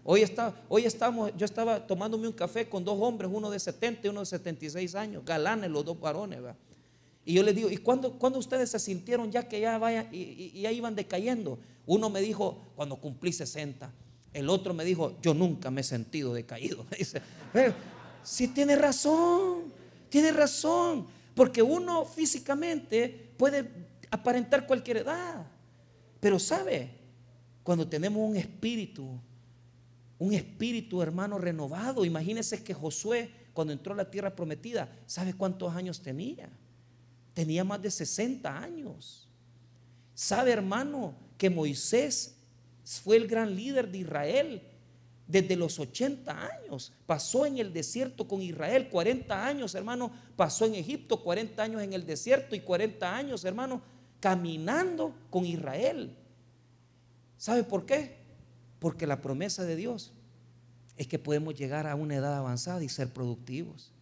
Hoy, 0.04 0.22
está, 0.22 0.54
hoy 0.68 0.86
estamos, 0.86 1.32
yo 1.38 1.46
estaba 1.46 1.86
tomándome 1.86 2.28
un 2.28 2.34
café 2.34 2.68
con 2.68 2.84
dos 2.84 2.98
hombres, 3.00 3.30
uno 3.32 3.50
de 3.50 3.60
70 3.60 4.08
y 4.08 4.10
uno 4.10 4.22
de 4.22 4.26
76 4.26 4.96
años, 4.96 5.24
galanes 5.24 5.70
los 5.70 5.86
dos 5.86 6.00
varones. 6.00 6.40
Y 7.24 7.34
yo 7.34 7.44
les 7.44 7.56
digo, 7.56 7.70
¿y 7.70 7.78
cuándo, 7.78 8.18
ustedes 8.38 8.72
se 8.72 8.80
sintieron 8.80 9.32
ya 9.32 9.48
que 9.48 9.60
ya, 9.60 9.78
vaya, 9.78 10.08
y, 10.12 10.60
ya 10.60 10.72
iban 10.72 10.96
decayendo? 10.96 11.60
Uno 11.86 12.10
me 12.10 12.22
dijo, 12.22 12.58
cuando 12.76 12.96
cumplí 12.96 13.32
60. 13.32 13.92
El 14.34 14.50
otro 14.50 14.74
me 14.74 14.86
dijo, 14.86 15.18
yo 15.22 15.34
nunca 15.34 15.70
me 15.72 15.82
he 15.82 15.84
sentido 15.84 16.34
decaído. 16.34 16.86
Me 16.92 16.98
dice, 16.98 17.22
si 18.24 18.48
tiene 18.48 18.76
razón, 18.76 19.74
tiene 20.10 20.32
razón. 20.32 21.08
Porque 21.36 21.62
uno 21.62 22.06
físicamente 22.06 23.34
puede 23.38 23.70
aparentar 24.10 24.68
cualquier 24.68 24.98
edad. 24.98 25.46
Pero 26.20 26.40
sabe, 26.40 26.92
cuando 27.64 27.88
tenemos 27.88 28.30
un 28.30 28.36
espíritu, 28.38 29.20
un 30.20 30.34
espíritu 30.34 31.02
hermano 31.02 31.38
renovado, 31.38 32.06
imagínese 32.06 32.64
que 32.64 32.74
Josué 32.74 33.32
cuando 33.54 33.74
entró 33.74 33.94
a 33.94 33.98
la 33.98 34.10
tierra 34.10 34.36
prometida, 34.36 34.90
¿sabe 35.06 35.34
cuántos 35.34 35.76
años 35.76 36.02
tenía? 36.02 36.50
Tenía 37.34 37.64
más 37.64 37.82
de 37.82 37.92
60 37.92 38.58
años. 38.58 39.28
¿Sabe 40.14 40.52
hermano 40.52 41.16
que 41.38 41.50
Moisés 41.50 42.38
fue 42.84 43.18
el 43.18 43.28
gran 43.28 43.56
líder 43.56 43.92
de 43.92 44.00
Israel? 44.00 44.62
desde 45.32 45.56
los 45.56 45.80
80 45.80 46.46
años. 46.46 46.92
Pasó 47.06 47.46
en 47.46 47.58
el 47.58 47.72
desierto 47.72 48.28
con 48.28 48.42
Israel 48.42 48.90
40 48.90 49.48
años, 49.48 49.74
hermano. 49.76 50.12
Pasó 50.36 50.66
en 50.66 50.76
Egipto 50.76 51.24
40 51.24 51.64
años 51.64 51.82
en 51.82 51.94
el 51.94 52.06
desierto 52.06 52.54
y 52.54 52.60
40 52.60 53.16
años, 53.16 53.46
hermano, 53.46 53.82
caminando 54.20 55.16
con 55.30 55.46
Israel. 55.46 56.18
¿Sabe 57.38 57.64
por 57.64 57.86
qué? 57.86 58.18
Porque 58.80 59.08
la 59.08 59.22
promesa 59.22 59.64
de 59.64 59.78
Dios 59.78 60.12
es 60.98 61.08
que 61.08 61.18
podemos 61.18 61.56
llegar 61.56 61.88
a 61.88 61.96
una 61.96 62.16
edad 62.16 62.36
avanzada 62.36 62.84
y 62.84 62.90
ser 62.90 63.14
productivos. 63.14 63.94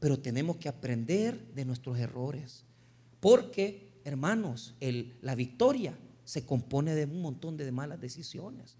Pero 0.00 0.18
tenemos 0.18 0.58
que 0.58 0.68
aprender 0.68 1.40
de 1.54 1.64
nuestros 1.64 1.98
errores. 1.98 2.64
Porque, 3.20 3.88
hermanos, 4.04 4.74
la 5.22 5.34
victoria 5.34 5.94
se 6.24 6.44
compone 6.46 6.94
de 6.94 7.04
un 7.04 7.22
montón 7.22 7.56
de 7.56 7.70
malas 7.72 8.00
decisiones. 8.00 8.76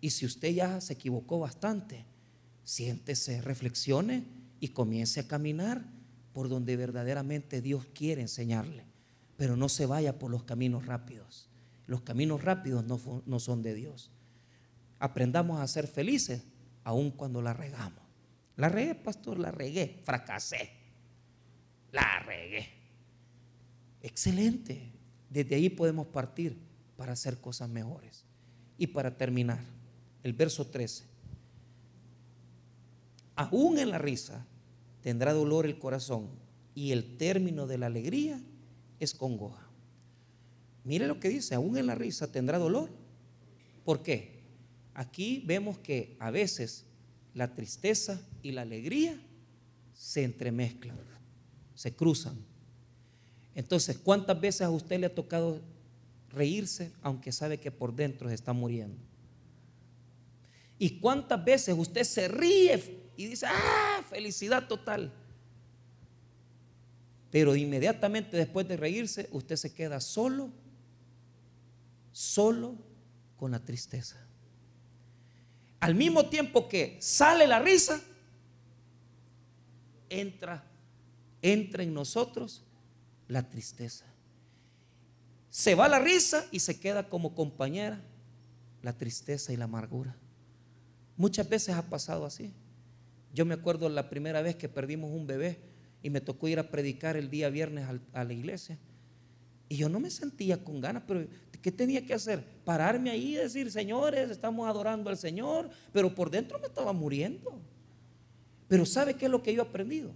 Y 0.00 0.10
si 0.10 0.26
usted 0.26 0.52
ya 0.52 0.80
se 0.80 0.94
equivocó 0.94 1.38
bastante, 1.38 2.06
siéntese, 2.64 3.42
reflexione 3.42 4.26
y 4.60 4.68
comience 4.68 5.20
a 5.20 5.28
caminar 5.28 5.84
por 6.32 6.48
donde 6.48 6.76
verdaderamente 6.76 7.60
Dios 7.60 7.86
quiere 7.92 8.22
enseñarle 8.22 8.90
pero 9.40 9.56
no 9.56 9.70
se 9.70 9.86
vaya 9.86 10.18
por 10.18 10.30
los 10.30 10.42
caminos 10.42 10.84
rápidos. 10.84 11.48
Los 11.86 12.02
caminos 12.02 12.44
rápidos 12.44 12.84
no, 12.84 13.40
son 13.40 13.62
de 13.62 13.72
Dios. 13.72 14.10
Aprendamos 14.98 15.62
a 15.62 15.66
ser 15.66 15.86
felices 15.86 16.44
aun 16.84 17.10
cuando 17.10 17.40
la 17.40 17.54
regamos. 17.54 18.04
La 18.58 18.68
regué, 18.68 18.94
pastor, 18.94 19.38
la 19.38 19.50
regué, 19.50 20.02
fracasé. 20.04 20.72
La 21.90 22.18
regué. 22.18 22.68
Excelente. 24.02 24.92
Desde 25.30 25.54
ahí 25.54 25.70
podemos 25.70 26.08
partir 26.08 26.58
para 26.96 27.12
hacer 27.12 27.40
cosas 27.40 27.70
mejores. 27.70 28.24
Y 28.76 28.88
para 28.88 29.16
terminar, 29.16 29.60
el 30.22 30.32
verso 30.32 30.66
13. 30.66 31.04
Aún 33.36 33.78
en 33.78 33.90
la 33.90 33.98
risa 33.98 34.44
tendrá 35.00 35.32
dolor 35.32 35.64
el 35.64 35.78
corazón 35.78 36.28
y 36.74 36.92
el 36.92 37.16
término 37.16 37.66
de 37.66 37.78
la 37.78 37.86
alegría 37.86 38.40
es 38.98 39.14
congoja. 39.14 39.66
Mire 40.84 41.06
lo 41.06 41.20
que 41.20 41.28
dice, 41.28 41.54
aún 41.54 41.78
en 41.78 41.86
la 41.86 41.94
risa 41.94 42.30
tendrá 42.30 42.58
dolor. 42.58 42.90
¿Por 43.84 44.02
qué? 44.02 44.40
Aquí 44.94 45.42
vemos 45.46 45.78
que 45.78 46.16
a 46.18 46.30
veces 46.30 46.84
la 47.34 47.54
tristeza 47.54 48.20
y 48.42 48.52
la 48.52 48.62
alegría 48.62 49.18
se 49.94 50.24
entremezclan, 50.24 50.98
se 51.74 51.94
cruzan. 51.94 52.49
Entonces, 53.54 53.98
¿cuántas 53.98 54.40
veces 54.40 54.62
a 54.62 54.70
usted 54.70 55.00
le 55.00 55.06
ha 55.06 55.14
tocado 55.14 55.60
reírse 56.30 56.92
aunque 57.02 57.32
sabe 57.32 57.58
que 57.58 57.70
por 57.70 57.94
dentro 57.94 58.28
se 58.28 58.34
está 58.34 58.52
muriendo? 58.52 58.96
¿Y 60.78 60.98
cuántas 60.98 61.44
veces 61.44 61.74
usted 61.76 62.04
se 62.04 62.28
ríe 62.28 63.10
y 63.16 63.26
dice, 63.26 63.46
ah, 63.46 64.02
felicidad 64.08 64.66
total? 64.66 65.12
Pero 67.30 67.54
inmediatamente 67.54 68.36
después 68.36 68.66
de 68.66 68.76
reírse, 68.76 69.28
usted 69.30 69.56
se 69.56 69.74
queda 69.74 70.00
solo, 70.00 70.50
solo 72.12 72.74
con 73.36 73.50
la 73.50 73.58
tristeza. 73.58 74.16
Al 75.80 75.94
mismo 75.94 76.28
tiempo 76.28 76.68
que 76.68 76.98
sale 77.00 77.46
la 77.46 77.58
risa, 77.58 78.00
entra, 80.08 80.64
entra 81.40 81.82
en 81.82 81.94
nosotros 81.94 82.64
la 83.30 83.48
tristeza. 83.48 84.04
Se 85.48 85.74
va 85.74 85.88
la 85.88 86.00
risa 86.00 86.44
y 86.50 86.60
se 86.60 86.78
queda 86.78 87.08
como 87.08 87.34
compañera 87.34 88.00
la 88.82 88.92
tristeza 88.96 89.52
y 89.52 89.56
la 89.56 89.64
amargura. 89.64 90.16
Muchas 91.16 91.48
veces 91.48 91.74
ha 91.76 91.82
pasado 91.82 92.26
así. 92.26 92.52
Yo 93.32 93.44
me 93.44 93.54
acuerdo 93.54 93.88
la 93.88 94.10
primera 94.10 94.42
vez 94.42 94.56
que 94.56 94.68
perdimos 94.68 95.10
un 95.12 95.26
bebé 95.26 95.60
y 96.02 96.10
me 96.10 96.20
tocó 96.20 96.48
ir 96.48 96.58
a 96.58 96.70
predicar 96.70 97.16
el 97.16 97.30
día 97.30 97.50
viernes 97.50 97.86
a 98.12 98.24
la 98.24 98.32
iglesia. 98.32 98.78
Y 99.68 99.76
yo 99.76 99.88
no 99.88 100.00
me 100.00 100.10
sentía 100.10 100.64
con 100.64 100.80
ganas, 100.80 101.04
pero 101.06 101.24
¿qué 101.62 101.70
tenía 101.70 102.04
que 102.04 102.14
hacer? 102.14 102.44
Pararme 102.64 103.10
ahí 103.10 103.34
y 103.34 103.36
decir, 103.36 103.70
señores, 103.70 104.28
estamos 104.28 104.68
adorando 104.68 105.08
al 105.08 105.16
Señor, 105.16 105.70
pero 105.92 106.12
por 106.12 106.30
dentro 106.30 106.58
me 106.58 106.66
estaba 106.66 106.92
muriendo. 106.92 107.60
Pero 108.66 108.84
¿sabe 108.84 109.14
qué 109.14 109.26
es 109.26 109.30
lo 109.30 109.42
que 109.42 109.54
yo 109.54 109.62
he 109.62 109.66
aprendido? 109.66 110.12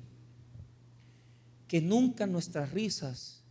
Que 1.75 1.81
nunca 1.81 2.29
nuestras 2.29 2.71
risas 2.71 3.43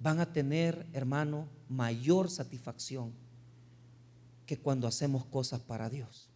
van 0.00 0.18
a 0.18 0.32
tener, 0.32 0.88
hermano, 0.92 1.46
mayor 1.68 2.30
satisfacción 2.30 3.12
que 4.44 4.58
cuando 4.58 4.88
hacemos 4.88 5.24
cosas 5.24 5.60
para 5.60 5.88
Dios. 5.88 6.28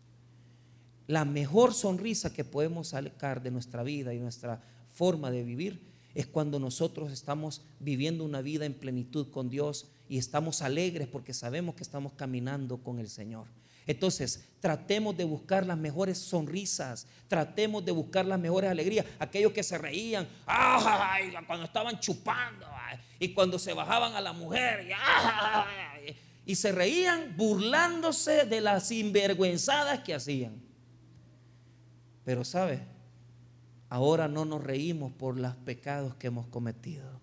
La 1.08 1.24
mejor 1.24 1.74
sonrisa 1.74 2.32
que 2.32 2.44
podemos 2.44 2.90
sacar 2.90 3.42
de 3.42 3.50
nuestra 3.50 3.82
vida 3.82 4.14
y 4.14 4.20
nuestra 4.20 4.62
forma 4.90 5.32
de 5.32 5.42
vivir 5.42 5.82
es 6.14 6.28
cuando 6.28 6.60
nosotros 6.60 7.10
estamos 7.10 7.62
viviendo 7.80 8.24
una 8.24 8.40
vida 8.40 8.64
en 8.64 8.74
plenitud 8.74 9.28
con 9.32 9.50
Dios 9.50 9.88
y 10.08 10.18
estamos 10.18 10.62
alegres 10.62 11.08
porque 11.08 11.34
sabemos 11.34 11.74
que 11.74 11.82
estamos 11.82 12.12
caminando 12.12 12.76
con 12.78 13.00
el 13.00 13.08
Señor. 13.08 13.48
Entonces, 13.86 14.48
tratemos 14.60 15.16
de 15.16 15.24
buscar 15.24 15.66
las 15.66 15.76
mejores 15.76 16.18
sonrisas, 16.18 17.06
tratemos 17.28 17.84
de 17.84 17.92
buscar 17.92 18.24
las 18.24 18.38
mejores 18.38 18.70
alegrías. 18.70 19.04
Aquellos 19.18 19.52
que 19.52 19.62
se 19.62 19.76
reían 19.76 20.28
cuando 21.46 21.64
estaban 21.64 21.98
chupando 21.98 22.66
y 23.18 23.34
cuando 23.34 23.58
se 23.58 23.72
bajaban 23.72 24.14
a 24.14 24.20
la 24.20 24.32
mujer 24.32 24.88
y 26.44 26.54
se 26.54 26.72
reían 26.72 27.36
burlándose 27.36 28.46
de 28.46 28.60
las 28.60 28.88
sinvergüenzadas 28.88 30.00
que 30.00 30.14
hacían. 30.14 30.62
Pero, 32.24 32.44
¿sabe? 32.44 32.80
Ahora 33.88 34.28
no 34.28 34.44
nos 34.44 34.62
reímos 34.62 35.12
por 35.12 35.38
los 35.38 35.54
pecados 35.56 36.14
que 36.14 36.28
hemos 36.28 36.46
cometido. 36.46 37.20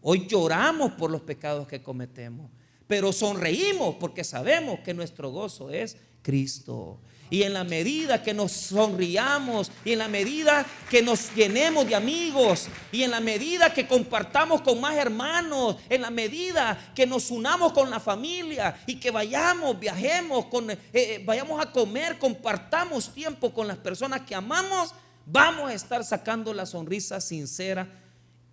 Hoy 0.00 0.26
lloramos 0.26 0.92
por 0.92 1.10
los 1.10 1.20
pecados 1.22 1.68
que 1.68 1.82
cometemos. 1.82 2.50
Pero 2.88 3.12
sonreímos 3.12 3.96
porque 4.00 4.24
sabemos 4.24 4.80
que 4.80 4.94
nuestro 4.94 5.30
gozo 5.30 5.70
es 5.70 5.96
Cristo. 6.22 6.98
Y 7.30 7.42
en 7.42 7.52
la 7.52 7.62
medida 7.62 8.22
que 8.22 8.32
nos 8.32 8.52
sonriamos, 8.52 9.70
y 9.84 9.92
en 9.92 9.98
la 9.98 10.08
medida 10.08 10.64
que 10.88 11.02
nos 11.02 11.34
llenemos 11.34 11.86
de 11.86 11.94
amigos, 11.94 12.68
y 12.90 13.02
en 13.02 13.10
la 13.10 13.20
medida 13.20 13.72
que 13.74 13.86
compartamos 13.86 14.62
con 14.62 14.80
más 14.80 14.96
hermanos, 14.96 15.76
en 15.90 16.00
la 16.00 16.10
medida 16.10 16.92
que 16.94 17.06
nos 17.06 17.30
unamos 17.30 17.74
con 17.74 17.90
la 17.90 18.00
familia 18.00 18.80
y 18.86 18.96
que 18.96 19.10
vayamos, 19.10 19.78
viajemos, 19.78 20.46
con, 20.46 20.70
eh, 20.70 20.78
eh, 20.94 21.22
vayamos 21.24 21.60
a 21.60 21.70
comer, 21.70 22.18
compartamos 22.18 23.12
tiempo 23.12 23.52
con 23.52 23.68
las 23.68 23.76
personas 23.76 24.22
que 24.22 24.34
amamos, 24.34 24.94
vamos 25.26 25.70
a 25.70 25.74
estar 25.74 26.02
sacando 26.04 26.54
la 26.54 26.64
sonrisa 26.64 27.20
sincera 27.20 27.90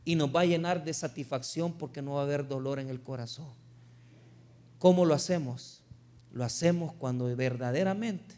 y 0.03 0.15
nos 0.15 0.36
va 0.36 0.41
a 0.41 0.45
llenar 0.45 0.83
de 0.83 0.93
satisfacción 0.93 1.71
porque 1.71 2.01
no 2.01 2.15
va 2.15 2.21
a 2.21 2.23
haber 2.23 2.45
dolor 2.45 2.79
en 2.79 2.89
el 2.89 3.01
corazón. 3.01 3.64
¿Cómo 4.86 5.03
lo 5.03 5.15
hacemos? 5.15 5.81
Lo 6.31 6.45
hacemos 6.45 6.93
cuando 6.93 7.36
verdaderamente 7.36 8.36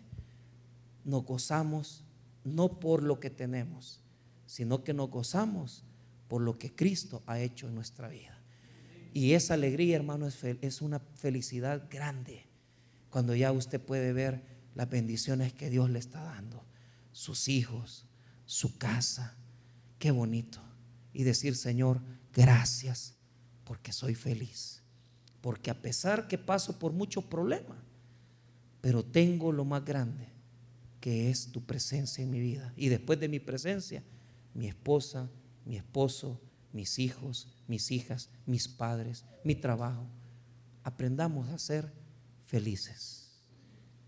nos 1.03 1.25
gozamos 1.25 2.05
no 2.45 2.79
por 2.79 3.03
lo 3.03 3.19
que 3.19 3.29
tenemos, 3.29 3.99
sino 4.45 4.81
que 4.81 4.93
nos 4.93 5.09
gozamos 5.09 5.83
por 6.29 6.41
lo 6.41 6.57
que 6.57 6.73
Cristo 6.73 7.21
ha 7.25 7.41
hecho 7.41 7.67
en 7.67 7.75
nuestra 7.75 8.07
vida. 8.07 8.41
Y 9.13 9.33
esa 9.33 9.55
alegría, 9.55 9.97
hermano, 9.97 10.25
es, 10.25 10.81
una 10.81 10.99
felicidad 10.99 11.85
grande 11.89 12.45
cuando 13.09 13.35
ya 13.35 13.51
usted 13.51 13.81
puede 13.81 14.13
ver 14.13 14.41
las 14.73 14.89
bendiciones 14.89 15.51
que 15.51 15.69
Dios 15.69 15.89
le 15.89 15.99
está 15.99 16.23
dando, 16.23 16.63
sus 17.11 17.49
hijos, 17.49 18.05
su 18.45 18.77
casa, 18.77 19.35
qué 19.99 20.11
bonito. 20.11 20.61
Y 21.11 21.23
decir, 21.23 21.57
Señor, 21.57 21.99
gracias 22.31 23.15
porque 23.65 23.91
soy 23.91 24.15
feliz. 24.15 24.81
Porque 25.47 25.71
a 25.71 25.81
pesar 25.81 26.27
que 26.27 26.37
paso 26.37 26.77
por 26.77 26.91
muchos 26.91 27.23
problemas, 27.23 27.77
pero 28.81 29.01
tengo 29.01 29.53
lo 29.53 29.63
más 29.63 29.85
grande, 29.85 30.27
que 30.99 31.29
es 31.29 31.53
tu 31.53 31.63
presencia 31.63 32.21
en 32.21 32.29
mi 32.29 32.41
vida. 32.41 32.73
Y 32.75 32.89
después 32.89 33.17
de 33.17 33.29
mi 33.29 33.39
presencia, 33.39 34.03
mi 34.53 34.67
esposa, 34.67 35.29
mi 35.63 35.77
esposo, 35.77 36.41
mis 36.73 36.99
hijos, 36.99 37.47
mis 37.65 37.91
hijas, 37.91 38.29
mis 38.45 38.67
padres, 38.67 39.23
mi 39.45 39.55
trabajo. 39.55 40.05
Aprendamos 40.83 41.47
a 41.47 41.57
ser 41.59 41.93
felices. 42.45 43.31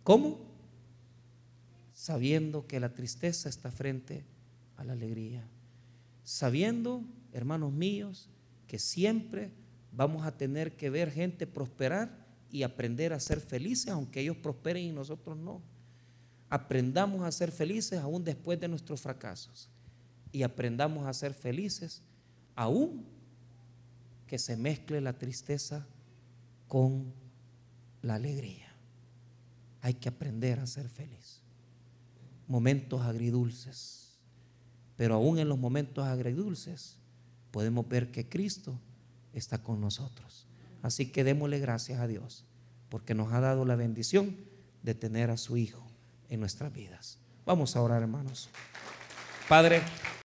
¿Cómo? 0.03 0.41
Sabiendo 1.93 2.67
que 2.67 2.81
la 2.81 2.93
tristeza 2.93 3.47
está 3.47 3.71
frente 3.71 4.25
a 4.75 4.83
la 4.83 4.91
alegría. 4.91 5.47
Sabiendo, 6.25 7.01
hermanos 7.31 7.71
míos, 7.71 8.27
que 8.67 8.77
siempre 8.77 9.53
vamos 9.91 10.25
a 10.25 10.37
tener 10.37 10.75
que 10.75 10.89
ver 10.89 11.11
gente 11.11 11.47
prosperar 11.47 12.27
y 12.51 12.63
aprender 12.63 13.13
a 13.13 13.19
ser 13.19 13.39
felices, 13.39 13.89
aunque 13.89 14.21
ellos 14.21 14.37
prosperen 14.37 14.83
y 14.83 14.91
nosotros 14.91 15.37
no 15.37 15.61
aprendamos 16.49 17.21
a 17.23 17.31
ser 17.31 17.51
felices 17.51 17.99
aún 17.99 18.23
después 18.23 18.59
de 18.59 18.67
nuestros 18.67 19.01
fracasos. 19.01 19.69
Y 20.31 20.43
aprendamos 20.43 21.05
a 21.07 21.13
ser 21.13 21.33
felices 21.33 22.01
aún 22.55 23.05
que 24.27 24.37
se 24.37 24.57
mezcle 24.57 25.01
la 25.01 25.17
tristeza 25.17 25.87
con 26.67 27.13
la 28.01 28.15
alegría. 28.15 28.67
Hay 29.81 29.93
que 29.95 30.09
aprender 30.09 30.59
a 30.59 30.67
ser 30.67 30.89
feliz. 30.89 31.41
Momentos 32.47 33.01
agridulces. 33.01 34.17
Pero 34.97 35.15
aún 35.15 35.39
en 35.39 35.47
los 35.47 35.57
momentos 35.57 36.05
agridulces 36.05 36.97
podemos 37.51 37.87
ver 37.87 38.11
que 38.11 38.27
Cristo 38.27 38.79
está 39.34 39.59
con 39.59 39.82
nosotros. 39.82 40.47
Así 40.82 41.11
que 41.11 41.23
démosle 41.23 41.59
gracias 41.59 41.99
a 41.99 42.07
Dios 42.07 42.45
porque 42.89 43.13
nos 43.13 43.34
ha 43.34 43.39
dado 43.39 43.65
la 43.65 43.75
bendición 43.75 44.36
de 44.84 44.95
tener 44.95 45.30
a 45.30 45.38
su 45.38 45.57
Hijo 45.57 45.86
en 46.30 46.39
nuestras 46.39 46.73
vidas. 46.73 47.19
Vamos 47.45 47.75
a 47.75 47.82
orar, 47.82 48.01
hermanos. 48.01 48.49
Padre, 49.47 49.82